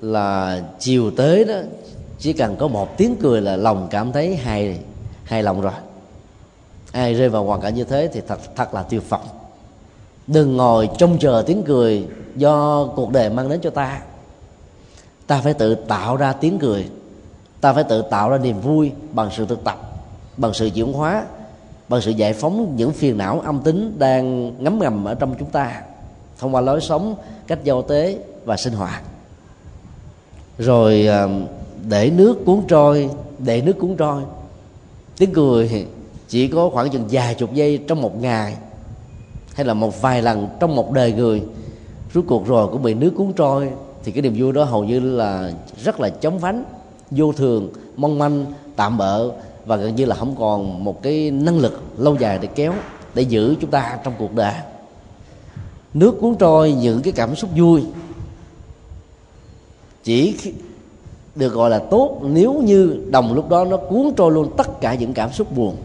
là 0.00 0.62
chiều 0.78 1.10
tới 1.10 1.44
đó, 1.44 1.54
chỉ 2.18 2.32
cần 2.32 2.56
có 2.56 2.68
một 2.68 2.96
tiếng 2.96 3.16
cười 3.22 3.40
là 3.40 3.56
lòng 3.56 3.86
cảm 3.90 4.12
thấy 4.12 4.36
hài 4.36 4.78
hài 5.24 5.42
lòng 5.42 5.60
rồi. 5.60 5.72
Ai 6.92 7.14
rơi 7.14 7.28
vào 7.28 7.44
hoàn 7.44 7.60
cảnh 7.60 7.74
như 7.74 7.84
thế 7.84 8.08
thì 8.12 8.20
thật 8.28 8.38
thật 8.56 8.74
là 8.74 8.82
tuyệt 8.82 9.08
vọng. 9.08 9.28
Đừng 10.26 10.56
ngồi 10.56 10.88
trông 10.98 11.18
chờ 11.18 11.44
tiếng 11.46 11.62
cười 11.62 12.06
do 12.36 12.86
cuộc 12.96 13.12
đời 13.12 13.30
mang 13.30 13.48
đến 13.48 13.60
cho 13.60 13.70
ta. 13.70 14.00
Ta 15.26 15.40
phải 15.40 15.54
tự 15.54 15.74
tạo 15.74 16.16
ra 16.16 16.32
tiếng 16.32 16.58
cười. 16.58 16.88
Ta 17.60 17.72
phải 17.72 17.84
tự 17.84 18.02
tạo 18.02 18.30
ra 18.30 18.38
niềm 18.38 18.60
vui 18.60 18.92
bằng 19.12 19.30
sự 19.36 19.46
thực 19.46 19.64
tập, 19.64 19.78
bằng 20.36 20.54
sự 20.54 20.70
chuyển 20.74 20.92
hóa 20.92 21.24
bằng 21.88 22.00
sự 22.00 22.10
giải 22.10 22.32
phóng 22.32 22.76
những 22.76 22.92
phiền 22.92 23.18
não 23.18 23.40
âm 23.40 23.62
tính 23.62 23.98
đang 23.98 24.52
ngấm 24.64 24.78
ngầm 24.78 25.04
ở 25.04 25.14
trong 25.14 25.34
chúng 25.38 25.50
ta 25.50 25.82
thông 26.38 26.54
qua 26.54 26.60
lối 26.60 26.80
sống, 26.80 27.14
cách 27.46 27.64
giao 27.64 27.82
tế 27.82 28.18
và 28.44 28.56
sinh 28.56 28.72
hoạt. 28.72 29.02
Rồi 30.58 31.06
à, 31.06 31.28
để 31.88 32.10
nước 32.10 32.44
cuốn 32.46 32.62
trôi, 32.68 33.10
để 33.38 33.62
nước 33.62 33.78
cuốn 33.78 33.96
trôi. 33.96 34.22
Tiếng 35.18 35.32
cười 35.32 35.86
chỉ 36.28 36.48
có 36.48 36.70
khoảng 36.70 36.90
chừng 36.90 37.04
vài 37.10 37.34
chục 37.34 37.54
giây 37.54 37.80
trong 37.88 38.02
một 38.02 38.22
ngày 38.22 38.56
hay 39.54 39.66
là 39.66 39.74
một 39.74 40.02
vài 40.02 40.22
lần 40.22 40.48
trong 40.60 40.76
một 40.76 40.92
đời 40.92 41.12
người. 41.12 41.42
Rốt 42.14 42.24
cuộc 42.28 42.46
rồi 42.46 42.68
cũng 42.72 42.82
bị 42.82 42.94
nước 42.94 43.12
cuốn 43.16 43.32
trôi 43.32 43.70
thì 44.04 44.12
cái 44.12 44.22
niềm 44.22 44.34
vui 44.38 44.52
đó 44.52 44.64
hầu 44.64 44.84
như 44.84 45.00
là 45.00 45.52
rất 45.84 46.00
là 46.00 46.08
chóng 46.08 46.38
vánh, 46.38 46.64
vô 47.10 47.32
thường, 47.32 47.72
mong 47.96 48.18
manh, 48.18 48.46
tạm 48.76 48.98
bợ 48.98 49.30
và 49.66 49.76
gần 49.76 49.94
như 49.94 50.04
là 50.04 50.14
không 50.16 50.36
còn 50.38 50.84
một 50.84 51.02
cái 51.02 51.30
năng 51.30 51.58
lực 51.58 51.82
lâu 51.98 52.16
dài 52.16 52.38
để 52.42 52.48
kéo, 52.54 52.72
để 53.14 53.22
giữ 53.22 53.54
chúng 53.60 53.70
ta 53.70 53.98
trong 54.04 54.14
cuộc 54.18 54.34
đời. 54.34 54.54
Nước 55.94 56.14
cuốn 56.20 56.34
trôi 56.38 56.72
những 56.72 57.02
cái 57.02 57.12
cảm 57.12 57.36
xúc 57.36 57.50
vui, 57.56 57.82
chỉ 60.04 60.36
được 61.34 61.52
gọi 61.52 61.70
là 61.70 61.78
tốt 61.78 62.20
nếu 62.22 62.52
như 62.52 63.04
đồng 63.10 63.34
lúc 63.34 63.48
đó 63.48 63.64
nó 63.64 63.76
cuốn 63.76 64.12
trôi 64.16 64.32
luôn 64.32 64.50
tất 64.56 64.80
cả 64.80 64.94
những 64.94 65.14
cảm 65.14 65.32
xúc 65.32 65.56
buồn. 65.56 65.76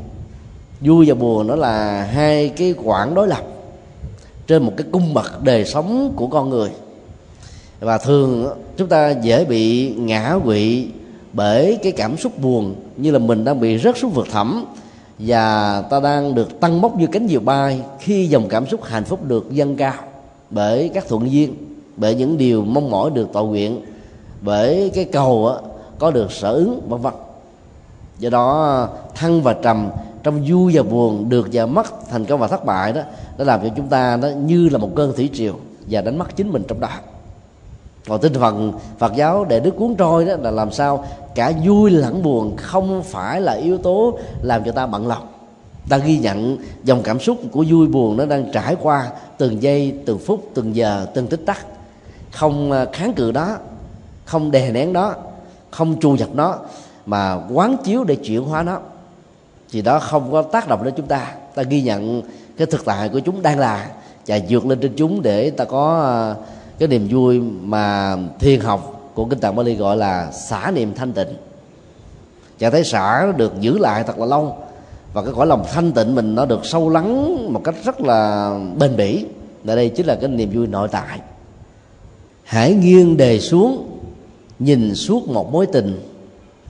Vui 0.81 1.05
và 1.09 1.15
buồn 1.15 1.47
nó 1.47 1.55
là 1.55 2.03
hai 2.03 2.49
cái 2.49 2.75
quãng 2.83 3.13
đối 3.13 3.27
lập 3.27 3.43
trên 4.47 4.63
một 4.63 4.73
cái 4.77 4.87
cung 4.91 5.13
bậc 5.13 5.43
đời 5.43 5.65
sống 5.65 6.13
của 6.15 6.27
con 6.27 6.49
người. 6.49 6.69
Và 7.79 7.97
thường 7.97 8.47
chúng 8.77 8.87
ta 8.87 9.09
dễ 9.09 9.45
bị 9.45 9.93
ngã 9.93 10.39
quỵ 10.45 10.87
bởi 11.33 11.79
cái 11.83 11.91
cảm 11.91 12.17
xúc 12.17 12.39
buồn 12.41 12.75
như 12.97 13.11
là 13.11 13.19
mình 13.19 13.45
đang 13.45 13.59
bị 13.59 13.77
rớt 13.77 13.97
xuống 13.97 14.11
vực 14.11 14.27
thẳm 14.31 14.65
và 15.19 15.81
ta 15.81 15.99
đang 15.99 16.35
được 16.35 16.59
tăng 16.59 16.81
bốc 16.81 16.97
như 16.97 17.07
cánh 17.07 17.27
diều 17.27 17.39
bay 17.39 17.81
khi 17.99 18.27
dòng 18.27 18.47
cảm 18.49 18.67
xúc 18.67 18.83
hạnh 18.83 19.03
phúc 19.03 19.25
được 19.27 19.51
dâng 19.51 19.75
cao 19.75 19.93
bởi 20.49 20.89
các 20.93 21.07
thuận 21.07 21.31
duyên 21.31 21.55
bởi 21.97 22.15
những 22.15 22.37
điều 22.37 22.63
mong 22.63 22.89
mỏi 22.89 23.11
được 23.13 23.27
tội 23.33 23.45
nguyện 23.45 23.81
bởi 24.41 24.91
cái 24.95 25.05
cầu 25.05 25.47
á, 25.47 25.55
có 25.99 26.11
được 26.11 26.31
sở 26.31 26.53
ứng 26.53 26.81
vân 26.89 27.01
vân. 27.01 27.13
Do 28.19 28.29
đó 28.29 28.87
thăng 29.15 29.41
và 29.41 29.53
trầm 29.53 29.89
trong 30.23 30.43
vui 30.47 30.71
và 30.75 30.83
buồn 30.83 31.29
được 31.29 31.47
và 31.53 31.65
mất 31.65 32.09
thành 32.09 32.25
công 32.25 32.39
và 32.39 32.47
thất 32.47 32.65
bại 32.65 32.93
đó 32.93 33.01
đã 33.37 33.45
làm 33.45 33.61
cho 33.63 33.69
chúng 33.75 33.87
ta 33.87 34.17
đó 34.21 34.27
như 34.27 34.69
là 34.69 34.77
một 34.77 34.89
cơn 34.95 35.13
thủy 35.15 35.29
triều 35.33 35.53
và 35.89 36.01
đánh 36.01 36.17
mất 36.17 36.35
chính 36.35 36.51
mình 36.51 36.63
trong 36.67 36.79
đó 36.79 36.89
còn 38.07 38.21
tinh 38.21 38.33
thần 38.33 38.73
Phật 38.97 39.15
giáo 39.15 39.45
để 39.45 39.59
đức 39.59 39.71
cuốn 39.77 39.95
trôi 39.95 40.25
đó 40.25 40.35
là 40.39 40.51
làm 40.51 40.71
sao 40.71 41.05
cả 41.35 41.51
vui 41.65 41.91
lẫn 41.91 42.23
buồn 42.23 42.57
không 42.57 43.03
phải 43.03 43.41
là 43.41 43.53
yếu 43.53 43.77
tố 43.77 44.19
làm 44.41 44.63
cho 44.65 44.71
ta 44.71 44.87
bận 44.87 45.07
lòng. 45.07 45.27
Ta 45.89 45.97
ghi 45.97 46.17
nhận 46.17 46.57
dòng 46.83 47.03
cảm 47.03 47.19
xúc 47.19 47.37
của 47.51 47.65
vui 47.69 47.87
buồn 47.87 48.17
nó 48.17 48.25
đang 48.25 48.51
trải 48.51 48.75
qua 48.81 49.09
từng 49.37 49.61
giây 49.61 49.95
từng 50.05 50.19
phút 50.19 50.49
từng 50.53 50.75
giờ 50.75 51.07
từng 51.13 51.27
tích 51.27 51.45
tắc. 51.45 51.65
Không 52.31 52.71
à, 52.71 52.85
kháng 52.93 53.13
cự 53.13 53.31
đó 53.31 53.57
không 54.25 54.51
đè 54.51 54.71
nén 54.71 54.93
đó 54.93 55.15
không 55.71 55.99
trù 55.99 56.17
dập 56.17 56.29
nó 56.33 56.55
mà 57.05 57.41
quán 57.53 57.77
chiếu 57.83 58.03
để 58.03 58.15
chuyển 58.15 58.43
hóa 58.43 58.63
nó. 58.63 58.79
Thì 59.71 59.81
đó 59.81 59.99
không 59.99 60.31
có 60.31 60.41
tác 60.41 60.67
động 60.67 60.83
đến 60.83 60.93
chúng 60.97 61.07
ta. 61.07 61.33
Ta 61.55 61.63
ghi 61.63 61.81
nhận 61.81 62.21
cái 62.57 62.67
thực 62.67 62.85
tại 62.85 63.09
của 63.09 63.19
chúng 63.19 63.41
đang 63.41 63.59
là 63.59 63.89
và 64.27 64.39
vượt 64.49 64.65
lên 64.65 64.79
trên 64.79 64.93
chúng 64.97 65.21
để 65.21 65.49
ta 65.49 65.65
có 65.65 66.31
uh, 66.31 66.45
cái 66.79 66.87
niềm 66.87 67.07
vui 67.11 67.39
mà 67.61 68.17
thiền 68.39 68.59
học 68.59 69.11
của 69.13 69.25
kinh 69.25 69.39
tạng 69.39 69.55
Bali 69.55 69.75
gọi 69.75 69.97
là 69.97 70.31
xả 70.31 70.71
niệm 70.75 70.93
thanh 70.95 71.13
tịnh. 71.13 71.27
Và 72.59 72.69
thấy 72.69 72.83
xả 72.83 73.31
được 73.37 73.53
giữ 73.59 73.77
lại 73.77 74.03
thật 74.03 74.19
là 74.19 74.25
lâu, 74.25 74.57
và 75.13 75.23
cái 75.23 75.33
cõi 75.35 75.47
lòng 75.47 75.65
thanh 75.73 75.91
tịnh 75.91 76.15
mình 76.15 76.35
nó 76.35 76.45
được 76.45 76.65
sâu 76.65 76.89
lắng 76.89 77.37
một 77.53 77.61
cách 77.63 77.75
rất 77.83 78.01
là 78.01 78.53
bền 78.79 78.95
bỉ. 78.95 79.25
Và 79.63 79.75
đây 79.75 79.89
chính 79.89 80.05
là 80.05 80.15
cái 80.15 80.29
niềm 80.29 80.49
vui 80.53 80.67
nội 80.67 80.87
tại. 80.91 81.19
Hãy 82.43 82.73
nghiêng 82.73 83.17
đề 83.17 83.39
xuống, 83.39 83.99
nhìn 84.59 84.95
suốt 84.95 85.27
một 85.27 85.51
mối 85.51 85.65
tình. 85.65 85.99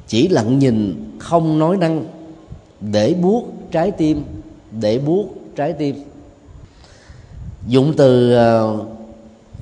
Chỉ 0.08 0.28
lặng 0.28 0.60
nhìn, 0.60 1.06
không 1.20 1.60
nói 1.60 1.78
năng. 1.78 2.06
Để 2.82 3.14
buốt 3.22 3.44
trái 3.72 3.92
tim, 3.92 4.24
để 4.80 5.00
buốt 5.00 5.26
trái 5.56 5.74
tim. 5.74 6.04
Dụng 7.68 7.94
từ 7.98 8.34
ờ, 8.34 8.78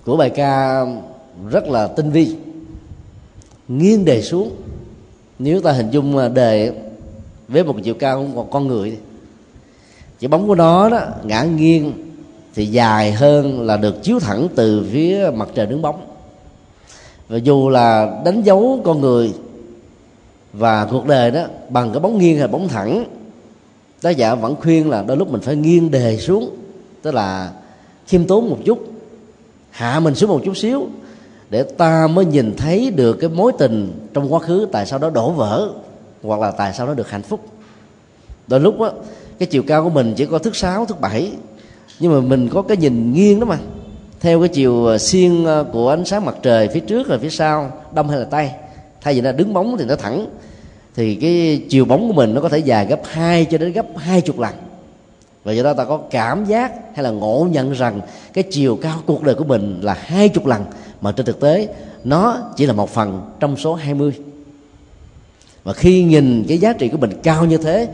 của 0.07 0.17
bài 0.17 0.29
ca 0.29 0.85
rất 1.49 1.67
là 1.67 1.87
tinh 1.87 2.11
vi, 2.11 2.35
nghiêng 3.67 4.05
đề 4.05 4.21
xuống. 4.21 4.51
Nếu 5.39 5.61
ta 5.61 5.71
hình 5.71 5.89
dung 5.91 6.17
à, 6.17 6.27
đề 6.27 6.71
với 7.47 7.63
một 7.63 7.75
chiều 7.83 7.93
cao 7.93 8.17
của 8.17 8.35
một 8.35 8.51
con 8.51 8.67
người 8.67 8.97
chỉ 10.19 10.27
bóng 10.27 10.47
của 10.47 10.55
nó 10.55 10.89
đó, 10.89 10.99
ngã 11.23 11.43
nghiêng 11.43 11.93
thì 12.55 12.65
dài 12.65 13.11
hơn 13.11 13.61
là 13.61 13.77
được 13.77 14.03
chiếu 14.03 14.19
thẳng 14.19 14.47
từ 14.55 14.87
phía 14.91 15.31
mặt 15.35 15.49
trời 15.55 15.65
đứng 15.65 15.81
bóng. 15.81 16.01
Và 17.27 17.37
dù 17.37 17.69
là 17.69 18.21
đánh 18.25 18.41
dấu 18.41 18.81
con 18.83 19.01
người 19.01 19.33
và 20.53 20.85
cuộc 20.85 21.05
đời 21.05 21.31
đó 21.31 21.43
bằng 21.69 21.91
cái 21.91 21.99
bóng 21.99 22.17
nghiêng 22.17 22.37
hay 22.37 22.47
bóng 22.47 22.67
thẳng, 22.67 23.05
tác 24.01 24.17
giả 24.17 24.35
vẫn 24.35 24.55
khuyên 24.55 24.89
là 24.89 25.03
đôi 25.07 25.17
lúc 25.17 25.31
mình 25.31 25.41
phải 25.41 25.55
nghiêng 25.55 25.91
đề 25.91 26.17
xuống, 26.17 26.55
tức 27.01 27.13
là 27.13 27.51
khiêm 28.07 28.27
tốn 28.27 28.49
một 28.49 28.57
chút 28.65 28.96
hạ 29.77 29.99
mình 29.99 30.15
xuống 30.15 30.29
một 30.29 30.41
chút 30.45 30.57
xíu 30.57 30.87
để 31.49 31.63
ta 31.63 32.07
mới 32.07 32.25
nhìn 32.25 32.55
thấy 32.57 32.91
được 32.91 33.13
cái 33.13 33.29
mối 33.29 33.51
tình 33.57 34.07
trong 34.13 34.33
quá 34.33 34.39
khứ 34.39 34.67
tại 34.71 34.85
sao 34.85 34.99
đó 34.99 35.09
đổ 35.09 35.31
vỡ 35.31 35.69
hoặc 36.23 36.39
là 36.39 36.51
tại 36.51 36.73
sao 36.73 36.87
nó 36.87 36.93
được 36.93 37.09
hạnh 37.09 37.21
phúc. 37.21 37.45
Đôi 38.47 38.59
lúc 38.59 38.81
á, 38.81 38.89
cái 39.39 39.47
chiều 39.47 39.63
cao 39.67 39.83
của 39.83 39.89
mình 39.89 40.13
chỉ 40.17 40.25
có 40.25 40.37
thước 40.37 40.55
sáu 40.55 40.85
thước 40.85 41.01
bảy, 41.01 41.31
nhưng 41.99 42.13
mà 42.13 42.21
mình 42.21 42.49
có 42.53 42.61
cái 42.61 42.77
nhìn 42.77 43.13
nghiêng 43.13 43.39
đó 43.39 43.45
mà. 43.45 43.57
Theo 44.19 44.39
cái 44.39 44.49
chiều 44.49 44.85
ờ, 44.85 44.97
xiên 44.97 45.45
ờ, 45.45 45.65
của 45.73 45.89
ánh 45.89 46.05
sáng 46.05 46.25
mặt 46.25 46.35
trời 46.41 46.67
phía 46.67 46.79
trước 46.79 47.07
rồi 47.07 47.19
phía 47.19 47.29
sau, 47.29 47.71
đông 47.93 48.09
hay 48.09 48.19
là 48.19 48.25
tay 48.25 48.51
thay 49.01 49.13
vì 49.13 49.21
nó 49.21 49.31
đứng 49.31 49.53
bóng 49.53 49.77
thì 49.77 49.85
nó 49.85 49.95
thẳng, 49.95 50.27
thì 50.95 51.15
cái 51.15 51.61
chiều 51.69 51.85
bóng 51.85 52.07
của 52.07 52.13
mình 52.13 52.33
nó 52.33 52.41
có 52.41 52.49
thể 52.49 52.57
dài 52.57 52.85
gấp 52.85 52.99
2 53.03 53.45
cho 53.45 53.57
đến 53.57 53.71
gấp 53.71 53.85
hai 53.95 54.21
chục 54.21 54.39
lần 54.39 54.53
và 55.47 55.53
do 55.53 55.63
đó 55.63 55.73
ta 55.73 55.85
có 55.85 55.97
cảm 55.97 56.45
giác 56.45 56.71
hay 56.93 57.03
là 57.03 57.09
ngộ 57.09 57.47
nhận 57.51 57.71
rằng 57.71 58.01
cái 58.33 58.43
chiều 58.51 58.79
cao 58.81 58.99
cuộc 59.05 59.23
đời 59.23 59.35
của 59.35 59.43
mình 59.43 59.79
là 59.81 59.93
hai 59.93 60.29
chục 60.29 60.45
lần. 60.45 60.65
Mà 61.01 61.11
trên 61.11 61.25
thực 61.25 61.39
tế 61.39 61.67
nó 62.03 62.37
chỉ 62.55 62.65
là 62.65 62.73
một 62.73 62.89
phần 62.89 63.21
trong 63.39 63.57
số 63.57 63.75
20 63.75 64.13
và 65.63 65.73
khi 65.73 66.03
nhìn 66.03 66.45
cái 66.47 66.57
giá 66.57 66.73
trị 66.73 66.89
của 66.89 66.97
mình 66.97 67.11
cao 67.23 67.45
như 67.45 67.57
thế 67.57 67.87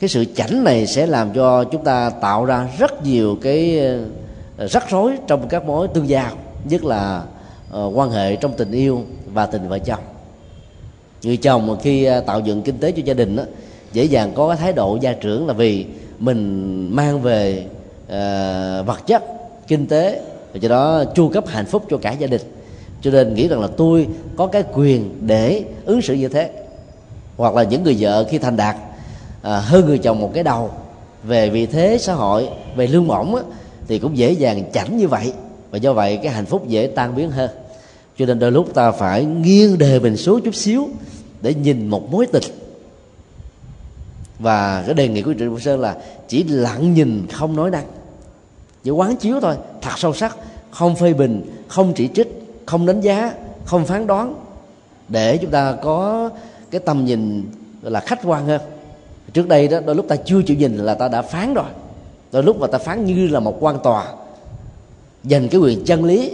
cái 0.00 0.08
sự 0.08 0.24
chảnh 0.24 0.64
này 0.64 0.86
sẽ 0.86 1.06
làm 1.06 1.32
cho 1.34 1.64
chúng 1.64 1.84
ta 1.84 2.10
tạo 2.10 2.44
ra 2.44 2.68
rất 2.78 3.04
nhiều 3.04 3.38
cái 3.42 3.78
ờ, 4.56 4.68
rắc 4.68 4.90
rối 4.90 5.16
trong 5.26 5.48
các 5.48 5.64
mối 5.64 5.88
tương 5.88 6.08
giao 6.08 6.30
nhất 6.64 6.84
là 6.84 7.22
uh, 7.76 7.98
quan 7.98 8.10
hệ 8.10 8.36
trong 8.36 8.52
tình 8.56 8.72
yêu 8.72 9.02
và 9.32 9.46
tình 9.46 9.68
vợ 9.68 9.78
chồng. 9.78 10.02
Người 11.22 11.36
chồng 11.36 11.66
mà 11.66 11.74
khi 11.82 12.04
ờ, 12.04 12.20
tạo 12.20 12.40
dựng 12.40 12.62
kinh 12.62 12.78
tế 12.78 12.92
cho 12.92 13.02
gia 13.04 13.14
đình 13.14 13.36
đó, 13.36 13.42
dễ 13.92 14.04
dàng 14.04 14.32
có 14.34 14.48
cái 14.48 14.56
thái 14.56 14.72
độ 14.72 14.98
gia 15.00 15.12
trưởng 15.12 15.46
là 15.46 15.52
vì 15.52 15.86
mình 16.18 16.88
mang 16.96 17.20
về 17.20 17.66
uh, 18.04 18.86
vật 18.86 19.06
chất 19.06 19.22
kinh 19.66 19.86
tế 19.86 20.22
và 20.52 20.58
do 20.60 20.68
đó 20.68 21.04
chu 21.14 21.28
cấp 21.28 21.44
hạnh 21.46 21.66
phúc 21.66 21.82
cho 21.90 21.96
cả 21.96 22.12
gia 22.12 22.26
đình. 22.26 22.42
Cho 23.02 23.10
nên 23.10 23.34
nghĩ 23.34 23.48
rằng 23.48 23.60
là 23.60 23.68
tôi 23.76 24.08
có 24.36 24.46
cái 24.46 24.64
quyền 24.74 25.10
để 25.20 25.64
ứng 25.84 26.02
xử 26.02 26.14
như 26.14 26.28
thế. 26.28 26.50
Hoặc 27.36 27.54
là 27.54 27.62
những 27.62 27.82
người 27.82 27.96
vợ 27.98 28.24
khi 28.30 28.38
thành 28.38 28.56
đạt 28.56 28.76
à, 29.42 29.60
hơn 29.60 29.86
người 29.86 29.98
chồng 29.98 30.20
một 30.20 30.30
cái 30.34 30.44
đầu 30.44 30.70
về 31.24 31.50
vị 31.50 31.66
thế 31.66 31.98
xã 32.00 32.14
hội 32.14 32.48
về 32.76 32.86
lương 32.86 33.08
bổng 33.08 33.34
á, 33.34 33.42
thì 33.88 33.98
cũng 33.98 34.16
dễ 34.16 34.32
dàng 34.32 34.70
chảnh 34.72 34.96
như 34.96 35.08
vậy. 35.08 35.32
Và 35.70 35.78
do 35.78 35.92
vậy 35.92 36.16
cái 36.16 36.32
hạnh 36.32 36.46
phúc 36.46 36.68
dễ 36.68 36.86
tan 36.86 37.14
biến 37.14 37.30
hơn. 37.30 37.50
Cho 38.18 38.26
nên 38.26 38.38
đôi 38.38 38.52
lúc 38.52 38.74
ta 38.74 38.90
phải 38.90 39.24
nghiêng 39.24 39.78
đề 39.78 39.98
mình 39.98 40.16
xuống 40.16 40.40
chút 40.44 40.54
xíu 40.54 40.88
để 41.42 41.54
nhìn 41.54 41.88
một 41.88 42.10
mối 42.10 42.26
tình 42.26 42.42
và 44.42 44.82
cái 44.86 44.94
đề 44.94 45.08
nghị 45.08 45.22
của 45.22 45.34
trịnh 45.38 45.60
sơn 45.60 45.80
là 45.80 45.96
chỉ 46.28 46.44
lặng 46.44 46.94
nhìn, 46.94 47.26
không 47.32 47.56
nói 47.56 47.70
năng. 47.70 47.84
Chỉ 48.84 48.90
quán 48.90 49.16
chiếu 49.16 49.40
thôi, 49.40 49.56
thật 49.80 49.92
sâu 49.96 50.14
sắc, 50.14 50.36
không 50.70 50.96
phê 50.96 51.12
bình, 51.12 51.64
không 51.68 51.92
chỉ 51.96 52.08
trích, 52.14 52.58
không 52.66 52.86
đánh 52.86 53.00
giá, 53.00 53.34
không 53.64 53.86
phán 53.86 54.06
đoán, 54.06 54.34
để 55.08 55.36
chúng 55.36 55.50
ta 55.50 55.76
có 55.82 56.30
cái 56.70 56.80
tầm 56.80 57.04
nhìn 57.04 57.50
là 57.82 58.00
khách 58.00 58.20
quan 58.24 58.46
hơn. 58.46 58.60
Trước 59.32 59.48
đây 59.48 59.68
đó, 59.68 59.80
đôi 59.86 59.94
lúc 59.94 60.08
ta 60.08 60.16
chưa 60.16 60.42
chịu 60.42 60.56
nhìn 60.56 60.76
là 60.76 60.94
ta 60.94 61.08
đã 61.08 61.22
phán 61.22 61.54
rồi. 61.54 61.66
Đôi 62.32 62.42
lúc 62.42 62.60
mà 62.60 62.66
ta 62.66 62.78
phán 62.78 63.04
như 63.04 63.28
là 63.28 63.40
một 63.40 63.56
quan 63.60 63.78
tòa, 63.82 64.06
dành 65.24 65.48
cái 65.48 65.60
quyền 65.60 65.84
chân 65.84 66.04
lý 66.04 66.32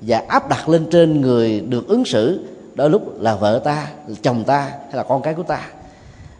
và 0.00 0.22
áp 0.28 0.48
đặt 0.48 0.68
lên 0.68 0.86
trên 0.90 1.20
người 1.20 1.60
được 1.60 1.88
ứng 1.88 2.04
xử, 2.04 2.46
đôi 2.74 2.90
lúc 2.90 3.20
là 3.20 3.34
vợ 3.34 3.60
ta, 3.64 3.88
là 4.06 4.14
chồng 4.22 4.44
ta 4.44 4.60
hay 4.60 4.94
là 4.94 5.02
con 5.02 5.22
cái 5.22 5.34
của 5.34 5.42
ta 5.42 5.60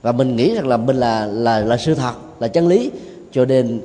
và 0.02 0.12
mình 0.12 0.36
nghĩ 0.36 0.54
rằng 0.54 0.68
là 0.68 0.76
mình 0.76 0.96
là 0.96 1.26
là 1.26 1.60
là 1.60 1.76
sự 1.76 1.94
thật, 1.94 2.12
là 2.40 2.48
chân 2.48 2.68
lý. 2.68 2.90
Cho 3.32 3.44
nên 3.44 3.80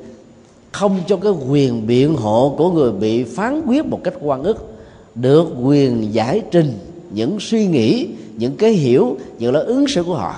không 0.72 1.00
cho 1.08 1.18
cái 1.18 1.32
quyền 1.50 1.88
biện 1.88 2.16
hộ 2.16 2.56
của 2.58 2.72
người 2.72 2.92
bị 2.92 3.24
phán 3.24 3.62
quyết 3.66 3.86
một 3.86 4.00
cách 4.04 4.14
quan 4.22 4.44
ức 4.44 4.74
được 5.16 5.48
quyền 5.64 6.14
giải 6.14 6.42
trình 6.52 6.80
những 7.12 7.38
suy 7.40 7.68
nghĩ, 7.68 8.08
những 8.38 8.58
cái 8.58 8.72
hiểu, 8.72 9.18
những 9.40 9.54
lời 9.54 9.66
ứng 9.66 9.88
xử 9.88 10.04
của 10.04 10.16
họ. 10.16 10.36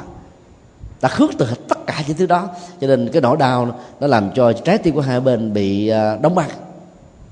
Ta 1.00 1.10
khước 1.10 1.32
từ 1.38 1.48
tất 1.68 1.88
cả 1.88 2.04
những 2.08 2.18
thứ 2.18 2.26
đó. 2.26 2.50
Cho 2.82 2.88
nên 2.88 3.10
cái 3.14 3.22
nỗi 3.22 3.38
đau 3.38 3.76
nó 4.00 4.08
làm 4.08 4.30
cho 4.36 4.54
trái 4.54 4.78
tim 4.78 4.96
của 4.96 5.02
hai 5.02 5.20
bên 5.20 5.54
bị 5.54 5.88
à, 5.88 6.18
đóng 6.22 6.36
băng. 6.36 6.50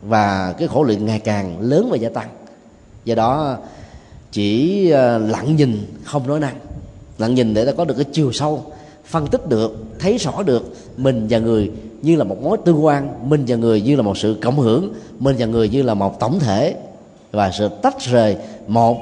Và 0.01 0.53
cái 0.57 0.67
khổ 0.67 0.83
luyện 0.83 1.05
ngày 1.05 1.19
càng 1.19 1.59
lớn 1.59 1.87
và 1.91 1.97
gia 1.97 2.09
tăng. 2.09 2.27
Do 3.05 3.15
đó 3.15 3.57
chỉ 4.31 4.91
à, 4.91 5.17
lặng 5.17 5.55
nhìn, 5.55 5.85
không 6.03 6.27
nói 6.27 6.39
năng 6.39 6.55
lặng 7.17 7.35
nhìn 7.35 7.53
để 7.53 7.65
ta 7.65 7.71
có 7.71 7.85
được 7.85 7.93
cái 7.93 8.05
chiều 8.11 8.31
sâu, 8.31 8.63
phân 9.05 9.27
tích 9.27 9.49
được, 9.49 9.75
thấy 9.99 10.17
rõ 10.17 10.43
được 10.43 10.75
mình 10.97 11.27
và 11.29 11.39
người 11.39 11.71
như 12.01 12.15
là 12.15 12.23
một 12.23 12.41
mối 12.41 12.57
tương 12.65 12.85
quan, 12.85 13.29
mình 13.29 13.43
và 13.47 13.55
người 13.55 13.81
như 13.81 13.95
là 13.95 14.01
một 14.01 14.17
sự 14.17 14.37
cộng 14.41 14.59
hưởng, 14.59 14.93
mình 15.19 15.35
và 15.39 15.45
người 15.45 15.69
như 15.69 15.81
là 15.81 15.93
một 15.93 16.19
tổng 16.19 16.39
thể 16.39 16.75
và 17.31 17.51
sự 17.51 17.69
tách 17.81 18.01
rời 18.01 18.37
một 18.67 18.97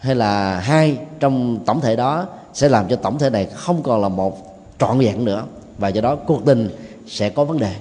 hay 0.00 0.14
là 0.14 0.60
hai 0.60 0.98
trong 1.20 1.58
tổng 1.66 1.80
thể 1.80 1.96
đó 1.96 2.26
sẽ 2.54 2.68
làm 2.68 2.88
cho 2.88 2.96
tổng 2.96 3.18
thể 3.18 3.30
này 3.30 3.46
không 3.46 3.82
còn 3.82 4.02
là 4.02 4.08
một 4.08 4.58
trọn 4.78 4.98
vẹn 4.98 5.24
nữa 5.24 5.44
và 5.78 5.88
do 5.88 6.00
đó 6.00 6.16
cuộc 6.16 6.44
tình 6.44 6.70
sẽ 7.06 7.30
có 7.30 7.44
vấn 7.44 7.58
đề. 7.58 7.74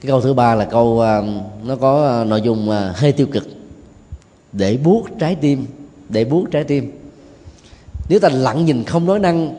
Cái 0.00 0.08
câu 0.08 0.20
thứ 0.20 0.34
ba 0.34 0.54
là 0.54 0.64
câu 0.64 1.00
à, 1.00 1.22
nó 1.64 1.76
có 1.76 2.08
à, 2.08 2.24
nội 2.24 2.40
dung 2.42 2.70
à, 2.70 2.92
hơi 2.96 3.12
tiêu 3.12 3.26
cực. 3.32 3.46
Để 4.52 4.76
buốt 4.76 5.04
trái 5.18 5.34
tim, 5.34 5.66
để 6.08 6.24
buốt 6.24 6.44
trái 6.50 6.64
tim 6.64 6.92
nếu 8.08 8.20
ta 8.20 8.28
lặng 8.28 8.64
nhìn 8.64 8.84
không 8.84 9.06
nói 9.06 9.18
năng, 9.18 9.54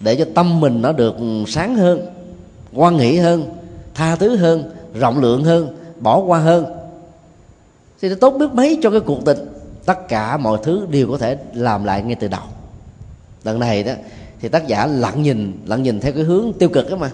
để 0.00 0.16
cho 0.16 0.24
tâm 0.34 0.60
mình 0.60 0.82
nó 0.82 0.92
được 0.92 1.16
sáng 1.46 1.74
hơn 1.74 2.06
quan 2.74 2.96
nghĩ 2.96 3.16
hơn, 3.16 3.44
tha 3.94 4.16
thứ 4.16 4.36
hơn, 4.36 4.70
rộng 4.94 5.18
lượng 5.18 5.44
hơn, 5.44 5.76
bỏ 6.00 6.18
qua 6.18 6.38
hơn, 6.38 6.64
thì 8.00 8.08
nó 8.08 8.14
tốt 8.20 8.30
biết 8.30 8.46
mấy 8.52 8.78
cho 8.82 8.90
cái 8.90 9.00
cuộc 9.00 9.24
tình. 9.24 9.38
Tất 9.86 10.08
cả 10.08 10.36
mọi 10.36 10.58
thứ 10.62 10.86
đều 10.90 11.10
có 11.10 11.18
thể 11.18 11.36
làm 11.54 11.84
lại 11.84 12.02
ngay 12.02 12.14
từ 12.14 12.28
đầu. 12.28 12.40
Lần 13.44 13.58
này 13.58 13.82
đó, 13.82 13.92
thì 14.40 14.48
tác 14.48 14.66
giả 14.66 14.86
lặng 14.86 15.22
nhìn 15.22 15.52
lặng 15.66 15.82
nhìn 15.82 16.00
theo 16.00 16.12
cái 16.12 16.22
hướng 16.22 16.52
tiêu 16.58 16.68
cực 16.68 16.90
đó 16.90 16.96
mà. 16.96 17.10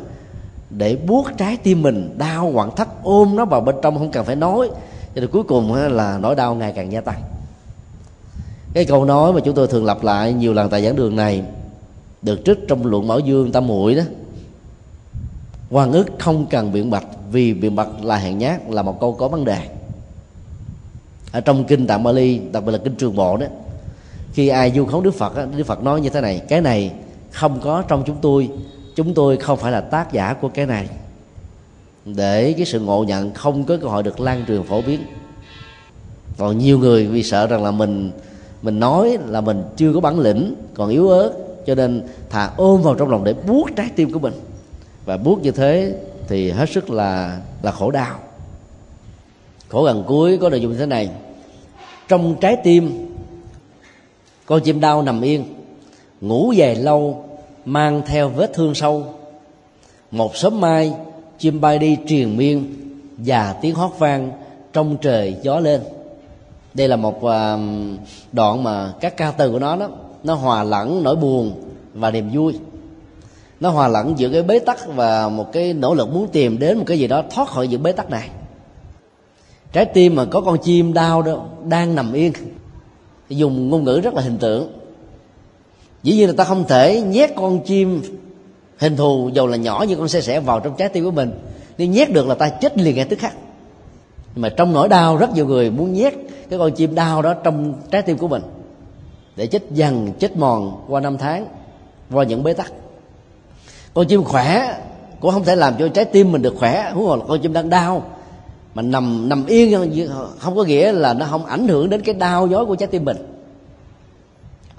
Để 0.71 0.97
buốt 0.97 1.27
trái 1.37 1.57
tim 1.57 1.83
mình, 1.83 2.15
đau 2.19 2.51
quặn 2.55 2.71
thắt 2.77 2.89
ôm 3.03 3.37
nó 3.37 3.45
vào 3.45 3.61
bên 3.61 3.75
trong 3.83 3.99
không 3.99 4.11
cần 4.11 4.25
phải 4.25 4.37
nói. 4.37 4.69
Cho 5.15 5.21
nên 5.21 5.31
cuối 5.31 5.43
cùng 5.43 5.75
là 5.75 6.19
nỗi 6.19 6.35
đau 6.35 6.55
ngày 6.55 6.73
càng 6.77 6.93
gia 6.93 7.01
tăng 7.01 7.21
cái 8.75 8.85
câu 8.85 9.05
nói 9.05 9.33
mà 9.33 9.41
chúng 9.45 9.55
tôi 9.55 9.67
thường 9.67 9.85
lặp 9.85 10.03
lại 10.03 10.33
nhiều 10.33 10.53
lần 10.53 10.71
tại 10.71 10.85
giảng 10.85 10.97
đường 10.97 11.17
này, 11.17 11.43
được 12.23 12.41
trích 12.45 12.59
trong 12.69 12.87
luận 12.87 13.09
bảo 13.09 13.19
dương 13.19 13.53
tam 13.53 13.67
muội 13.67 13.95
đó. 13.95 14.03
Quan 15.71 15.93
ức 15.93 16.07
không 16.19 16.47
cần 16.47 16.73
biện 16.73 16.91
bạch, 16.91 17.07
vì 17.33 17.55
biện 17.55 17.77
bạch 17.77 18.05
là 18.05 18.17
hèn 18.17 18.39
nhát, 18.39 18.71
là 18.71 18.83
một 18.83 19.01
câu 19.01 19.13
có 19.13 19.29
vấn 19.29 19.45
đề. 19.45 19.69
Ở 21.33 21.41
trong 21.41 21.65
kinh 21.65 21.87
tạng 21.87 22.03
Bali 22.03 22.41
đặc 22.53 22.65
biệt 22.65 22.73
là 22.73 22.79
kinh 22.79 22.95
trường 22.95 23.17
bộ 23.17 23.37
đó, 23.37 23.47
khi 24.33 24.49
ai 24.49 24.73
du 24.77 24.85
khống 24.87 25.03
Đức 25.03 25.15
Phật 25.15 25.33
Đức 25.57 25.65
Phật 25.65 25.83
nói 25.83 26.01
như 26.01 26.11
thế 26.11 26.21
này, 26.21 26.43
cái 26.49 26.61
này 26.61 26.93
không 27.31 27.61
có 27.61 27.83
trong 27.89 28.03
chúng 28.07 28.17
tôi 28.23 28.51
chúng 28.97 29.15
tôi 29.15 29.37
không 29.37 29.59
phải 29.59 29.73
là 29.73 29.81
tác 29.81 30.13
giả 30.13 30.35
của 30.35 30.49
cái 30.49 30.67
này. 30.67 30.89
Để 32.05 32.53
cái 32.57 32.67
sự 32.67 32.81
ngộ 32.81 33.05
nhận 33.05 33.35
không 33.35 33.65
có 33.65 33.77
cơ 33.83 33.89
hội 33.89 34.03
được 34.03 34.21
lan 34.21 34.45
truyền 34.49 34.63
phổ 34.63 34.83
biến. 34.83 35.01
Còn 36.39 36.59
nhiều 36.59 36.79
người 36.79 37.07
vì 37.07 37.23
sợ 37.23 37.47
rằng 37.47 37.65
là 37.65 37.71
mình 37.71 38.11
mình 38.63 38.81
nói 38.81 39.19
là 39.27 39.41
mình 39.41 39.65
chưa 39.77 39.93
có 39.93 40.01
bản 40.01 40.19
lĩnh, 40.19 40.55
còn 40.75 40.89
yếu 40.91 41.09
ớt, 41.09 41.33
cho 41.67 41.75
nên 41.75 42.03
thà 42.31 42.51
ôm 42.57 42.83
vào 42.83 42.95
trong 42.95 43.11
lòng 43.11 43.25
để 43.25 43.35
buốt 43.47 43.67
trái 43.77 43.89
tim 43.97 44.13
của 44.13 44.19
mình. 44.19 44.35
Và 45.05 45.17
buốt 45.17 45.43
như 45.43 45.51
thế 45.51 45.95
thì 46.29 46.51
hết 46.51 46.71
sức 46.71 46.91
là 46.91 47.41
là 47.63 47.71
khổ 47.71 47.91
đau. 47.91 48.19
Khổ 49.69 49.85
gần 49.85 50.05
cuối 50.07 50.39
có 50.39 50.49
nội 50.49 50.61
dung 50.61 50.73
như 50.73 50.79
thế 50.79 50.87
này. 50.87 51.11
Trong 52.09 52.35
trái 52.41 52.57
tim, 52.57 53.15
con 54.47 54.61
chim 54.63 54.81
đau 54.81 55.03
nằm 55.03 55.21
yên, 55.21 55.45
ngủ 56.21 56.53
dài 56.53 56.75
lâu, 56.75 57.25
mang 57.65 58.03
theo 58.07 58.29
vết 58.29 58.55
thương 58.55 58.75
sâu. 58.75 59.15
Một 60.11 60.37
sớm 60.37 60.61
mai, 60.61 60.93
chim 61.39 61.61
bay 61.61 61.79
đi 61.79 61.97
triền 62.07 62.37
miên 62.37 62.75
và 63.17 63.53
tiếng 63.63 63.75
hót 63.75 63.91
vang 63.99 64.33
trong 64.73 64.97
trời 65.03 65.37
gió 65.43 65.61
lên 65.61 65.81
đây 66.75 66.89
là 66.89 66.97
một 66.97 67.25
ờ, 67.25 67.59
đoạn 68.33 68.63
mà 68.63 68.93
các 69.01 69.17
ca 69.17 69.31
từ 69.31 69.53
của 69.53 69.59
nó 69.59 69.77
đó, 69.77 69.89
nó 70.25 70.35
hòa 70.35 70.63
lẫn 70.63 71.03
nỗi 71.03 71.17
buồn 71.17 71.53
và 71.95 72.11
niềm 72.11 72.31
vui. 72.33 72.55
Nó 73.61 73.71
hòa 73.71 73.89
lẫn 73.89 74.19
giữa 74.19 74.29
cái 74.29 74.43
bế 74.43 74.59
tắc 74.59 74.79
và 74.87 75.29
một 75.29 75.53
cái 75.53 75.73
nỗ 75.73 75.95
lực 75.95 76.13
muốn 76.13 76.29
tìm 76.29 76.59
đến 76.59 76.79
một 76.79 76.85
cái 76.87 76.99
gì 76.99 77.07
đó 77.07 77.23
thoát 77.31 77.49
khỏi 77.49 77.67
những 77.67 77.83
bế 77.83 77.93
tắc 77.93 78.11
này. 78.11 78.29
Trái 79.73 79.85
tim 79.85 80.15
mà 80.15 80.25
có 80.25 80.41
con 80.41 80.59
chim 80.59 80.93
đau 80.93 81.23
đó, 81.23 81.45
đang 81.65 81.95
nằm 81.95 82.13
yên. 82.13 82.33
Dùng 83.29 83.69
ngôn 83.69 83.85
ngữ 83.85 84.01
rất 84.01 84.15
là 84.15 84.23
hình 84.23 84.39
tượng. 84.39 84.73
Dĩ 86.03 86.13
nhiên 86.13 86.29
là 86.29 86.35
ta 86.37 86.45
không 86.45 86.65
thể 86.69 87.01
nhét 87.01 87.31
con 87.37 87.61
chim 87.61 88.03
hình 88.79 88.97
thù 88.97 89.31
dầu 89.35 89.47
là 89.47 89.57
nhỏ 89.57 89.85
như 89.89 89.97
con 89.97 90.09
xe 90.09 90.21
sẻ 90.21 90.41
vào 90.41 90.61
trong 90.61 90.77
trái 90.77 90.89
tim 90.89 91.05
của 91.05 91.11
mình. 91.11 91.31
Nếu 91.79 91.89
nhét 91.89 92.13
được 92.13 92.27
là 92.27 92.35
ta 92.35 92.49
chết 92.49 92.79
liền 92.79 92.97
ngay 92.97 93.05
tức 93.05 93.19
khắc 93.19 93.35
nhưng 94.35 94.43
mà 94.43 94.49
trong 94.49 94.73
nỗi 94.73 94.89
đau, 94.89 95.17
rất 95.17 95.31
nhiều 95.31 95.47
người 95.47 95.71
muốn 95.71 95.93
nhét 95.93 96.15
cái 96.51 96.59
con 96.59 96.73
chim 96.73 96.95
đau 96.95 97.23
đó 97.23 97.35
trong 97.35 97.75
trái 97.91 98.03
tim 98.03 98.19
của 98.19 98.29
mình 98.29 98.43
để 99.37 99.47
chết 99.47 99.63
dần, 99.71 100.13
chết 100.19 100.37
mòn 100.37 100.85
qua 100.89 101.01
năm 101.01 101.19
tháng, 101.19 101.47
qua 102.13 102.25
những 102.25 102.43
bế 102.43 102.53
tắc. 102.53 102.73
Con 103.95 104.07
chim 104.07 104.25
khỏe 104.25 104.81
cũng 105.21 105.31
không 105.31 105.45
thể 105.45 105.57
làm 105.57 105.75
cho 105.79 105.89
trái 105.89 106.05
tim 106.05 106.33
mình 106.33 106.43
được 106.43 106.55
khỏe, 106.59 106.91
huống 106.95 107.07
hồ 107.07 107.17
là 107.17 107.23
con 107.29 107.41
chim 107.41 107.53
đang 107.53 107.71
đau. 107.71 108.05
Mà 108.75 108.83
nằm 108.83 109.29
nằm 109.29 109.47
yên 109.47 109.91
không 110.39 110.57
có 110.57 110.65
nghĩa 110.65 110.93
là 110.93 111.15
nó 111.15 111.27
không 111.31 111.47
ảnh 111.47 111.69
hưởng 111.69 111.91
đến 111.91 112.01
cái 112.01 112.15
đau 112.15 112.47
nhói 112.47 112.67
của 112.67 112.77
trái 112.77 112.87
tim 112.87 113.05
mình. 113.05 113.17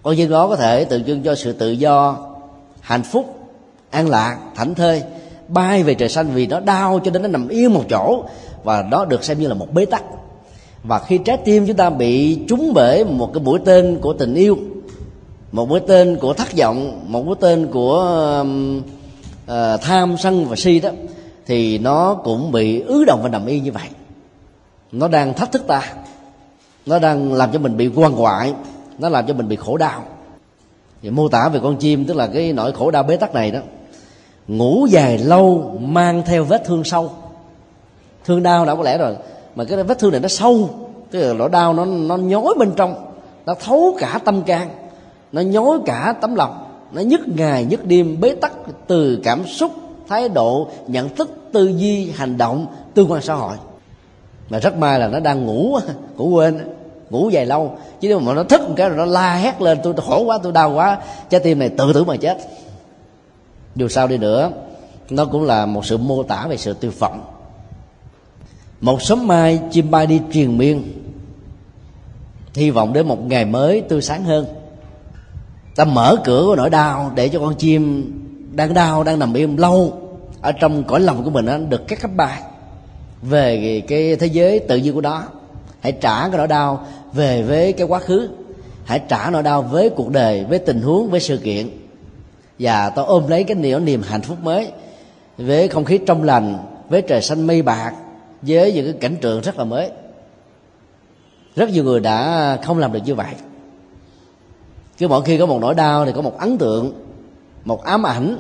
Con 0.04 0.16
chim 0.16 0.30
đó 0.30 0.48
có 0.48 0.56
thể 0.56 0.86
tượng 0.86 1.04
trưng 1.04 1.24
cho 1.24 1.36
sự 1.36 1.54
tự 1.54 1.72
do, 1.72 2.18
hạnh 2.82 3.04
phúc, 3.04 3.36
an 3.90 4.10
lạc, 4.10 4.38
thảnh 4.56 4.76
thơi, 4.76 5.04
bay 5.48 5.84
về 5.84 5.94
trời 5.94 6.10
xanh 6.10 6.30
vì 6.34 6.48
nó 6.48 6.60
đau 6.60 7.00
cho 7.04 7.12
nên 7.12 7.22
nó 7.22 7.28
nằm 7.28 7.48
yên 7.48 7.74
một 7.74 7.84
chỗ 7.90 8.24
và 8.64 8.82
đó 8.82 9.06
được 9.06 9.24
xem 9.24 9.40
như 9.40 9.48
là 9.48 9.54
một 9.54 9.74
bế 9.74 9.86
tắc. 9.86 10.04
Và 10.84 11.00
khi 11.00 11.18
trái 11.18 11.38
tim 11.38 11.68
chúng 11.68 11.76
ta 11.76 11.90
bị 11.90 12.40
trúng 12.48 12.74
bể 12.74 13.04
một 13.04 13.34
cái 13.34 13.44
mũi 13.44 13.60
tên 13.66 13.98
của 14.02 14.14
tình 14.14 14.36
yêu 14.36 14.58
một 15.52 15.70
mũi 15.70 15.80
tên 15.80 16.18
của 16.22 16.34
thất 16.34 16.58
vọng 16.58 17.02
một 17.08 17.26
mũi 17.26 17.36
tên 17.40 17.68
của 17.68 18.46
uh, 19.44 19.82
tham 19.82 20.16
sân 20.18 20.46
và 20.46 20.56
si 20.56 20.80
đó 20.80 20.90
thì 21.46 21.78
nó 21.78 22.14
cũng 22.14 22.52
bị 22.52 22.82
ứ 22.82 23.04
động 23.06 23.20
và 23.24 23.30
nằm 23.30 23.46
y 23.46 23.60
như 23.60 23.72
vậy. 23.72 23.88
Nó 24.92 25.08
đang 25.08 25.34
thách 25.34 25.52
thức 25.52 25.68
ta. 25.68 25.94
Nó 26.86 27.00
đang 27.00 27.34
làm 27.34 27.52
cho 27.52 27.60
mình 27.60 27.78
bị 27.78 27.90
quan 27.96 28.12
hoại 28.12 28.54
nó 29.00 29.10
làm 29.10 29.28
cho 29.28 29.34
mình 29.34 29.48
bị 29.48 29.56
khổ 29.56 29.78
đau. 29.78 30.04
Thì 31.02 31.10
mô 31.10 31.28
tả 31.28 31.50
về 31.50 31.60
con 31.64 31.78
chim 31.78 32.06
tức 32.06 32.18
là 32.18 32.28
cái 32.28 32.54
nỗi 32.54 32.72
khổ 32.72 32.92
đau 32.92 33.04
bế 33.04 33.18
tắc 33.18 33.34
này 33.34 33.52
đó 33.52 33.60
ngủ 34.48 34.88
dài 34.90 35.18
lâu 35.18 35.78
mang 35.82 36.24
theo 36.26 36.44
vết 36.44 36.66
thương 36.66 36.84
sâu 36.84 37.12
thương 38.26 38.44
đau 38.44 38.66
đã 38.66 38.76
có 38.76 38.84
lẽ 38.84 38.98
rồi. 38.98 39.16
Mà 39.56 39.64
cái 39.64 39.84
vết 39.84 40.00
thương 40.00 40.12
này 40.12 40.20
nó 40.20 40.28
sâu. 40.28 40.70
Tức 41.12 41.20
là 41.22 41.34
nỗi 41.34 41.50
đau 41.50 41.74
nó 41.74 41.86
nó 41.86 42.18
nhói 42.18 42.54
bên 42.58 42.72
trong. 42.76 42.96
Nó 43.46 43.54
thấu 43.54 43.96
cả 44.00 44.20
tâm 44.26 44.42
can. 44.42 44.70
Nó 45.32 45.42
nhói 45.42 45.80
cả 45.86 46.14
tấm 46.22 46.36
lòng. 46.36 46.66
Nó 46.92 47.02
nhức 47.02 47.22
ngày, 47.28 47.66
nhức 47.66 47.86
đêm, 47.86 48.22
bế 48.22 48.36
tắc 48.36 48.52
từ 48.88 49.20
cảm 49.24 49.48
xúc, 49.48 49.72
thái 50.08 50.30
độ, 50.30 50.68
nhận 50.88 51.16
thức, 51.16 51.30
tư 51.54 51.68
duy, 51.68 52.12
hành 52.12 52.38
động, 52.38 52.66
tương 52.94 53.12
quan 53.12 53.22
xã 53.22 53.34
hội. 53.34 53.58
Mà 54.50 54.60
rất 54.60 54.78
may 54.78 55.00
là 55.00 55.08
nó 55.08 55.20
đang 55.20 55.46
ngủ 55.46 55.80
ngủ 56.18 56.30
quên, 56.30 56.60
ngủ 57.10 57.30
dài 57.30 57.46
lâu. 57.46 57.72
Chứ 58.00 58.08
nếu 58.08 58.20
mà 58.20 58.34
nó 58.34 58.44
thức 58.44 58.62
một 58.62 58.74
cái 58.78 58.90
rồi 58.90 58.98
nó 58.98 59.06
la 59.06 59.36
hét 59.36 59.62
lên, 59.62 59.80
tôi 59.84 59.94
khổ 60.08 60.24
quá, 60.24 60.40
tôi 60.44 60.52
đau 60.52 60.74
quá. 60.74 60.98
Trái 61.30 61.40
tim 61.40 61.60
này 61.60 61.70
tự 61.70 61.94
tử 61.94 62.04
mà 62.04 62.16
chết. 62.16 62.38
Dù 63.76 63.88
sao 63.88 64.08
đi 64.08 64.18
nữa, 64.18 64.52
nó 65.10 65.26
cũng 65.26 65.44
là 65.44 65.66
một 65.66 65.86
sự 65.86 65.98
mô 65.98 66.24
tả 66.24 66.48
về 66.50 66.58
sự 66.58 66.74
tiêu 66.74 66.92
vọng 67.00 67.22
một 68.82 69.02
sớm 69.02 69.28
mai, 69.28 69.60
chim 69.72 69.92
bay 69.92 70.08
đi 70.08 70.22
triền 70.32 70.58
miên. 70.58 70.84
Hy 72.54 72.70
vọng 72.70 72.94
đến 72.94 73.08
một 73.08 73.26
ngày 73.26 73.46
mới 73.46 73.82
tươi 73.82 74.02
sáng 74.02 74.24
hơn. 74.24 74.46
Ta 75.76 75.86
mở 75.86 76.16
cửa 76.24 76.44
của 76.46 76.56
nỗi 76.56 76.70
đau 76.70 77.12
để 77.16 77.30
cho 77.30 77.40
con 77.40 77.56
chim 77.56 78.12
đang 78.52 78.74
đau, 78.74 79.04
đang 79.04 79.20
nằm 79.20 79.34
im 79.34 79.58
lâu 79.58 79.98
ở 80.42 80.52
trong 80.52 80.84
cõi 80.84 81.00
lòng 81.00 81.24
của 81.24 81.30
mình 81.30 81.46
nó 81.46 81.58
được 81.58 81.88
cắt 81.88 82.02
cấp 82.02 82.12
bài 82.16 82.42
về 83.22 83.82
cái 83.88 84.16
thế 84.16 84.28
giới 84.28 84.60
tự 84.60 84.78
nhiên 84.78 84.94
của 84.94 85.02
đó 85.02 85.24
hãy 85.82 85.92
trả 85.92 86.20
cái 86.30 86.38
nỗi 86.38 86.48
đau 86.48 86.88
về 87.14 87.44
với 87.44 87.74
cái 87.74 87.88
quá 87.88 88.00
khứ. 88.00 88.30
Hãy 88.86 89.02
trả 89.08 89.30
nỗi 89.30 89.44
đau 89.44 89.62
với 89.62 89.90
cuộc 89.90 90.10
đời, 90.10 90.46
với 90.50 90.60
tình 90.60 90.82
huống, 90.82 91.10
với 91.10 91.20
sự 91.20 91.38
kiện. 91.38 91.70
Và 92.60 92.90
tôi 92.90 93.06
ôm 93.06 93.28
lấy 93.28 93.44
cái 93.44 93.56
niềm 93.56 93.86
niềm 93.86 94.02
hạnh 94.02 94.22
phúc 94.22 94.38
mới 94.44 94.72
với 95.38 95.68
không 95.68 95.86
khí 95.86 96.00
trong 96.06 96.24
lành, 96.24 96.58
với 96.90 97.02
trời 97.02 97.22
xanh 97.22 97.48
mây 97.48 97.62
bạc 97.62 97.94
với 98.42 98.74
những 98.74 98.86
cái 98.86 99.02
cảnh 99.02 99.18
tượng 99.22 99.42
rất 99.42 99.58
là 99.58 99.64
mới. 99.64 99.92
Rất 101.56 101.70
nhiều 101.70 101.84
người 101.84 102.00
đã 102.00 102.58
không 102.64 102.78
làm 102.78 102.94
được 102.94 103.00
như 103.06 103.16
vậy. 103.16 103.34
Cứ 104.98 105.08
mỗi 105.08 105.22
khi 105.22 105.38
có 105.38 105.46
một 105.46 105.60
nỗi 105.62 105.76
đau 105.76 106.06
thì 106.06 106.12
có 106.16 106.22
một 106.22 106.38
ấn 106.38 106.58
tượng, 106.58 106.94
một 107.66 107.84
ám 107.84 108.06
ảnh 108.06 108.38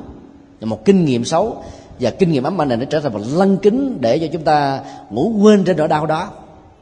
một 0.62 0.86
kinh 0.86 1.06
nghiệm 1.06 1.26
xấu. 1.26 1.64
Và 1.99 2.12
kinh 2.12 2.32
nghiệm 2.32 2.43
ám 2.43 2.62
ảnh 2.62 2.68
này 2.68 2.78
nó 2.78 2.86
trở 2.86 2.99
thành 2.99 3.14
một 3.14 3.20
lăng 3.32 3.58
kính 3.58 3.97
để 4.02 4.20
cho 4.20 4.28
chúng 4.34 4.43
ta 4.43 4.82
ngủ 5.10 5.34
quên 5.41 5.64
trên 5.64 5.78
nỗi 5.78 5.88
đau 5.88 6.06
đó, 6.06 6.30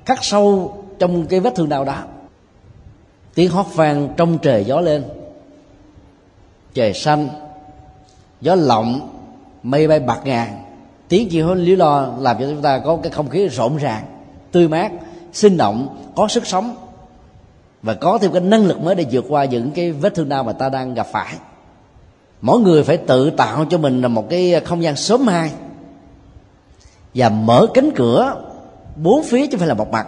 khắc 0.06 0.20
sâu 0.22 0.78
trong 1.00 1.26
cái 1.26 1.40
vết 1.40 1.56
thương 1.56 1.70
đau 1.70 1.86
đó. 1.86 2.04
Tiếng 3.34 3.52
hót 3.52 3.66
vang 3.74 4.10
trong 4.18 4.38
trời 4.38 4.64
gió 4.64 4.80
lên. 4.80 5.04
Trời 6.74 6.94
xanh, 6.94 7.28
gió 8.42 8.56
lộng, 8.56 9.10
mây 9.64 9.88
bay 9.88 10.00
bạc 10.00 10.22
ngàn 10.24 10.48
tiếng 11.10 11.30
chim 11.30 11.46
hót 11.46 11.58
lý 11.58 11.76
lo 11.76 12.14
làm 12.20 12.38
cho 12.40 12.46
chúng 12.50 12.62
ta 12.62 12.80
có 12.80 12.98
cái 13.04 13.12
không 13.12 13.30
khí 13.30 13.48
rộn 13.48 13.78
ràng, 13.78 14.04
tươi 14.52 14.68
mát, 14.68 14.92
sinh 15.34 15.58
động, 15.58 15.98
có 16.16 16.28
sức 16.28 16.48
sống. 16.48 16.76
Và 17.82 17.94
có 17.94 18.18
thêm 18.18 18.32
cái 18.32 18.42
năng 18.42 18.66
lực 18.66 18.82
mới 18.82 18.96
để 18.96 19.06
vượt 19.12 19.26
qua 19.30 19.46
những 19.46 19.72
cái 19.72 19.92
vết 19.92 20.16
thương 20.16 20.30
đau 20.30 20.44
mà 20.44 20.54
ta 20.54 20.70
đang 20.70 20.94
gặp 20.94 21.08
phải. 21.12 21.34
Mỗi 22.42 22.60
người 22.60 22.84
phải 22.84 22.98
tự 22.98 23.30
tạo 23.30 23.66
cho 23.70 23.78
mình 23.78 24.02
là 24.02 24.08
một 24.08 24.30
cái 24.30 24.62
không 24.66 24.84
gian 24.84 24.96
sớm 24.96 25.26
mai. 25.26 25.52
Và 27.16 27.30
mở 27.30 27.68
cánh 27.74 27.92
cửa 27.96 28.42
bốn 28.96 29.24
phía 29.24 29.48
chứ 29.48 29.52
không 29.52 29.60
phải 29.60 29.68
là 29.68 29.74
một 29.74 29.92
mặt. 29.92 30.08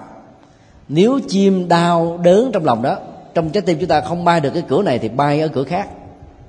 Nếu 0.88 1.20
chim 1.28 1.68
đau 1.68 2.20
đớn 2.24 2.49
trong 2.54 2.66
lòng 2.66 2.82
đó, 2.82 2.97
trong 3.34 3.49
trái 3.49 3.62
tim 3.62 3.78
chúng 3.80 3.89
ta 3.89 4.02
không 4.02 4.26
bay 4.26 4.39
được 4.39 4.49
cái 4.54 4.64
cửa 4.68 4.82
này 4.82 4.99
thì 4.99 5.10
bay 5.10 5.41
ở 5.41 5.47
cửa 5.47 5.64
khác. 5.64 5.89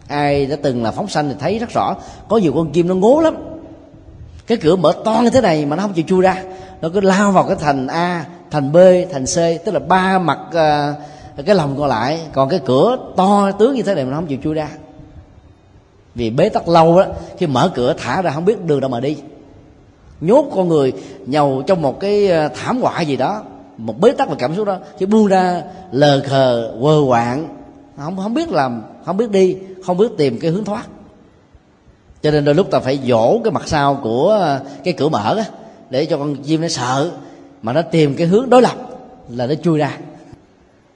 Ai 0.08 0.46
đã 0.46 0.56
từng 0.62 0.82
là 0.82 0.90
phóng 0.90 1.08
sanh 1.08 1.28
thì 1.28 1.34
thấy 1.38 1.58
rất 1.58 1.70
rõ, 1.70 1.96
có 2.28 2.36
nhiều 2.36 2.52
con 2.52 2.72
chim 2.72 2.88
nó 2.88 2.94
ngố 2.94 3.20
lắm 3.20 3.36
cái 4.46 4.58
cửa 4.58 4.76
mở 4.76 4.92
to 5.04 5.20
như 5.22 5.30
thế 5.30 5.40
này 5.40 5.66
mà 5.66 5.76
nó 5.76 5.82
không 5.82 5.92
chịu 5.92 6.04
chui 6.08 6.22
ra. 6.22 6.42
Nó 6.80 6.88
cứ 6.94 7.00
lao 7.00 7.32
vào 7.32 7.44
cái 7.44 7.56
thành 7.60 7.86
a 7.86 8.24
thành 8.50 8.72
b 8.72 8.76
thành 9.12 9.24
c 9.24 9.64
tức 9.64 9.72
là 9.72 9.78
ba 9.78 10.18
mặt 10.18 10.38
uh, 10.48 11.46
cái 11.46 11.56
lòng 11.56 11.76
còn 11.78 11.88
lại. 11.88 12.20
Còn 12.32 12.48
cái 12.48 12.60
cửa 12.64 12.96
to 13.16 13.50
tướng 13.58 13.74
như 13.74 13.82
thế 13.82 13.94
này 13.94 14.04
mà 14.04 14.10
nó 14.10 14.16
không 14.16 14.26
chịu 14.26 14.38
chui 14.44 14.54
ra. 14.54 14.68
Vì 16.14 16.30
bế 16.30 16.48
tắc 16.48 16.68
lâu 16.68 16.98
đó 16.98 17.06
khi 17.38 17.46
mở 17.46 17.70
cửa 17.74 17.94
thả 17.98 18.22
ra 18.22 18.30
không 18.30 18.44
biết 18.44 18.64
đường 18.64 18.80
đâu 18.80 18.90
mà 18.90 19.00
đi. 19.00 19.16
Nhốt 20.20 20.50
con 20.54 20.68
người 20.68 20.92
nhầu 21.26 21.62
trong 21.66 21.82
một 21.82 22.00
cái 22.00 22.28
ờ, 22.28 22.48
thảm 22.48 22.80
họa 22.80 23.00
gì 23.00 23.16
đó. 23.16 23.42
Một 23.76 24.00
bế 24.00 24.10
tắc 24.10 24.28
và 24.28 24.34
cảm 24.38 24.54
xúc 24.54 24.66
đó. 24.66 24.78
Chứ 24.98 25.06
buông 25.06 25.26
ra 25.26 25.62
lờ 25.92 26.20
khờ 26.26 26.74
quơ 26.80 26.96
quạng. 27.08 27.48
Không 27.96 28.16
không 28.16 28.34
biết 28.34 28.50
làm 28.50 28.82
không 29.04 29.16
biết 29.16 29.30
đi 29.30 29.56
không 29.86 29.96
biết 29.96 30.08
tìm 30.18 30.38
cái 30.40 30.50
hướng 30.50 30.64
thoát 30.64 30.84
cho 32.22 32.30
nên 32.30 32.44
đôi 32.44 32.54
lúc 32.54 32.70
ta 32.70 32.78
phải 32.78 32.98
dỗ 33.08 33.40
cái 33.44 33.52
mặt 33.52 33.62
sau 33.66 34.00
của 34.02 34.40
à, 34.42 34.60
cái 34.84 34.94
cửa 34.94 35.08
mở 35.08 35.36
á, 35.36 35.44
để 35.90 36.06
cho 36.06 36.16
con 36.16 36.36
chim 36.36 36.60
nó 36.60 36.68
sợ, 36.68 37.10
mà 37.62 37.72
nó 37.72 37.82
tìm 37.82 38.14
cái 38.14 38.26
hướng 38.26 38.50
đối 38.50 38.62
lập 38.62 38.76
là 39.28 39.46
nó 39.46 39.54
chui 39.54 39.78
ra. 39.78 39.98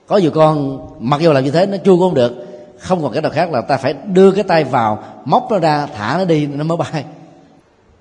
Có 0.07 0.17
nhiều 0.17 0.31
con, 0.31 0.79
mặc 0.99 1.21
dù 1.21 1.33
làm 1.33 1.45
như 1.45 1.51
thế, 1.51 1.67
nó 1.67 1.77
chui 1.77 1.95
cũng 1.95 2.01
không 2.01 2.15
được. 2.15 2.47
Không 2.79 3.03
còn 3.03 3.13
cái 3.13 3.23
nào 3.23 3.31
khác 3.31 3.53
là 3.53 3.61
ta 3.61 3.77
phải 3.77 3.95
đưa 4.07 4.31
cái 4.31 4.45
tay 4.45 4.65
vào, 4.65 5.05
móc 5.25 5.47
nó 5.51 5.59
ra, 5.59 5.87
thả 5.87 6.19
nó 6.19 6.25
đi, 6.25 6.47
nó 6.47 6.65
mới 6.65 6.77
bay. 6.77 7.05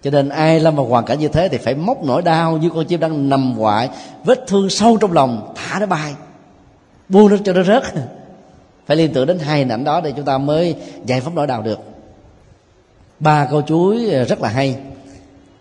Cho 0.04 0.12
nên 0.12 0.30
ai 0.30 0.60
lâm 0.60 0.76
vào 0.76 0.86
hoàn 0.86 1.06
cảnh 1.06 1.20
như 1.20 1.28
thế 1.28 1.50
thì 1.50 1.58
phải 1.58 1.76
móc 1.76 2.04
nỗi 2.04 2.22
đau 2.22 2.58
như 2.58 2.70
con 2.70 2.86
chim 2.86 3.00
đang 3.00 3.30
nằm 3.30 3.54
hoại 3.54 3.90
vết 4.24 4.48
thương 4.48 4.70
sâu 4.70 4.98
trong 4.98 5.12
lòng, 5.12 5.54
thả 5.56 5.80
nó 5.80 5.86
bay. 5.86 6.14
Buông 7.10 7.30
nó 7.30 7.38
cho 7.46 7.54
nó 7.54 7.64
rớt. 7.64 7.84
Phải 8.86 8.98
liên 8.98 9.14
tưởng 9.14 9.28
đến 9.28 9.40
hai 9.40 9.60
hình 9.60 9.70
ảnh 9.70 9.84
đó 9.84 10.02
để 10.02 10.12
chúng 10.12 10.26
ta 10.26 10.38
mới 10.38 10.76
giải 11.06 11.22
phóng 11.22 11.36
nỗi 11.36 11.48
đau 11.48 11.62
được 11.62 11.80
ba 13.20 13.48
câu 13.52 13.62
chuối 13.62 14.10
à, 14.10 14.24
rất 14.24 14.42
là 14.42 14.50
hay. 14.50 14.76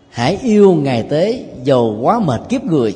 Hãy 0.09 0.37
yêu 0.43 0.73
ngày 0.73 1.03
tế 1.09 1.45
dầu 1.63 1.99
quá 2.01 2.19
mệt 2.19 2.41
kiếp 2.49 2.63
người. 2.63 2.95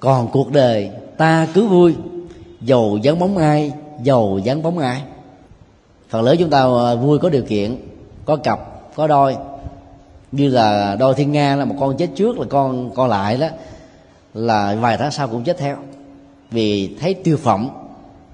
Còn 0.00 0.28
cuộc 0.32 0.52
đời, 0.52 0.90
ta 1.16 1.48
cứ 1.54 1.66
vui. 1.66 1.94
Dầu 2.60 2.98
dáng 3.02 3.18
bóng 3.18 3.36
ai 3.36 3.72
dầu 4.02 4.40
dáng 4.44 4.62
bóng 4.62 4.78
ai. 4.78 5.02
Phần 6.08 6.22
lớn 6.22 6.36
chúng 6.38 6.50
ta 6.50 6.60
à, 6.60 6.94
vui 6.94 7.18
có 7.18 7.28
điều 7.28 7.42
kiện, 7.42 7.76
có 8.24 8.36
cặp, 8.36 8.60
có 8.94 9.06
đôi. 9.06 9.36
Như 10.32 10.48
là 10.48 10.96
đôi 10.96 11.14
thiên 11.14 11.32
nga 11.32 11.56
là 11.56 11.64
một 11.64 11.74
con 11.80 11.96
chết 11.96 12.08
trước, 12.14 12.38
là 12.38 12.46
con 12.50 12.90
còn 12.94 13.10
lại 13.10 13.36
đó, 13.36 13.48
là 14.34 14.76
vài 14.80 14.96
tháng 14.96 15.10
sau 15.10 15.28
cũng 15.28 15.44
chết 15.44 15.58
theo. 15.58 15.76
Vì 16.50 16.96
thấy 17.00 17.14
tiêu 17.14 17.36
phẩm, 17.36 17.68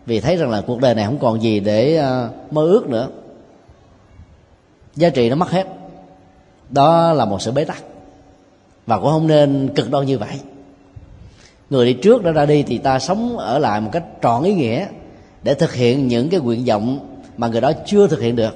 vì 0.06 0.20
thấy 0.20 0.36
rằng 0.36 0.50
là 0.50 0.60
cuộc 0.66 0.80
đời 0.80 0.94
này 0.94 1.06
không 1.06 1.18
còn 1.18 1.42
gì 1.42 1.60
để 1.60 1.96
à, 1.96 2.28
mơ 2.50 2.62
ước 2.62 2.88
nữa 2.88 3.08
giá 4.96 5.08
trị 5.08 5.30
nó 5.30 5.36
mất 5.36 5.50
hết. 5.50 5.66
Đó 6.70 7.12
là 7.12 7.24
một 7.24 7.42
sự 7.42 7.52
bế 7.52 7.64
tắc. 7.64 7.82
Và 8.86 8.98
cũng 8.98 9.10
không 9.10 9.26
nên 9.26 9.70
cực 9.74 9.90
đoan 9.90 10.06
như 10.06 10.18
vậy. 10.18 10.40
Người 11.70 11.86
đi 11.86 11.92
trước 11.92 12.24
đã 12.24 12.32
ra 12.32 12.46
đi 12.46 12.62
thì 12.62 12.78
ta 12.78 12.98
sống 12.98 13.38
ở 13.38 13.58
lại 13.58 13.80
một 13.80 13.90
cách 13.92 14.04
trọn 14.22 14.42
ý 14.42 14.54
nghĩa 14.54 14.86
để 15.42 15.54
thực 15.54 15.74
hiện 15.74 16.08
những 16.08 16.28
cái 16.28 16.40
nguyện 16.40 16.64
vọng 16.64 16.98
mà 17.36 17.48
người 17.48 17.60
đó 17.60 17.72
chưa 17.86 18.06
thực 18.06 18.20
hiện 18.20 18.36
được. 18.36 18.54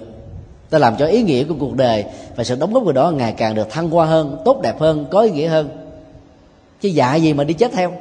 Ta 0.70 0.78
làm 0.78 0.96
cho 0.96 1.06
ý 1.06 1.22
nghĩa 1.22 1.44
của 1.44 1.54
cuộc 1.60 1.74
đời 1.74 2.04
và 2.36 2.44
sự 2.44 2.56
đóng 2.56 2.72
góp 2.72 2.84
của 2.84 2.92
đó 2.92 3.10
ngày 3.10 3.32
càng 3.32 3.54
được 3.54 3.70
thăng 3.70 3.90
hoa 3.90 4.06
hơn 4.06 4.36
tốt 4.44 4.60
đẹp 4.62 4.80
hơn 4.80 5.06
có 5.10 5.20
ý 5.20 5.30
nghĩa 5.30 5.48
hơn. 5.48 5.68
Chứ 6.80 6.88
dạ 6.88 7.14
gì 7.14 7.32
mà 7.32 7.44
đi 7.44 7.54
chết 7.54 7.72
theo? 7.72 7.92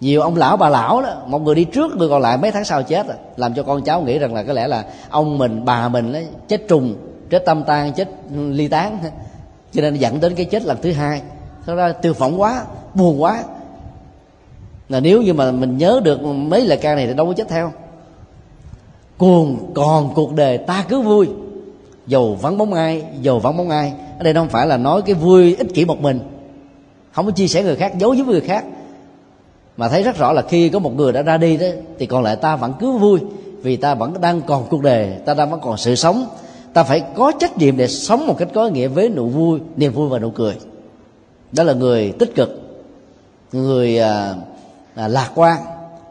Nhiều 0.00 0.20
ông 0.20 0.36
lão 0.36 0.56
bà 0.56 0.68
lão 0.68 1.02
đó 1.02 1.22
một 1.26 1.38
người 1.38 1.54
đi 1.54 1.64
trước 1.64 1.96
người 1.96 2.08
còn 2.08 2.22
lại 2.22 2.38
mấy 2.38 2.50
tháng 2.50 2.64
sau 2.64 2.82
chết 2.82 3.06
làm 3.36 3.54
cho 3.54 3.62
con 3.62 3.82
cháu 3.82 4.02
nghĩ 4.02 4.18
rằng 4.18 4.34
là 4.34 4.42
có 4.42 4.52
lẽ 4.52 4.66
là 4.66 4.84
ông 5.10 5.38
mình 5.38 5.64
bà 5.64 5.88
mình 5.88 6.12
ấy, 6.12 6.26
chết 6.48 6.68
trùng 6.68 6.94
chết 7.30 7.44
tâm 7.44 7.64
tan 7.66 7.92
chết, 7.92 8.08
ly 8.32 8.68
tán. 8.68 8.98
Cho 9.72 9.82
nên 9.82 9.94
dẫn 9.94 10.20
đến 10.20 10.34
cái 10.34 10.46
chết 10.46 10.64
lần 10.64 10.78
thứ 10.82 10.92
hai. 10.92 11.22
Thế 11.66 11.74
ra 11.74 11.92
tiêu 11.92 12.14
phỏng 12.14 12.40
quá, 12.40 12.64
buồn 12.94 13.22
quá. 13.22 13.44
Là 14.88 15.00
nếu 15.00 15.22
như 15.22 15.34
mà 15.34 15.50
mình 15.50 15.78
nhớ 15.78 16.00
được 16.04 16.22
mấy 16.22 16.66
lời 16.66 16.78
ca 16.78 16.94
này 16.94 17.06
thì 17.06 17.14
đâu 17.14 17.26
có 17.26 17.32
chết 17.32 17.48
theo. 17.48 17.72
Cuồng, 19.18 19.72
còn 19.74 20.14
cuộc 20.14 20.34
đời 20.34 20.58
ta 20.58 20.84
cứ 20.88 21.00
vui. 21.00 21.28
Dầu 22.06 22.34
vắng 22.34 22.58
bóng 22.58 22.74
ai, 22.74 23.02
dầu 23.20 23.38
vắng 23.38 23.56
bóng 23.56 23.70
ai. 23.70 23.92
Ở 24.18 24.22
đây 24.22 24.34
không 24.34 24.48
phải 24.48 24.66
là 24.66 24.76
nói 24.76 25.02
cái 25.02 25.14
vui 25.14 25.56
ích 25.56 25.74
kỷ 25.74 25.84
một 25.84 26.00
mình. 26.00 26.20
Không 27.12 27.26
có 27.26 27.30
chia 27.30 27.48
sẻ 27.48 27.62
người 27.62 27.76
khác, 27.76 27.98
giấu 27.98 28.10
với 28.10 28.24
người 28.24 28.40
khác. 28.40 28.64
Mà 29.76 29.88
thấy 29.88 30.02
rất 30.02 30.16
rõ 30.16 30.32
là 30.32 30.42
khi 30.42 30.68
có 30.68 30.78
một 30.78 30.96
người 30.96 31.12
đã 31.12 31.22
ra 31.22 31.36
đi 31.36 31.56
đó, 31.56 31.66
thì 31.98 32.06
còn 32.06 32.22
lại 32.22 32.36
ta 32.36 32.56
vẫn 32.56 32.72
cứ 32.80 32.92
vui. 32.92 33.20
Vì 33.62 33.76
ta 33.76 33.94
vẫn 33.94 34.20
đang 34.20 34.42
còn 34.42 34.66
cuộc 34.70 34.82
đời, 34.82 35.12
ta 35.24 35.34
đang 35.34 35.50
vẫn 35.50 35.60
còn 35.60 35.76
sự 35.76 35.94
sống 35.94 36.26
ta 36.78 36.84
phải 36.84 37.02
có 37.14 37.32
trách 37.38 37.58
nhiệm 37.58 37.76
để 37.76 37.88
sống 37.88 38.26
một 38.26 38.38
cách 38.38 38.48
có 38.54 38.68
nghĩa 38.68 38.88
với 38.88 39.08
nụ 39.08 39.28
vui 39.28 39.60
niềm 39.76 39.92
vui 39.92 40.08
và 40.08 40.18
nụ 40.18 40.30
cười. 40.30 40.54
Đó 41.52 41.62
là 41.62 41.72
người 41.72 42.12
tích 42.18 42.34
cực 42.34 42.60
người 43.52 43.98
à, 43.98 44.34
à, 44.94 45.08
lạc 45.08 45.30
quan 45.34 45.60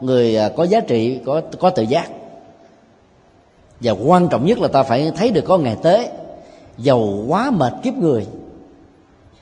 người 0.00 0.36
à, 0.36 0.48
có 0.48 0.64
giá 0.64 0.80
trị 0.80 1.20
có 1.26 1.42
có 1.60 1.70
tự 1.70 1.82
giác. 1.82 2.10
Và 3.80 3.92
quan 3.92 4.28
trọng 4.28 4.46
nhất 4.46 4.58
là 4.58 4.68
ta 4.68 4.82
phải 4.82 5.12
thấy 5.16 5.30
được 5.30 5.44
có 5.46 5.58
ngày 5.58 5.76
tới 5.82 6.08
giàu 6.78 7.24
quá 7.28 7.50
mệt 7.50 7.72
kiếp 7.82 7.94
người. 7.94 8.26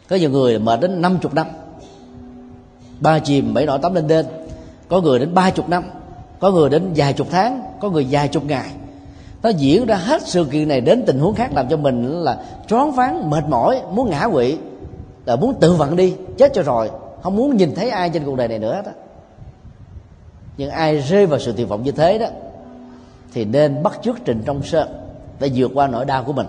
Có 0.09 0.17
nhiều 0.17 0.31
người 0.31 0.59
mệt 0.59 0.81
đến 0.81 1.01
năm 1.01 1.19
chục 1.23 1.35
năm. 1.35 1.47
Ba 3.01 3.19
chìm 3.19 3.55
bảy 3.55 3.67
nọ 3.67 3.79
tắm 3.79 3.95
lên 3.95 4.09
đên. 4.09 4.27
Có 4.89 5.01
người 5.01 5.19
đến 5.19 5.35
ba 5.35 5.51
chục 5.51 5.69
năm. 5.69 5.85
Có 6.39 6.51
người 6.51 6.71
đến 6.71 6.93
vài 6.97 7.13
chục 7.13 7.27
tháng. 7.31 7.63
Có 7.81 7.91
người 7.91 8.07
vài 8.11 8.29
chục 8.29 8.45
ngày 8.45 8.71
nó 9.47 9.53
diễn 9.53 9.87
ra 9.87 9.97
hết 9.97 10.23
sự 10.23 10.45
kiện 10.45 10.69
này 10.69 10.81
đến 10.81 11.03
tình 11.07 11.19
huống 11.19 11.35
khác 11.35 11.51
làm 11.55 11.69
cho 11.69 11.77
mình 11.77 12.23
là 12.23 12.39
choáng 12.69 12.93
váng, 12.93 13.31
mệt 13.31 13.45
mỏi, 13.49 13.83
muốn 13.93 14.11
ngã 14.11 14.29
quỵ. 14.33 14.57
Là 15.25 15.37
muốn 15.37 15.55
tự 15.61 15.73
vận 15.73 15.97
đi, 15.97 16.15
chết 16.39 16.53
cho 16.55 16.63
rồi. 16.63 16.91
Không 17.23 17.37
muốn 17.37 17.57
nhìn 17.57 17.75
thấy 17.75 17.91
ai 17.91 18.11
trên 18.11 18.25
cuộc 18.25 18.37
đời 18.37 18.49
này 18.49 18.59
nữa 18.59 18.83
đó. 18.85 18.91
Nhưng 20.57 20.71
ai 20.71 20.97
rơi 20.97 21.27
vào 21.27 21.39
sự 21.39 21.53
tuyệt 21.57 21.69
vọng 21.69 21.83
như 21.83 21.93
thế 21.93 22.19
đó, 22.19 22.27
thì 23.33 23.45
nên 23.45 23.83
bắt 23.83 23.99
chước 24.03 24.17
trịnh 24.27 24.43
công 24.47 24.63
sơn 24.63 24.89
để 25.41 25.51
vượt 25.55 25.71
qua 25.75 25.87
nỗi 25.87 26.05
đau 26.05 26.25
của 26.25 26.33
mình. 26.33 26.47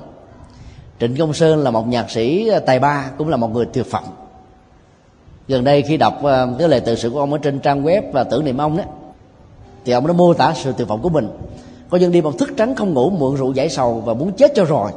Trịnh 0.99 1.15
công 1.17 1.33
sơn 1.33 1.63
là 1.63 1.71
một 1.71 1.87
nhạc 1.87 2.11
sĩ 2.11 2.47
ờ, 2.47 2.59
tài 2.59 2.79
ba, 2.79 3.11
cũng 3.17 3.29
là 3.29 3.37
một 3.37 3.51
người 3.53 3.65
tuyệt 3.65 3.91
vọng 3.91 4.03
gần 5.47 5.63
đây 5.63 5.81
khi 5.81 5.97
đọc 5.97 6.23
ờ, 6.23 6.49
cái 6.59 6.69
lời 6.69 6.79
tự 6.79 6.95
sự 6.95 7.09
của 7.09 7.19
ông 7.19 7.33
ở 7.33 7.39
trên 7.41 7.59
trang 7.59 7.83
web 7.83 8.01
và 8.11 8.23
tưởng 8.23 8.45
niệm 8.45 8.57
ông 8.57 8.77
đó, 8.77 8.83
thì 9.85 9.93
ông 9.93 10.07
đã 10.07 10.13
mô 10.13 10.33
tả 10.33 10.53
sự 10.55 10.73
tuyệt 10.77 10.87
vọng 10.87 11.01
của 11.01 11.09
mình 11.09 11.29
có 11.89 11.97
dân 11.97 12.11
đi 12.11 12.21
một 12.21 12.37
thức 12.37 12.49
trắng 12.57 12.75
không 12.75 12.93
ngủ, 12.93 13.09
mượn 13.09 13.35
rượu 13.35 13.53
giải 13.53 13.69
sầu 13.69 14.01
và 14.05 14.13
muốn 14.13 14.31
chết 14.31 14.51
cho 14.55 14.65
rồi. 14.65 14.91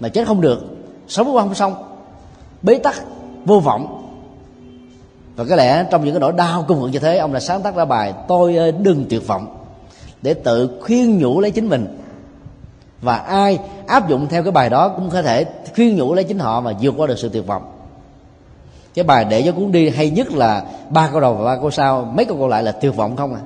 Mà 0.00 0.08
chết 0.08 0.26
không 0.26 0.40
được, 0.40 0.64
sống 1.08 1.36
qua 1.36 1.42
không 1.42 1.54
xong. 1.54 1.74
Bế 2.62 2.78
tắc, 2.78 2.94
vô 3.44 3.60
vọng. 3.60 4.00
Và 5.36 5.44
có 5.44 5.56
lẽ 5.56 5.86
trong 5.90 6.04
những 6.04 6.14
cái 6.14 6.20
nỗi 6.20 6.32
đau 6.32 6.64
cung 6.68 6.80
vượng 6.80 6.90
như 6.90 6.98
thế, 6.98 7.18
ông 7.18 7.32
đã 7.32 7.40
sáng 7.40 7.62
tác 7.62 7.76
ra 7.76 7.84
bài 7.84 8.14
tôi 8.28 8.56
ơi, 8.56 8.72
đừng 8.72 9.04
tuyệt 9.10 9.26
vọng, 9.26 9.56
để 10.22 10.34
tự 10.34 10.80
khuyên 10.82 11.18
nhủ 11.18 11.40
lấy 11.40 11.50
chính 11.50 11.68
mình. 11.68 11.98
Và 13.02 13.16
ai 13.16 13.58
áp 13.86 14.08
dụng 14.08 14.26
theo 14.30 14.42
cái 14.42 14.52
bài 14.52 14.70
đó 14.70 14.88
cũng 14.88 15.10
có 15.10 15.22
thể 15.22 15.44
khuyên 15.74 15.96
nhủ 15.96 16.14
lấy 16.14 16.24
chính 16.24 16.38
họ 16.38 16.60
mà 16.60 16.72
vượt 16.80 16.94
qua 16.96 17.06
được 17.06 17.18
sự 17.18 17.28
tuyệt 17.28 17.46
vọng. 17.46 17.62
Cái 18.94 19.04
bài 19.04 19.24
để 19.24 19.42
cho 19.42 19.52
cuốn 19.52 19.72
đi 19.72 19.90
hay 19.90 20.10
nhất 20.10 20.32
là 20.32 20.64
ba 20.90 21.08
câu 21.12 21.20
đầu 21.20 21.34
và 21.34 21.44
ba 21.44 21.60
câu 21.60 21.70
sau. 21.70 22.12
Mấy 22.16 22.24
câu 22.24 22.36
còn 22.40 22.48
lại 22.48 22.62
là 22.62 22.72
tuyệt 22.72 22.96
vọng 22.96 23.16
không 23.16 23.34
à? 23.34 23.40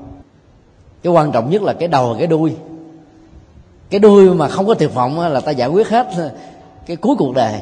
Cái 1.03 1.13
quan 1.13 1.33
trọng 1.33 1.51
nhất 1.51 1.63
là 1.63 1.73
cái 1.73 1.89
đầu 1.89 2.13
và 2.13 2.19
cái 2.19 2.27
đuôi. 2.27 2.57
Cái 3.91 4.01
đuôi 4.01 4.35
mà 4.35 4.49
không 4.49 4.67
có 4.67 4.75
tuyệt 4.75 4.95
vọng 4.95 5.21
là 5.21 5.41
ta 5.41 5.51
giải 5.51 5.69
quyết 5.69 5.89
hết 5.89 6.07
cái 6.87 6.97
cuối 6.97 7.17
cuộc 7.19 7.35
đời 7.35 7.55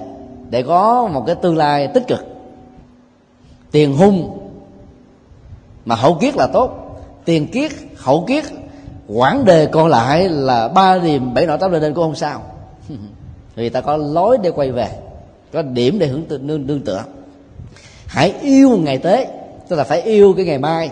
để 0.51 0.62
có 0.62 1.09
một 1.12 1.24
cái 1.26 1.34
tương 1.34 1.57
lai 1.57 1.89
tích 1.95 2.07
cực. 2.09 2.26
Tiền 3.70 3.97
hung 3.97 4.39
mà 5.84 5.95
hậu 5.95 6.14
kiết 6.14 6.37
là 6.37 6.47
tốt. 6.47 6.99
Tiền 7.24 7.47
kiết 7.47 7.72
hậu 7.97 8.24
kiết 8.28 8.45
quãng 9.09 9.45
đề 9.45 9.66
còn 9.66 9.89
lại 9.89 10.28
là 10.28 10.68
ba 10.68 10.99
điểm 10.99 11.34
bảy 11.34 11.47
nọ 11.47 11.57
tám 11.57 11.72
lên 11.72 11.95
cũng 11.95 12.05
không 12.05 12.14
sao. 12.14 12.43
Vì 13.55 13.68
ta 13.68 13.80
có 13.80 13.97
lối 13.97 14.39
để 14.43 14.51
quay 14.51 14.72
về 14.72 14.89
có 15.53 15.62
điểm 15.62 15.99
để 15.99 16.07
hưởng 16.07 16.47
nương, 16.47 16.66
nương 16.66 16.80
tựa. 16.80 17.05
Hãy 18.07 18.34
yêu 18.43 18.76
ngày 18.76 18.99
tế 18.99 19.28
tức 19.68 19.76
là 19.76 19.84
phải 19.84 20.03
yêu 20.03 20.34
cái 20.37 20.45
ngày 20.45 20.59
mai 20.59 20.91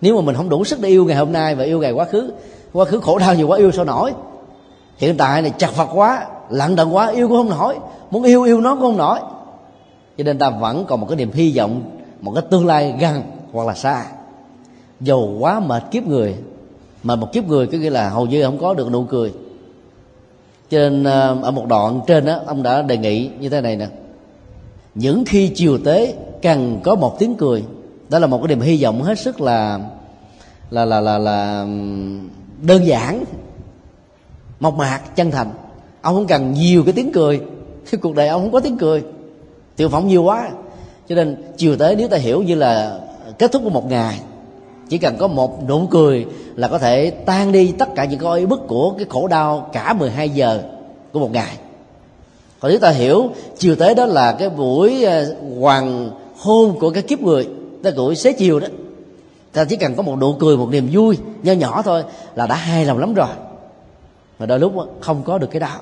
nếu 0.00 0.16
mà 0.16 0.20
mình 0.20 0.34
không 0.34 0.48
đủ 0.48 0.64
sức 0.64 0.80
để 0.80 0.88
yêu 0.88 1.04
ngày 1.04 1.16
hôm 1.16 1.32
nay 1.32 1.54
và 1.54 1.64
yêu 1.64 1.80
ngày 1.80 1.92
quá 1.92 2.04
khứ 2.04 2.32
quá 2.72 2.84
khứ 2.84 3.00
khổ 3.00 3.18
đau 3.18 3.34
nhiều 3.34 3.48
quá, 3.48 3.58
yêu 3.58 3.72
sao 3.72 3.84
nổi? 3.84 4.12
Hiện 4.96 5.16
tại 5.16 5.42
này 5.42 5.52
chặt 5.58 5.70
phật 5.70 5.88
quá, 5.94 6.26
lặng 6.50 6.76
đận 6.76 6.94
quá, 6.94 7.10
yêu 7.10 7.28
cũng 7.28 7.36
không 7.36 7.58
nổi. 7.58 7.78
Muốn 8.10 8.22
yêu 8.22 8.42
yêu 8.42 8.60
nó 8.60 8.74
cũng 8.74 8.82
không 8.82 8.96
nổi. 8.96 9.18
Cho 10.18 10.24
nên 10.24 10.38
ta 10.38 10.50
vẫn 10.50 10.84
còn 10.88 11.00
một 11.00 11.06
cái 11.08 11.16
niềm 11.16 11.32
hy 11.32 11.52
vọng, 11.56 11.82
một 12.20 12.32
cái 12.34 12.44
tương 12.50 12.66
lai 12.66 12.94
gần 13.00 13.22
hoặc 13.52 13.66
là 13.66 13.74
xa. 13.74 14.04
Dầu 15.00 15.36
quá 15.38 15.60
mệt 15.60 15.82
kiếp 15.90 16.06
người 16.06 16.34
mà 17.02 17.16
một 17.16 17.32
kiếp 17.32 17.44
người 17.44 17.66
có 17.66 17.78
nghĩa 17.78 17.90
là 17.90 18.08
hầu 18.08 18.26
như 18.26 18.44
không 18.44 18.58
có 18.58 18.74
được 18.74 18.92
nụ 18.92 19.04
cười. 19.04 19.32
Cho 20.70 20.78
nên 20.78 21.04
ờ, 21.04 21.36
ở 21.42 21.50
một 21.50 21.66
đoạn 21.68 22.00
trên 22.06 22.24
đó 22.24 22.40
ông 22.46 22.62
đã 22.62 22.82
đề 22.82 22.96
nghị 22.96 23.30
như 23.40 23.48
thế 23.48 23.60
này 23.60 23.76
nè. 23.76 23.86
Những 24.94 25.24
khi 25.26 25.52
chiều 25.54 25.78
tế 25.84 26.14
cần 26.42 26.80
có 26.84 26.94
một 26.94 27.18
tiếng 27.18 27.34
cười 27.34 27.64
đó 28.10 28.18
là 28.18 28.26
một 28.26 28.38
cái 28.38 28.48
niềm 28.48 28.60
hy 28.60 28.82
vọng 28.82 29.02
hết 29.02 29.18
sức 29.18 29.40
là 29.40 29.80
là 30.70 30.84
là 30.84 31.00
là 31.00 31.18
là, 31.18 31.66
đơn 32.62 32.86
giản, 32.86 33.24
mộc 34.60 34.74
mạc, 34.74 35.16
chân 35.16 35.30
thành. 35.30 35.50
Ông 36.02 36.14
không 36.14 36.26
cần 36.26 36.52
nhiều 36.52 36.82
cái 36.84 36.92
tiếng 36.92 37.12
cười. 37.12 37.40
Cái 37.90 38.00
cuộc 38.02 38.14
đời 38.14 38.28
ông 38.28 38.42
không 38.42 38.52
có 38.52 38.60
tiếng 38.60 38.78
cười. 38.78 39.02
Tiêu 39.76 39.88
phỏng 39.88 40.08
nhiều 40.08 40.22
quá. 40.22 40.50
Cho 41.08 41.14
nên 41.14 41.36
chiều 41.56 41.76
tới 41.76 41.96
nếu 41.96 42.08
ta 42.08 42.16
hiểu 42.16 42.42
như 42.42 42.54
là 42.54 43.00
kết 43.38 43.52
thúc 43.52 43.62
của 43.64 43.70
một 43.70 43.90
ngày, 43.90 44.20
chỉ 44.88 44.98
cần 44.98 45.16
có 45.18 45.28
một 45.28 45.68
nụ 45.68 45.86
cười 45.90 46.26
là 46.54 46.68
có 46.68 46.78
thể 46.78 47.10
tan 47.10 47.52
đi 47.52 47.72
tất 47.78 47.88
cả 47.94 48.04
những 48.04 48.20
cái 48.20 48.46
bức 48.46 48.60
của 48.68 48.90
cái 48.90 49.06
khổ 49.08 49.28
đau 49.28 49.70
cả 49.72 49.92
12 49.92 50.28
giờ 50.28 50.62
của 51.12 51.20
một 51.20 51.32
ngày. 51.32 51.56
Còn 52.60 52.70
nếu 52.70 52.80
ta 52.80 52.90
hiểu 52.90 53.30
chiều 53.58 53.76
tới 53.76 53.94
đó 53.94 54.06
là 54.06 54.32
cái 54.32 54.50
buổi 54.50 55.04
ờ, 55.04 55.34
hoàng 55.60 56.10
hôn 56.38 56.78
của 56.78 56.90
cái 56.90 57.02
kiếp 57.02 57.20
người 57.20 57.48
ta 57.82 57.90
buổi 57.96 58.16
xế 58.16 58.32
chiều 58.32 58.60
đó, 58.60 58.66
ta 59.52 59.64
chỉ 59.64 59.76
cần 59.76 59.94
có 59.94 60.02
một 60.02 60.18
nụ 60.20 60.32
cười, 60.32 60.56
một 60.56 60.68
niềm 60.70 60.88
vui 60.92 61.18
nho 61.42 61.52
nhỏ 61.52 61.82
thôi 61.82 62.04
là 62.34 62.46
đã 62.46 62.54
hài 62.54 62.84
lòng 62.84 62.98
lắm 62.98 63.14
rồi. 63.14 63.28
Mà 64.38 64.46
đôi 64.46 64.58
lúc 64.58 64.72
không 65.00 65.22
có 65.22 65.38
được 65.38 65.50
cái 65.50 65.60
đó. 65.60 65.76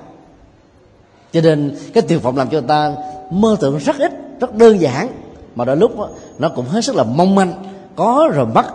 Cho 1.33 1.41
nên 1.41 1.77
cái 1.93 2.03
tuyệt 2.07 2.23
vọng 2.23 2.37
làm 2.37 2.49
cho 2.49 2.61
ta 2.61 2.95
mơ 3.31 3.57
tưởng 3.59 3.77
rất 3.77 3.95
ít, 3.99 4.11
rất 4.39 4.55
đơn 4.55 4.81
giản. 4.81 5.07
Mà 5.55 5.65
đôi 5.65 5.77
lúc 5.77 5.91
nó 6.39 6.49
cũng 6.49 6.65
hết 6.65 6.81
sức 6.81 6.95
là 6.95 7.03
mong 7.03 7.35
manh, 7.35 7.63
có 7.95 8.29
rồi 8.33 8.45
mất 8.45 8.65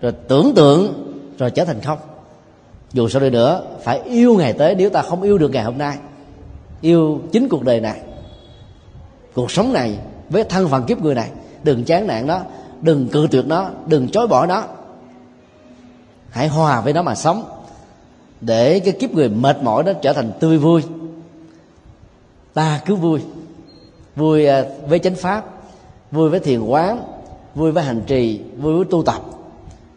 rồi 0.00 0.12
tưởng 0.28 0.52
tượng, 0.56 1.12
rồi 1.38 1.50
trở 1.50 1.64
thành 1.64 1.80
không. 1.80 1.98
Dù 2.92 3.08
sao 3.08 3.20
đi 3.22 3.30
nữa, 3.30 3.62
phải 3.82 4.00
yêu 4.02 4.34
ngày 4.38 4.52
tới 4.52 4.74
nếu 4.74 4.90
ta 4.90 5.02
không 5.02 5.22
yêu 5.22 5.38
được 5.38 5.50
ngày 5.50 5.64
hôm 5.64 5.78
nay. 5.78 5.96
Yêu 6.80 7.20
chính 7.32 7.48
cuộc 7.48 7.64
đời 7.64 7.80
này, 7.80 8.00
cuộc 9.34 9.50
sống 9.50 9.72
này 9.72 9.98
với 10.30 10.44
thân 10.44 10.68
phận 10.68 10.84
kiếp 10.84 11.02
người 11.02 11.14
này 11.14 11.30
đừng 11.66 11.84
chán 11.84 12.06
nản 12.06 12.26
nó 12.26 12.40
đừng 12.80 13.08
cự 13.08 13.28
tuyệt 13.30 13.46
nó. 13.46 13.70
Đừng 13.86 14.08
chối 14.08 14.26
bỏ 14.26 14.46
nó. 14.46 14.64
Hãy 16.30 16.48
hòa 16.48 16.80
với 16.80 16.92
nó 16.92 17.02
mà 17.02 17.14
sống. 17.14 17.44
Để 18.40 18.80
cái 18.80 18.94
kiếp 19.00 19.10
người 19.10 19.28
mệt 19.28 19.62
mỏi 19.62 19.82
đó 19.82 19.92
trở 20.02 20.12
thành 20.12 20.32
tươi 20.40 20.58
vui. 20.58 20.82
Ta 22.54 22.80
cứ 22.86 22.94
vui. 22.94 23.20
Vui 24.16 24.46
à, 24.46 24.64
với 24.88 24.98
chánh 24.98 25.14
pháp. 25.14 25.44
Vui 26.10 26.30
với 26.30 26.40
thiền 26.40 26.60
quán. 26.62 27.02
Vui 27.54 27.72
với 27.72 27.84
hành 27.84 28.02
trì. 28.06 28.40
Vui 28.56 28.74
với 28.74 28.84
tu 28.90 29.02
tập. 29.02 29.22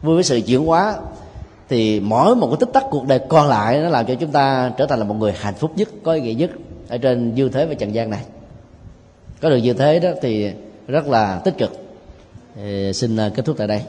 Vui 0.02 0.16
với 0.16 0.24
sự 0.24 0.42
chuyển 0.42 0.66
hóa. 0.66 0.96
Thì 1.70 2.00
mỗi 2.00 2.36
một 2.36 2.48
cái 2.48 2.58
tích 2.60 2.74
tắc 2.74 2.84
cuộc 2.92 3.08
đời 3.08 3.20
còn 3.30 3.48
lại 3.48 3.80
nó 3.80 3.90
làm 3.90 4.06
cho 4.06 4.16
chúng 4.16 4.32
ta 4.32 4.72
trở 4.78 4.86
thành 4.86 5.00
là 5.00 5.06
một 5.06 5.16
người 5.16 5.34
hạnh 5.40 5.54
phúc 5.54 5.72
nhất, 5.76 5.90
có 6.04 6.14
ý 6.14 6.22
nghĩa 6.22 6.34
nhất 6.34 6.52
ở 6.90 6.98
trên 6.98 7.36
dương 7.36 7.52
thế 7.52 7.66
và 7.66 7.74
trần 7.74 7.94
gian 7.94 8.10
này. 8.10 8.24
Có 9.42 9.50
được 9.50 9.58
như 9.58 9.74
thế 9.74 10.00
đó 10.00 10.10
thì 10.22 10.52
rất 10.90 11.08
là 11.08 11.42
tích 11.46 11.58
cực. 11.58 11.72
Thì 12.56 12.94
xin 12.94 13.18
ờ, 13.18 13.32
kết 13.36 13.46
thúc 13.46 13.58
tại 13.58 13.68
đây. 13.68 13.82